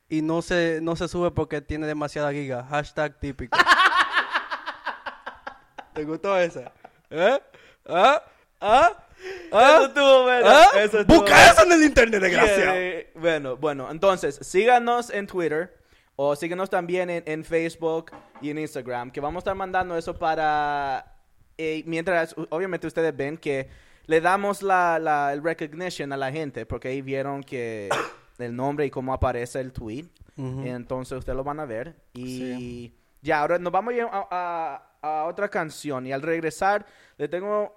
y 0.08 0.22
no 0.22 0.40
se, 0.40 0.78
no 0.80 0.96
se 0.96 1.06
sube 1.06 1.30
porque 1.30 1.60
tiene 1.60 1.86
demasiada 1.86 2.32
giga. 2.32 2.64
Hashtag 2.64 3.20
típico. 3.20 3.58
¿Te 5.92 6.02
gustó 6.04 6.34
ese? 6.38 6.64
¿Eh? 7.10 7.38
¿Ah? 7.86 8.22
¿Ah? 8.58 9.06
¿Ah? 9.52 9.72
Eso 9.74 9.86
estuvo 9.88 10.22
bueno, 10.22 10.46
¿Ah? 10.48 10.66
eso 10.78 11.00
estuvo 11.00 11.20
Busca 11.20 11.34
bueno. 11.34 11.52
eso 11.52 11.62
en 11.64 11.72
el 11.72 11.82
internet, 11.82 12.20
desgraciado. 12.22 12.72
Eh, 12.74 13.12
bueno, 13.14 13.56
bueno, 13.58 13.90
entonces, 13.90 14.38
síganos 14.40 15.10
en 15.10 15.26
Twitter 15.26 15.76
o 16.16 16.34
síganos 16.34 16.70
también 16.70 17.10
en, 17.10 17.22
en 17.26 17.44
Facebook 17.44 18.12
y 18.40 18.48
en 18.48 18.60
Instagram, 18.60 19.10
que 19.10 19.20
vamos 19.20 19.36
a 19.36 19.40
estar 19.40 19.54
mandando 19.54 19.94
eso 19.94 20.18
para... 20.18 21.16
eh, 21.58 21.82
mientras, 21.84 22.34
obviamente, 22.48 22.86
ustedes 22.86 23.14
ven 23.14 23.36
que 23.36 23.68
le 24.10 24.20
damos 24.20 24.62
la, 24.62 24.98
la- 24.98 25.32
el 25.32 25.42
recognition 25.42 26.12
a 26.12 26.16
la 26.16 26.32
gente, 26.32 26.66
porque 26.66 26.88
ahí 26.88 27.00
vieron 27.00 27.42
que 27.44 27.88
el 28.38 28.56
nombre 28.56 28.86
y 28.86 28.90
cómo 28.90 29.14
aparece 29.14 29.60
el 29.60 29.72
tweet. 29.72 30.06
Entonces, 30.36 31.18
ustedes 31.18 31.36
lo 31.36 31.44
van 31.44 31.60
a 31.60 31.66
ver. 31.66 31.94
Y 32.14 32.24
Sí. 32.38 32.98
ya, 33.22 33.40
ahora 33.40 33.58
nos 33.58 33.72
vamos 33.72 33.94
a 34.10 34.82
a, 35.02 35.24
otra 35.26 35.48
canción. 35.48 36.06
Y 36.06 36.12
al 36.12 36.22
regresar, 36.22 36.86
le 37.18 37.28
tengo 37.28 37.74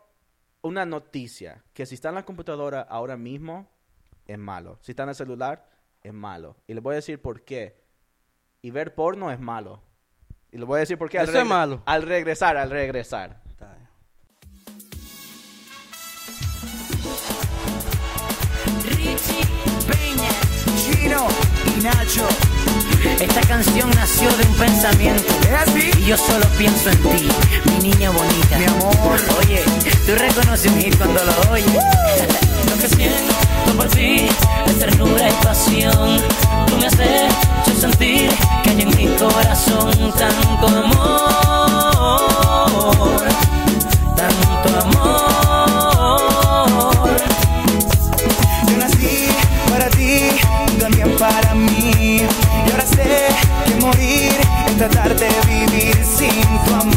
una 0.61 0.85
noticia. 0.85 1.61
Que 1.73 1.85
si 1.85 1.95
está 1.95 2.09
en 2.09 2.15
la 2.15 2.23
computadora 2.25 2.81
ahora 2.81 3.15
mismo, 3.17 3.67
es 4.25 4.37
malo. 4.37 4.77
Si 4.81 4.93
está 4.93 5.03
en 5.03 5.09
el 5.09 5.15
celular, 5.15 5.67
es 6.01 6.13
malo. 6.13 6.55
Y 6.67 6.73
les 6.73 6.81
voy 6.81 6.93
a 6.93 6.95
decir 6.95 7.21
por 7.21 7.43
qué. 7.43 7.75
Y 8.61 8.71
ver 8.71 8.95
porno 8.95 9.29
es 9.29 9.39
malo. 9.39 9.81
Y 10.51 10.57
les 10.57 10.65
voy 10.65 10.77
a 10.77 10.79
decir 10.79 10.97
por 10.97 11.09
qué. 11.09 11.19
al 11.19 11.27
Eso 11.29 11.37
es 11.39 11.45
malo. 11.45 11.83
Al 11.85 12.03
regresar, 12.03 12.55
al 12.57 12.69
regresar. 12.69 13.42
Nacho. 21.83 22.25
Esta 23.19 23.41
canción 23.41 23.89
nació 23.91 24.29
de 24.37 24.45
un 24.47 24.55
pensamiento. 24.55 25.25
Y 25.97 26.05
yo 26.05 26.15
solo 26.15 26.45
pienso 26.57 26.89
en 26.89 26.97
ti, 26.97 27.27
mi 27.65 27.89
niña 27.89 28.09
bonita. 28.09 28.57
Mi 28.57 28.63
amor. 28.65 29.19
Oye, 29.39 29.61
tú 30.05 30.15
reconoces 30.15 30.71
mi 30.71 30.83
hit 30.83 30.97
cuando 30.97 31.21
lo 31.25 31.51
oyes. 31.51 31.67
Lo 32.69 32.77
que 32.77 32.87
siento 32.87 33.33
por 33.75 33.89
ti 33.89 34.29
es 34.65 34.79
ternura 34.79 35.29
y 35.29 35.33
pasión. 35.43 36.21
Tú 36.67 36.77
me 36.77 36.87
has 36.87 36.93
hecho 36.93 37.75
sentir 37.77 38.29
que 38.63 38.69
hay 38.69 38.81
en 38.81 38.95
mi 38.95 39.07
corazón 39.17 40.13
tanto 40.17 40.67
amor. 40.67 41.33
Tratar 54.89 55.15
de 55.15 55.29
vivir 55.47 55.95
sin 56.03 56.41
tu. 56.65 56.92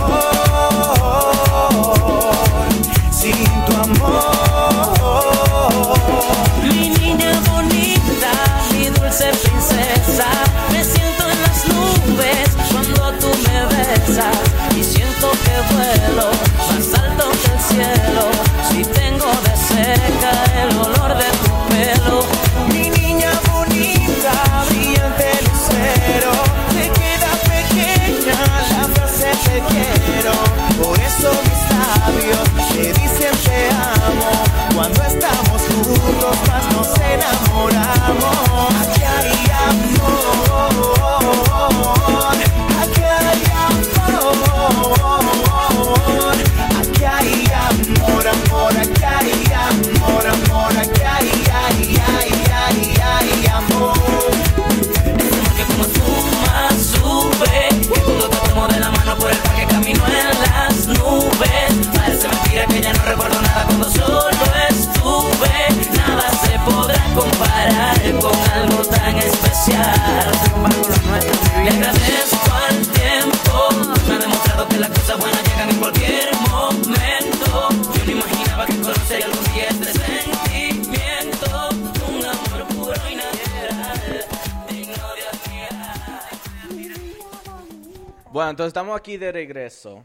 De 89.18 89.32
regreso. 89.32 90.04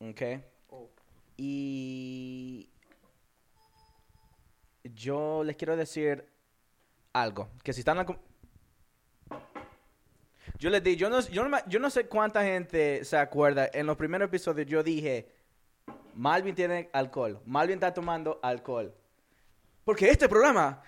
¿Ok? 0.00 0.22
Y 1.36 2.68
yo 4.84 5.42
les 5.44 5.56
quiero 5.56 5.76
decir 5.76 6.24
algo. 7.12 7.48
Que 7.62 7.72
si 7.72 7.80
están 7.80 8.04
Yo 10.58 10.70
les 10.70 10.82
di, 10.82 10.96
yo 10.96 11.08
no, 11.10 11.20
yo, 11.66 11.78
no, 11.78 11.90
sé 11.90 12.06
cuánta 12.06 12.42
gente 12.42 13.04
se 13.04 13.16
acuerda. 13.16 13.68
En 13.72 13.86
los 13.86 13.96
primeros 13.96 14.26
episodios 14.28 14.66
yo 14.68 14.82
dije, 14.82 15.32
Malvin 16.14 16.54
tiene 16.54 16.90
alcohol. 16.92 17.40
Malvin 17.46 17.74
está 17.74 17.92
tomando 17.92 18.38
alcohol. 18.42 18.94
Porque 19.84 20.08
este 20.08 20.28
programa, 20.28 20.80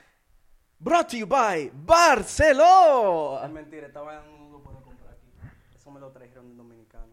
brought 0.78 1.08
to 1.08 1.16
you 1.16 1.26
by 1.26 1.70
Barceló 1.74 3.40
un 3.42 4.50
grupo 4.50 4.72
de 4.72 4.82
comprar 4.82 5.14
aquí. 5.14 5.32
Eso 5.74 5.90
me 5.90 5.98
lo 5.98 6.12
trajeron 6.12 6.48
de 6.50 6.54
dominicano. 6.54 7.12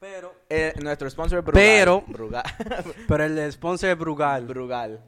Pero, 0.00 0.34
Eh, 0.48 0.74
nuestro 0.80 1.08
sponsor 1.10 1.40
es 1.40 1.44
Brugal. 1.44 1.62
Pero- 1.64 2.04
Brugal. 2.06 2.44
pero 3.08 3.24
el 3.24 3.52
sponsor 3.52 3.90
es 3.90 3.98
Brugal. 3.98 4.46
Brugal. 4.46 5.02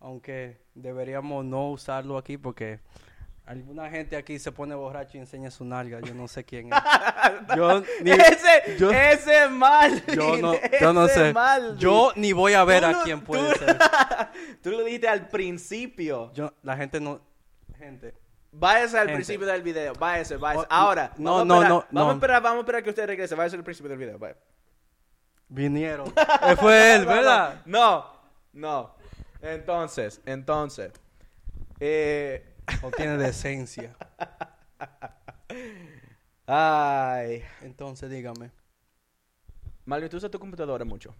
Aunque 0.00 0.60
deberíamos 0.74 1.44
no 1.44 1.70
usarlo 1.70 2.16
aquí 2.16 2.36
porque 2.38 2.78
alguna 3.44 3.88
gente 3.90 4.16
aquí 4.16 4.38
se 4.38 4.52
pone 4.52 4.74
borracho 4.74 5.16
y 5.16 5.20
enseña 5.20 5.50
su 5.50 5.64
nalga. 5.64 6.00
Yo 6.00 6.14
no 6.14 6.28
sé 6.28 6.44
quién 6.44 6.70
es. 6.72 6.78
Yo 7.56 7.80
ni, 8.02 8.10
ese, 8.12 8.76
yo- 8.78 8.90
ese 8.90 9.48
mal. 9.48 10.04
yo 10.06 10.36
no, 10.36 10.54
yo 10.80 10.92
no 10.92 11.08
sé. 11.08 11.34
Yo 11.78 12.12
ni 12.14 12.32
voy 12.32 12.52
a 12.54 12.62
ver 12.64 12.84
a 12.84 13.02
quién 13.02 13.20
tú- 13.20 13.26
puede 13.26 13.52
ser. 13.56 13.76
Tú 14.62 14.70
lo 14.70 14.84
dijiste 14.84 15.08
al 15.08 15.28
principio. 15.28 16.32
Yo, 16.34 16.52
la 16.62 16.76
gente 16.76 17.00
no... 17.00 17.20
Gente. 17.78 18.14
Váyase 18.58 18.96
al 18.96 19.06
Gente. 19.08 19.14
principio 19.16 19.46
del 19.46 19.62
video. 19.62 19.92
Váyase, 19.94 20.36
váyase. 20.36 20.66
Oh, 20.70 20.74
Ahora. 20.74 21.12
no, 21.18 21.36
vamos 21.36 21.42
a 21.42 21.44
no, 21.44 21.54
esperar, 21.54 21.70
no, 21.70 21.86
Vamos 22.00 22.10
a 22.10 22.14
esperar, 22.16 22.42
vamos 22.42 22.56
a 22.56 22.60
esperar 22.60 22.82
que 22.82 22.90
usted 22.90 23.06
regrese. 23.06 23.34
Váyase 23.34 23.56
al 23.56 23.64
principio 23.64 23.90
del 23.90 23.98
video. 23.98 24.18
vaya. 24.18 24.36
Vinieron. 25.48 26.12
Fue 26.58 26.94
él, 26.96 27.04
¿verdad? 27.06 27.60
No, 27.66 28.06
no. 28.54 28.94
Entonces, 29.42 30.20
entonces. 30.24 30.90
Eh, 31.80 32.54
O 32.82 32.90
tiene 32.90 33.18
decencia. 33.18 33.94
ay. 36.46 37.44
Entonces, 37.60 38.08
dígame. 38.10 38.50
Malvin, 39.84 40.08
¿tú 40.08 40.16
usas 40.16 40.30
tu 40.30 40.38
computadora 40.38 40.84
mucho? 40.84 41.14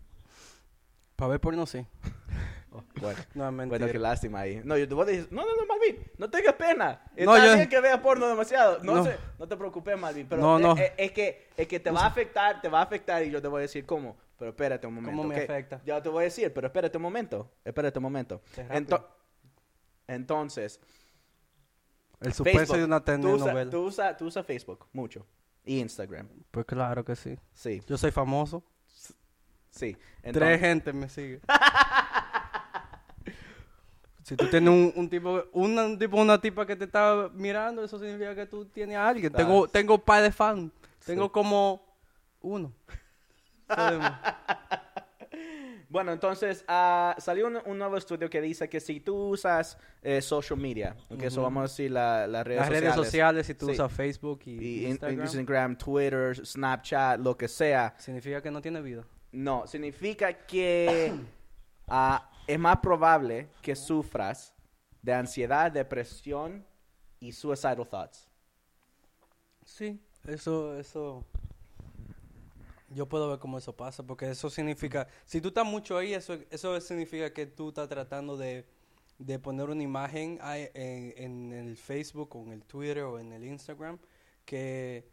Para 1.17 1.33
ver 1.33 1.41
porno, 1.41 1.67
sí. 1.67 1.87
Bueno, 3.01 3.19
No, 3.35 3.49
es 3.49 3.55
bueno, 3.55 3.67
mentira. 3.71 3.93
qué 3.93 3.99
lástima 3.99 4.41
ahí. 4.41 4.61
No, 4.65 4.77
yo 4.77 4.87
te 4.89 4.95
voy 4.95 5.03
a 5.05 5.07
decir, 5.07 5.29
no, 5.31 5.43
no, 5.43 5.57
no, 5.57 5.67
Malvin, 5.67 5.99
no 6.19 6.31
tengas 6.31 6.55
pena. 6.55 7.03
Está 7.15 7.25
No, 7.25 7.45
yo- 7.45 7.55
bien 7.55 7.69
que 7.69 7.81
veas 7.81 7.99
porno 8.01 8.29
demasiado. 8.29 8.83
No, 8.83 8.97
No. 8.97 9.05
sé, 9.05 9.17
no 9.39 9.47
te 9.49 9.57
preocupes, 9.57 9.99
Malvin. 9.99 10.27
Pero 10.29 10.43
No, 10.43 10.59
eh, 10.59 10.63
no. 10.63 10.77
eh, 10.77 10.95
es, 10.97 11.13
que, 11.13 11.49
es 11.57 11.67
que 11.69 11.81
te 11.81 11.91
va 11.91 12.03
a 12.03 12.07
afectar, 12.07 12.61
te 12.61 12.69
va 12.69 12.81
a 12.81 12.83
afectar 12.83 13.23
y 13.25 13.31
yo 13.31 13.41
te 13.43 13.49
voy 13.49 13.59
a 13.59 13.63
decir 13.63 13.85
cómo. 13.87 14.17
Pero 14.39 14.51
espérate 14.51 14.87
un 14.87 14.95
momento. 14.95 15.17
¿Cómo 15.17 15.29
me 15.29 15.37
¿ok? 15.37 15.51
afecta? 15.51 15.81
Ya 15.85 16.03
te 16.03 16.09
voy 16.09 16.21
a 16.21 16.25
decir, 16.25 16.53
pero 16.53 16.67
espérate 16.67 16.97
un 16.99 17.03
momento. 17.03 17.51
Espérate 17.65 17.99
un 17.99 18.03
momento. 18.03 18.43
Ento- 18.71 19.07
entonces, 20.09 20.81
El 22.21 22.33
Facebook. 22.33 22.77
de 22.77 22.85
una 22.85 23.01
Tú 23.05 23.13
usas 23.13 23.21
telenovela. 23.45 23.71
tú 23.71 23.83
usa, 23.85 24.17
tú 24.17 24.27
usas 24.27 24.45
Facebook 24.47 24.87
mucho. 24.93 25.27
Y 25.65 25.81
Instagram. 25.81 26.29
Pues 26.51 26.65
claro 26.67 27.05
que 27.05 27.17
sí. 27.17 27.37
Sí, 27.53 27.83
Yo 27.87 27.97
soy 27.99 28.11
famoso. 28.11 28.63
sí. 29.71 29.95
Tres 29.95 29.99
Entonces- 30.23 30.61
gente 30.61 30.93
me 30.93 31.09
sigue. 31.09 31.41
si 34.27 34.35
tú 34.37 34.47
tienes 34.51 34.69
un, 34.69 34.93
un 34.97 35.09
tipo, 35.09 35.45
una, 35.53 35.85
un 35.85 35.97
tipo, 35.99 36.17
una 36.21 36.41
tipa 36.41 36.67
que 36.67 36.75
te 36.75 36.85
está 36.85 37.31
mirando, 37.33 37.85
eso 37.85 37.97
significa 37.97 38.35
que 38.35 38.47
tú 38.47 38.65
tienes 38.65 38.97
a 38.97 39.09
alguien. 39.09 39.31
Claro. 39.33 39.47
Tengo, 39.47 39.69
tengo 39.69 39.99
par 39.99 40.21
de 40.23 40.33
fans. 40.33 40.73
Tengo 41.05 41.31
como 41.31 41.81
uno. 42.41 42.73
Bueno, 45.89 46.13
entonces 46.13 46.65
ah, 46.67 47.15
salió 47.19 47.47
un, 47.47 47.59
un 47.65 47.79
nuevo 47.79 47.97
estudio 47.97 48.29
que 48.29 48.41
dice 48.41 48.69
que 48.69 48.81
si 48.81 48.99
tú 49.01 49.15
usas 49.29 49.79
eh, 50.03 50.21
social 50.21 50.59
media, 50.59 50.97
que 51.19 51.27
eso 51.29 51.43
vamos 51.43 51.61
a 51.61 51.63
decir 51.65 51.91
la- 51.93 52.27
las 52.27 52.45
redes 52.45 52.59
Las 52.61 52.67
sociales, 52.69 52.83
redes 52.83 53.07
sociales, 53.07 53.47
si 53.47 53.55
tú 53.55 53.67
Sí. 53.67 53.73
usas 53.73 53.93
Facebook 53.93 54.41
y, 54.47 54.51
y 54.51 54.85
in- 54.85 54.91
Instagram, 54.91 55.21
Instagram, 55.21 55.77
Twitter, 55.79 56.45
Snapchat, 56.45 57.21
lo 57.21 57.37
que 57.37 57.47
sea, 57.47 57.95
significa 57.99 58.43
que 58.43 58.51
no 58.51 58.61
tiene 58.61 58.83
vida. 58.83 59.05
no, 59.33 59.67
significa 59.67 60.33
que 60.33 61.13
ah, 61.89 62.29
es 62.47 62.59
más 62.59 62.79
probable 62.79 63.49
que 63.63 63.75
sufras 63.77 64.55
de 65.03 65.13
ansiedad, 65.15 65.71
depresión 65.71 66.65
y 67.21 67.33
suicidal 67.33 67.87
thoughts. 67.89 68.29
Sí, 69.65 70.01
eso, 70.27 70.79
eso. 70.79 71.25
Yo 72.91 73.09
puedo 73.09 73.29
ver 73.29 73.39
cómo 73.41 73.59
eso 73.59 73.75
pasa, 73.75 74.05
porque 74.05 74.31
eso 74.31 74.49
significa, 74.49 75.09
si 75.25 75.41
tú 75.41 75.49
estás 75.49 75.67
mucho 75.67 75.99
ahí, 75.99 76.15
eso, 76.15 76.39
eso 76.51 76.81
significa 76.81 77.33
que 77.33 77.47
tú 77.47 77.71
estás 77.71 77.89
tratando 77.89 78.37
de, 78.37 78.65
de 79.19 79.39
poner 79.41 79.69
una 79.69 79.83
imagen 79.83 80.39
en, 80.43 81.53
el 81.53 81.77
Facebook 81.77 82.37
o 82.37 82.43
en 82.45 82.53
el 82.53 82.63
Twitter 82.63 83.03
o 83.03 83.19
en 83.19 83.33
el 83.33 83.45
Instagram 83.45 83.99
que, 84.45 85.09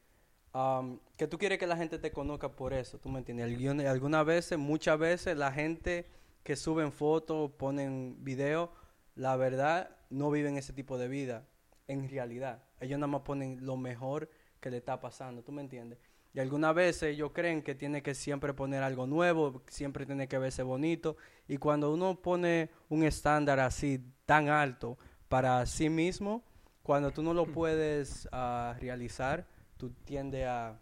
um, 0.53 0.99
que 1.17 1.27
tú 1.27 1.39
quieres 1.39 1.57
que 1.57 1.65
la 1.65 1.75
gente 1.75 1.97
te 1.97 2.11
conozca 2.11 2.47
por 2.49 2.73
eso, 2.73 2.99
¿tú 2.99 3.09
me 3.09 3.17
entiendes? 3.19 3.47
Alguna- 3.47 3.89
Algunas 3.89 4.25
veces, 4.25 4.59
muchas 4.59 4.99
veces, 4.99 5.35
la 5.35 5.51
gente 5.51 6.05
que 6.43 6.55
suben 6.55 6.91
fotos, 6.91 7.51
ponen 7.51 8.17
videos, 8.23 8.69
la 9.15 9.35
verdad, 9.35 9.95
no 10.09 10.29
viven 10.31 10.57
ese 10.57 10.73
tipo 10.73 10.97
de 10.97 11.07
vida, 11.07 11.47
en 11.87 12.09
realidad. 12.09 12.63
Ellos 12.79 12.99
nada 12.99 13.07
más 13.07 13.21
ponen 13.21 13.65
lo 13.65 13.77
mejor 13.77 14.29
que 14.59 14.69
le 14.69 14.77
está 14.77 14.99
pasando, 14.99 15.43
¿tú 15.43 15.51
me 15.51 15.61
entiendes? 15.61 15.99
Y 16.33 16.39
algunas 16.39 16.73
veces 16.73 17.13
ellos 17.13 17.31
creen 17.31 17.61
que 17.61 17.75
tiene 17.75 18.01
que 18.01 18.15
siempre 18.15 18.53
poner 18.53 18.81
algo 18.81 19.05
nuevo, 19.05 19.61
siempre 19.67 20.05
tiene 20.05 20.27
que 20.27 20.39
verse 20.39 20.63
bonito. 20.63 21.15
Y 21.47 21.57
cuando 21.57 21.93
uno 21.93 22.21
pone 22.21 22.71
un 22.89 23.03
estándar 23.03 23.59
así 23.59 24.03
tan 24.25 24.49
alto 24.49 24.97
para 25.29 25.63
sí 25.67 25.89
mismo, 25.89 26.43
cuando 26.81 27.11
tú 27.11 27.21
no 27.21 27.35
lo 27.35 27.45
puedes 27.45 28.27
ah, 28.31 28.75
realizar, 28.79 29.45
tú 29.77 29.91
tiendes 29.91 30.47
a, 30.47 30.79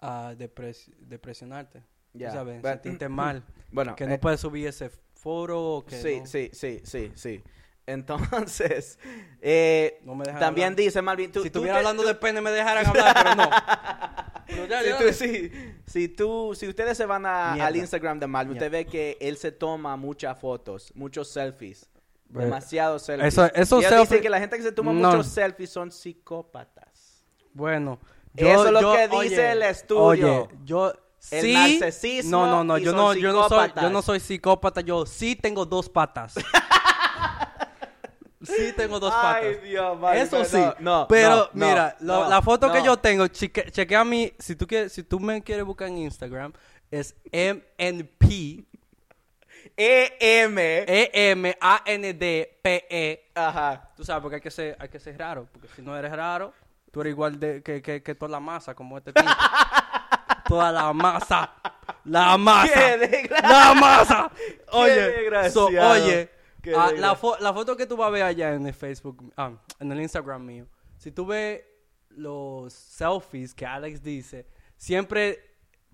a 0.00 0.34
depres- 0.34 0.94
depresionarte. 0.96 1.82
Ya, 2.18 2.32
¿Sabes? 2.32 2.62
but- 2.62 2.70
Sentirte 2.82 3.08
mal. 3.08 3.44
Bueno, 3.70 3.94
que 3.96 4.04
eh, 4.04 4.08
no 4.08 4.18
puedes 4.20 4.40
subir 4.40 4.66
ese 4.68 4.90
foro. 5.14 5.84
Que 5.88 6.00
sí, 6.00 6.20
no- 6.20 6.26
sí, 6.26 6.50
sí, 6.52 6.80
sí, 6.84 7.12
sí. 7.14 7.42
Entonces, 7.86 8.98
eh, 9.40 9.98
No 10.04 10.14
me 10.14 10.24
también 10.24 10.68
hablar. 10.68 10.76
dice 10.76 11.02
Malvin, 11.02 11.30
tú, 11.32 11.40
si 11.40 11.46
estuviera 11.48 11.76
hablando 11.78 12.02
tú- 12.02 12.08
de 12.08 12.14
pene 12.14 12.40
me 12.40 12.50
dejaran 12.50 12.86
hablar, 12.86 13.14
pero 13.22 13.34
no. 13.34 13.50
Pero 14.48 14.64
ya, 14.66 14.80
si, 14.80 14.90
tú, 15.04 15.12
si, 15.12 15.52
si 15.86 16.08
tú, 16.08 16.54
si 16.54 16.68
ustedes 16.68 16.96
se 16.96 17.04
van 17.04 17.26
a- 17.26 17.54
al 17.54 17.74
Instagram 17.74 18.20
de 18.20 18.28
Malvin, 18.28 18.52
usted 18.54 18.70
ve 18.70 18.86
que 18.86 19.16
él 19.20 19.36
se 19.38 19.50
toma 19.50 19.96
muchas 19.96 20.38
fotos, 20.38 20.92
muchos 20.94 21.28
selfies. 21.32 21.90
Demasiados 22.28 23.02
selfies. 23.02 23.34
Eso- 23.34 23.52
esos 23.54 23.82
y 23.82 23.86
él 23.86 23.94
dice 24.00 24.20
que 24.20 24.30
la 24.30 24.38
gente 24.38 24.56
que 24.56 24.62
se 24.62 24.70
toma 24.72 24.92
No. 24.92 25.08
muchos 25.10 25.26
selfies 25.26 25.70
son 25.70 25.90
psicópatas. 25.90 27.24
Bueno. 27.54 27.98
Eso 28.36 28.66
es 28.66 28.72
lo 28.72 28.80
yo- 28.82 28.92
que 28.94 29.08
dice 29.08 29.16
oye, 29.16 29.50
el 29.52 29.62
estudio. 29.62 30.42
Oye, 30.44 30.48
yo 30.64 30.92
El 31.30 31.42
sí. 31.42 31.52
narcisismo 31.54 32.30
No, 32.30 32.46
no, 32.46 32.64
no, 32.64 32.78
y 32.78 32.82
yo 32.84 32.90
son 32.92 32.96
no, 32.98 33.14
yo 33.14 33.32
no 33.32 33.48
soy, 33.48 33.72
yo 33.80 33.90
no 33.90 34.02
soy 34.02 34.20
psicópata, 34.20 34.80
yo 34.80 35.06
sí 35.06 35.36
tengo 35.36 35.64
dos 35.66 35.88
patas. 35.88 36.34
sí 38.42 38.72
tengo 38.76 39.00
dos 39.00 39.12
Ay, 39.16 39.44
patas. 39.54 39.62
Dios, 39.64 39.98
Malvin, 39.98 40.22
Eso 40.22 40.44
sí. 40.44 40.56
no, 40.58 40.74
no, 40.80 41.06
pero 41.08 41.50
no, 41.52 41.52
no, 41.52 41.66
mira, 41.68 41.96
lo- 42.00 42.28
la 42.28 42.42
foto 42.42 42.70
que 42.72 42.82
yo 42.82 42.96
tengo, 42.96 43.26
cheque, 43.28 43.70
chequea 43.70 44.04
mi, 44.04 44.32
si 44.38 44.54
tú 44.56 44.66
quieres, 44.66 44.92
si 44.92 45.02
tú 45.02 45.18
me 45.18 45.42
quieres 45.42 45.64
buscar 45.64 45.88
en 45.88 45.98
Instagram, 45.98 46.52
es 46.90 47.14
MNP 47.32 48.64
EM. 49.76 50.58
E 50.58 51.10
M 51.12 51.56
A 51.60 51.82
N 51.84 52.14
D 52.14 52.58
P 52.62 52.86
E. 52.88 53.30
Ajá. 53.34 53.90
Tú 53.96 54.04
sabes, 54.04 54.22
porque 54.22 54.36
hay 54.36 54.40
que 54.40 54.50
ser, 54.50 54.76
hay 54.78 54.88
que 54.88 55.00
ser 55.00 55.18
raro, 55.18 55.48
porque 55.52 55.68
si 55.74 55.82
no 55.82 55.96
eres 55.96 56.12
raro, 56.12 56.52
tú 56.92 57.00
eres 57.00 57.10
igual 57.10 57.38
de 57.40 57.62
que, 57.62 57.82
que, 57.82 58.02
que 58.02 58.14
toda 58.14 58.30
la 58.30 58.40
masa, 58.40 58.74
como 58.74 58.96
este 58.96 59.12
tipo. 59.12 59.28
toda 60.48 60.72
la 60.72 60.92
masa. 60.92 61.52
La 62.04 62.36
masa. 62.38 62.72
Qué. 62.72 63.28
La 63.42 63.74
masa. 63.74 64.30
Oye, 64.72 65.50
so, 65.50 65.70
oye, 65.92 66.30
ah, 66.76 66.90
la, 67.00 67.14
fo- 67.16 67.38
la 67.40 67.52
foto 67.52 67.76
que 67.76 67.86
tú 67.86 67.96
vas 67.96 68.08
a 68.08 68.10
ver 68.10 68.22
allá 68.22 68.54
en 68.54 68.66
el 68.66 68.74
Facebook, 68.74 69.32
ah, 69.36 69.52
en 69.80 69.92
el 69.92 70.00
Instagram 70.00 70.44
mío, 70.44 70.66
si 70.98 71.10
tú 71.12 71.26
ves 71.26 71.62
los 72.10 72.72
selfies 72.72 73.54
que 73.54 73.66
Alex 73.66 74.02
dice, 74.02 74.46
siempre 74.76 75.45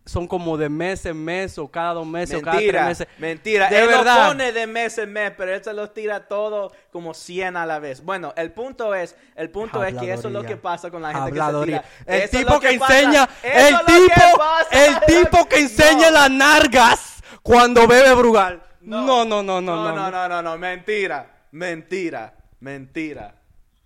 son 0.04 0.26
como 0.26 0.56
de 0.56 0.68
mes 0.68 1.06
en 1.06 1.24
mes 1.24 1.56
o 1.58 1.70
cada 1.70 1.94
dos 1.94 2.06
meses 2.06 2.36
o 2.38 2.42
cada 2.42 2.58
tres 2.58 2.84
meses. 2.84 3.06
mentira. 3.18 3.68
De 3.70 3.80
él 3.80 3.86
verdad. 3.86 4.22
lo 4.24 4.28
pone 4.30 4.50
de 4.52 4.66
mes 4.66 4.98
en 4.98 5.12
mes, 5.12 5.32
pero 5.36 5.54
él 5.54 5.62
se 5.62 5.72
los 5.72 5.94
tira 5.94 6.26
todo 6.26 6.72
como 6.90 7.14
100 7.14 7.56
a 7.56 7.64
la 7.66 7.78
vez. 7.78 8.02
Bueno, 8.04 8.32
el 8.36 8.50
punto 8.52 8.94
es, 8.94 9.14
el 9.36 9.50
punto 9.50 9.84
es 9.84 9.94
que 9.94 10.12
eso 10.12 10.28
es 10.28 10.34
lo 10.34 10.42
que 10.42 10.56
pasa 10.56 10.90
con 10.90 11.02
la 11.02 11.08
gente 11.12 11.28
Habladoría. 11.28 11.82
que 11.82 11.88
se 11.88 12.04
tira. 12.04 12.14
El 12.16 12.22
Eso 12.22 12.38
tipo 12.38 12.60
que, 12.60 12.70
enseña, 12.72 13.28
el 13.42 13.76
que 13.78 13.92
tipo, 13.92 14.38
pasa. 14.38 14.84
el 14.86 15.00
tipo 15.06 15.48
que 15.48 15.58
enseña 15.60 16.06
No. 16.10 16.14
las 16.18 16.30
nargas 16.30 17.22
cuando 17.42 17.86
bebe 17.86 18.12
Brugal. 18.14 18.62
No, 18.80 19.24
no, 19.24 19.24
no, 19.24 19.42
no, 19.42 19.60
No, 19.60 19.76
no. 19.88 19.94
no, 19.94 20.10
no, 20.10 20.28
no, 20.28 20.42
no, 20.42 20.58
mentira, 20.58 21.30
mentira, 21.52 22.34
mentira. 22.58 23.34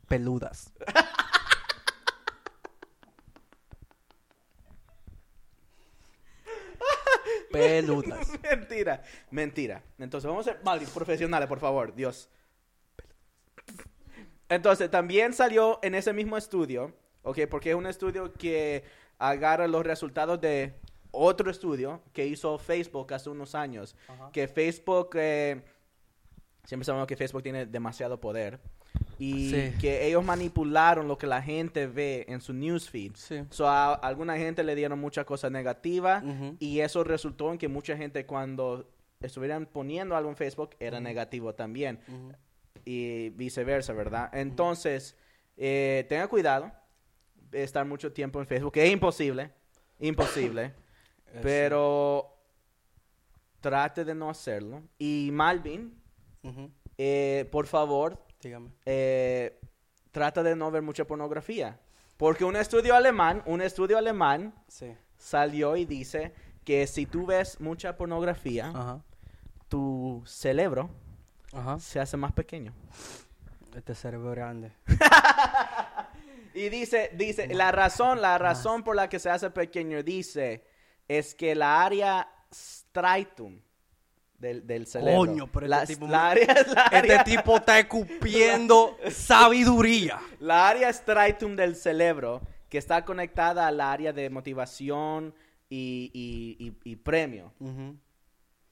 Peludas. 0.09 0.73
Peludas. 7.59 8.29
mentira, 8.43 9.03
mentira. 9.31 9.83
Entonces 9.99 10.29
vamos 10.29 10.47
a 10.47 10.53
ser 10.53 10.63
mal, 10.65 10.81
profesionales, 10.95 11.49
por 11.49 11.61
favor, 11.61 11.95
Dios. 11.95 12.29
Entonces 14.49 14.91
también 14.91 15.33
salió 15.33 15.79
en 15.83 15.95
ese 15.95 16.13
mismo 16.13 16.37
estudio, 16.37 16.95
¿ok? 17.23 17.41
Porque 17.51 17.71
es 17.71 17.77
un 17.77 17.87
estudio 17.87 18.33
que 18.33 18.85
agarra 19.19 19.67
los 19.67 19.85
resultados 19.85 20.41
de 20.41 20.75
otro 21.11 21.51
estudio 21.51 22.03
que 22.13 22.27
hizo 22.27 22.59
Facebook 22.59 23.13
hace 23.13 23.31
unos 23.31 23.55
años. 23.55 23.97
Que 24.33 24.47
Facebook, 24.47 25.11
eh, 25.15 25.63
siempre 26.65 26.85
sabemos 26.85 27.09
que 27.09 27.17
Facebook 27.17 27.43
tiene 27.43 27.67
demasiado 27.67 28.21
poder. 28.21 28.61
Y 29.19 29.51
Sí. 29.51 29.73
que 29.81 30.07
ellos 30.07 30.23
manipularon 30.25 31.09
lo 31.09 31.17
que 31.17 31.27
la 31.27 31.41
gente 31.43 31.87
ve 31.87 32.27
en 32.29 32.41
su 32.41 32.53
newsfeed. 32.53 33.13
Sí. 33.15 33.45
So, 33.51 33.67
a 33.69 33.95
alguna 33.95 34.37
gente 34.37 34.63
le 34.63 34.75
dieron 34.75 34.99
muchas 35.01 35.25
cosas 35.25 35.51
negativas 35.51 36.23
y 36.59 36.81
eso 36.81 37.03
resultó 37.05 37.51
en 37.53 37.59
que 37.59 37.69
mucha 37.69 37.97
gente 37.97 38.27
cuando 38.27 38.91
estuvieran 39.21 39.65
poniendo 39.67 40.15
algo 40.17 40.29
en 40.29 40.37
Facebook 40.37 40.77
era 40.79 41.01
negativo 41.01 41.55
también 41.55 41.99
y 42.85 43.31
viceversa, 43.31 43.93
¿verdad? 43.95 44.29
Entonces, 44.35 45.17
eh, 45.57 46.05
tenga 46.09 46.29
cuidado 46.29 46.71
estar 47.53 47.87
mucho 47.87 48.13
tiempo 48.13 48.39
en 48.41 48.47
Facebook, 48.47 48.73
que 48.75 48.85
es 48.85 48.93
imposible, 48.93 49.51
imposible, 49.99 50.75
Eso. 51.33 51.41
pero 51.43 52.39
trate 53.61 54.05
de 54.05 54.15
no 54.15 54.29
hacerlo. 54.29 54.83
Y 54.99 55.31
Malvin, 55.33 55.95
eh, 56.99 57.49
por 57.51 57.67
favor, 57.67 58.23
Dígame. 58.41 58.71
eh, 58.85 59.59
trata 60.11 60.43
de 60.43 60.55
no 60.57 60.71
ver 60.71 60.83
mucha 60.83 61.05
pornografía. 61.07 61.79
Porque 62.17 62.45
un 62.45 62.57
estudio 62.57 62.95
alemán, 62.95 63.43
un 63.47 63.61
estudio 63.61 63.99
alemán 63.99 64.55
Sí. 64.69 64.95
salió 65.19 65.77
y 65.77 65.85
dice 65.85 66.33
que 66.65 66.87
si 66.87 67.05
tú 67.07 67.27
ves 67.27 67.61
mucha 67.61 67.97
pornografía, 67.97 68.69
Ajá. 68.75 69.03
tu 69.69 70.23
cerebro 70.27 70.89
Ajá. 71.53 71.79
se 71.79 72.01
hace 72.01 72.17
más 72.17 72.33
pequeño. 72.33 72.73
Este 73.75 73.95
cerebro 73.95 74.31
grande. 74.31 74.73
Y 76.55 76.71
dice, 76.71 77.11
dice, 77.13 77.49
la 77.53 77.71
razón, 77.71 78.23
la 78.23 78.39
razón 78.39 78.83
por 78.83 78.97
la 78.97 79.11
que 79.11 79.19
se 79.19 79.29
hace 79.29 79.51
pequeño, 79.51 80.03
dice, 80.03 80.65
es 81.07 81.35
que 81.35 81.55
la 81.55 81.85
área 81.85 82.27
striatum 82.51 83.61
del, 84.39 84.67
del 84.67 84.87
cerebro. 84.87 85.17
Coño, 85.17 85.47
pero 85.53 85.67
la, 85.67 85.83
este 85.83 85.95
tipo, 85.95 86.07
la 86.09 86.31
área, 86.31 86.47
la 86.75 86.99
este 86.99 87.19
tipo 87.25 87.57
está 87.57 87.79
escupiendo 87.79 88.97
sabiduría. 89.11 90.21
la 90.41 90.69
área 90.69 90.93
striatum 90.93 91.57
del 91.57 91.75
cerebro 91.77 92.41
que 92.69 92.79
está 92.79 93.05
conectada 93.05 93.67
al 93.67 93.81
área 93.81 94.13
de 94.13 94.29
motivación 94.31 95.35
y, 95.69 96.11
y- 96.13 96.67
y- 96.67 96.93
y 96.93 96.97
premio. 96.97 97.53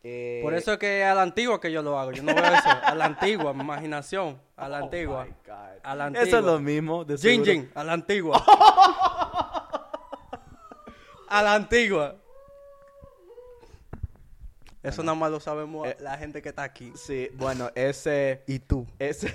Eh, 0.06 0.40
Por 0.42 0.52
eso 0.54 0.74
es 0.74 0.78
que 0.78 1.02
a 1.02 1.14
la 1.14 1.22
antigua 1.22 1.58
que 1.60 1.72
yo 1.72 1.80
lo 1.82 1.98
hago. 1.98 2.12
Yo 2.12 2.22
no 2.22 2.34
veo 2.34 2.44
eso. 2.44 2.68
A 2.82 2.94
la 2.94 3.06
antigua, 3.06 3.54
mi 3.54 3.62
imaginación. 3.62 4.38
A 4.56 4.68
la 4.68 4.78
antigua. 4.78 5.26
Oh. 5.48 5.52
A 5.82 5.94
la 5.94 6.04
antigua. 6.06 6.26
Eso 6.28 6.38
es 6.40 6.44
lo 6.44 6.58
mismo. 6.60 7.04
de 7.06 7.16
Jin. 7.16 7.42
Jin, 7.44 7.70
a 7.74 7.82
la 7.84 7.92
antigua. 7.94 8.44
a 11.28 11.42
la 11.42 11.54
antigua. 11.54 12.16
Eso 14.84 15.02
nada 15.02 15.16
más 15.16 15.30
lo 15.30 15.40
sabemos 15.40 15.88
Eh, 15.88 15.96
la 16.00 16.18
gente 16.18 16.42
que 16.42 16.50
está 16.50 16.62
aquí. 16.62 16.92
Sí, 16.94 17.30
bueno, 17.34 17.70
ese... 17.74 18.44
Y 18.46 18.58
tú. 18.58 18.86
ese 18.98 19.28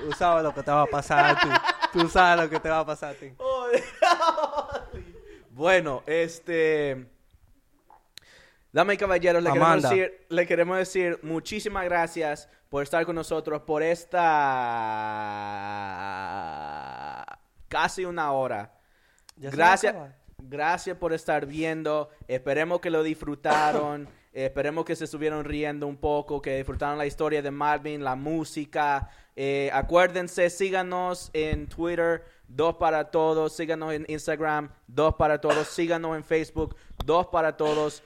Tú 0.00 0.12
sabes 0.12 0.44
lo 0.44 0.54
que 0.54 0.62
te 0.62 0.70
va 0.70 0.82
a 0.82 0.86
pasar 0.86 1.24
a 1.24 1.40
ti. 1.40 1.48
Tú 1.92 2.08
sabes 2.08 2.44
lo 2.44 2.50
que 2.50 2.60
te 2.60 2.68
va 2.68 2.80
a 2.80 2.86
pasar 2.86 3.14
a 3.14 3.16
ti. 3.18 3.32
bueno, 5.50 6.02
este... 6.06 7.06
Dame 8.70 8.94
y 8.94 8.98
caballeros, 8.98 9.42
le 9.42 9.50
queremos, 9.50 9.82
decir, 9.82 10.26
le 10.28 10.46
queremos 10.46 10.76
decir 10.76 11.18
muchísimas 11.22 11.84
gracias 11.84 12.50
por 12.68 12.82
estar 12.82 13.06
con 13.06 13.16
nosotros 13.16 13.62
por 13.62 13.82
esta 13.82 14.18
casi 17.68 18.04
una 18.04 18.30
hora. 18.32 18.70
Ya 19.36 19.50
Gracias. 19.50 19.96
Gracias 20.48 20.96
por 20.96 21.12
estar 21.12 21.46
viendo. 21.46 22.10
Esperemos 22.26 22.80
que 22.80 22.90
lo 22.90 23.02
disfrutaron. 23.02 24.08
Esperemos 24.32 24.84
que 24.84 24.94
se 24.94 25.04
estuvieron 25.04 25.44
riendo 25.44 25.86
un 25.86 25.96
poco, 25.96 26.40
que 26.40 26.56
disfrutaron 26.56 26.98
la 26.98 27.06
historia 27.06 27.42
de 27.42 27.50
Marvin, 27.50 28.04
la 28.04 28.14
música. 28.14 29.10
Eh, 29.34 29.70
acuérdense, 29.72 30.50
síganos 30.50 31.30
en 31.32 31.66
Twitter, 31.66 32.24
dos 32.46 32.76
para 32.76 33.10
todos. 33.10 33.54
Síganos 33.54 33.92
en 33.92 34.04
Instagram, 34.08 34.70
dos 34.86 35.14
para 35.14 35.40
todos. 35.40 35.66
Síganos 35.68 36.16
en 36.16 36.24
Facebook, 36.24 36.76
dos 37.04 37.26
para 37.28 37.56
todos. 37.56 38.02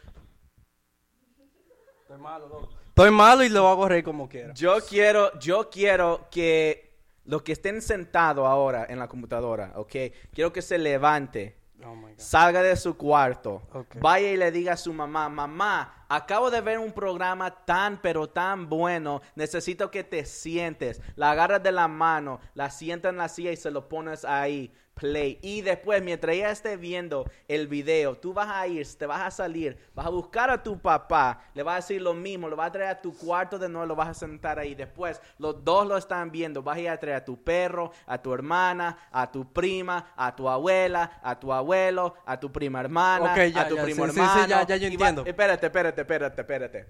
Estoy 2.02 2.18
malo, 2.18 2.48
loco. 2.48 2.82
Estoy 2.88 3.10
malo 3.10 3.42
y 3.42 3.48
lo 3.48 3.68
hago 3.68 3.88
reír 3.88 4.04
como 4.04 4.28
quiera. 4.28 4.52
Yo 4.52 4.76
quiero, 4.86 5.38
yo 5.38 5.70
quiero 5.70 6.28
que 6.30 6.92
los 7.24 7.42
que 7.42 7.52
estén 7.52 7.80
sentados 7.80 8.46
ahora 8.46 8.86
en 8.88 8.98
la 8.98 9.08
computadora, 9.08 9.72
¿ok? 9.76 9.92
Quiero 10.32 10.52
que 10.52 10.60
se 10.60 10.76
levante, 10.76 11.56
Oh 11.84 11.96
salga 12.16 12.62
de 12.62 12.76
su 12.76 12.96
cuarto, 12.96 13.62
vaya 14.00 14.30
y 14.30 14.36
le 14.36 14.52
diga 14.52 14.74
a 14.74 14.76
su 14.76 14.92
mamá, 14.92 15.28
mamá, 15.28 16.06
acabo 16.08 16.50
de 16.50 16.60
ver 16.60 16.78
un 16.78 16.92
programa 16.92 17.50
tan 17.64 18.00
pero 18.00 18.28
tan 18.28 18.68
bueno, 18.68 19.20
necesito 19.34 19.90
que 19.90 20.04
te 20.04 20.24
sientes, 20.24 21.00
la 21.16 21.32
agarras 21.32 21.62
de 21.62 21.72
la 21.72 21.88
mano, 21.88 22.40
la 22.54 22.70
sientas 22.70 23.10
en 23.10 23.18
la 23.18 23.28
silla 23.28 23.50
y 23.50 23.56
se 23.56 23.70
lo 23.70 23.88
pones 23.88 24.24
ahí, 24.24 24.72
play. 24.94 25.38
Y 25.42 25.62
después, 25.62 26.02
mientras 26.02 26.34
ella 26.36 26.50
esté 26.50 26.76
viendo 26.76 27.24
el 27.48 27.66
video, 27.66 28.16
tú 28.16 28.32
vas 28.32 28.48
a 28.50 28.66
ir, 28.66 28.86
te 28.96 29.06
vas 29.06 29.20
a 29.22 29.30
salir, 29.30 29.76
vas 29.94 30.06
a 30.06 30.10
buscar 30.10 30.50
a 30.50 30.62
tu 30.62 30.78
papá, 30.78 31.42
le 31.54 31.62
vas 31.62 31.72
a 31.72 31.76
decir 31.76 32.02
lo 32.02 32.14
mismo, 32.14 32.48
lo 32.48 32.56
vas 32.56 32.68
a 32.68 32.72
traer 32.72 32.90
a 32.90 33.00
tu 33.00 33.16
cuarto 33.16 33.58
de 33.58 33.68
nuevo, 33.68 33.86
lo 33.86 33.96
vas 33.96 34.08
a 34.08 34.14
sentar 34.14 34.58
ahí. 34.58 34.74
Después, 34.74 35.20
los 35.38 35.64
dos 35.64 35.86
lo 35.86 35.96
están 35.96 36.30
viendo, 36.30 36.62
vas 36.62 36.76
a 36.76 36.80
ir 36.80 36.88
a 36.90 36.98
traer 36.98 37.16
a 37.16 37.24
tu 37.24 37.42
perro, 37.42 37.92
a 38.06 38.18
tu 38.20 38.32
hermana, 38.32 38.98
a 39.10 39.30
tu 39.30 39.52
prima, 39.52 40.12
a 40.16 40.34
tu 40.36 40.48
abuela, 40.48 41.20
a 41.22 41.38
tu 41.38 41.52
abuelo, 41.52 42.14
a 42.26 42.38
tu 42.38 42.50
prima 42.52 42.80
hermana, 42.80 43.34
ya, 43.46 43.62
a 43.62 43.68
tu 43.68 43.74
ya, 43.76 43.82
primo 43.82 44.04
sí, 44.06 44.10
sí, 44.10 44.16
sí, 44.16 44.20
hermano. 44.20 44.48
ya, 44.48 44.62
ya 44.66 44.76
yo 44.76 44.88
y 44.88 44.96
va- 44.96 45.08
entiendo. 45.08 45.24
espérate, 45.26 45.66
espérate, 45.66 46.00
espérate, 46.02 46.40
espérate. 46.40 46.86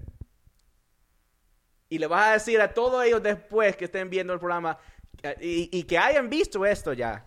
Y 1.89 1.99
le 1.99 2.07
vas 2.07 2.27
a 2.29 2.33
decir 2.33 2.61
a 2.61 2.73
todos 2.73 3.05
ellos 3.05 3.23
después 3.23 3.77
que 3.77 3.85
estén 3.85 4.09
viendo 4.09 4.33
el 4.33 4.39
programa 4.39 4.79
eh, 5.23 5.37
y, 5.41 5.79
y 5.79 5.83
que 5.85 5.99
hayan 5.99 6.31
visto 6.31 6.65
esto 6.65 6.95
ya, 6.95 7.25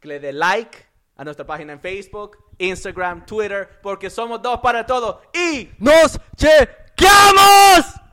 que 0.00 0.08
le 0.08 0.20
dé 0.20 0.32
like 0.32 0.78
a 1.16 1.24
nuestra 1.24 1.46
página 1.46 1.72
en 1.72 1.80
Facebook, 1.80 2.38
Instagram, 2.58 3.26
Twitter, 3.26 3.80
porque 3.82 4.10
somos 4.10 4.40
dos 4.40 4.60
para 4.60 4.86
todo 4.86 5.22
y 5.32 5.70
¡Nos 5.78 6.18
chequeamos! 6.36 8.07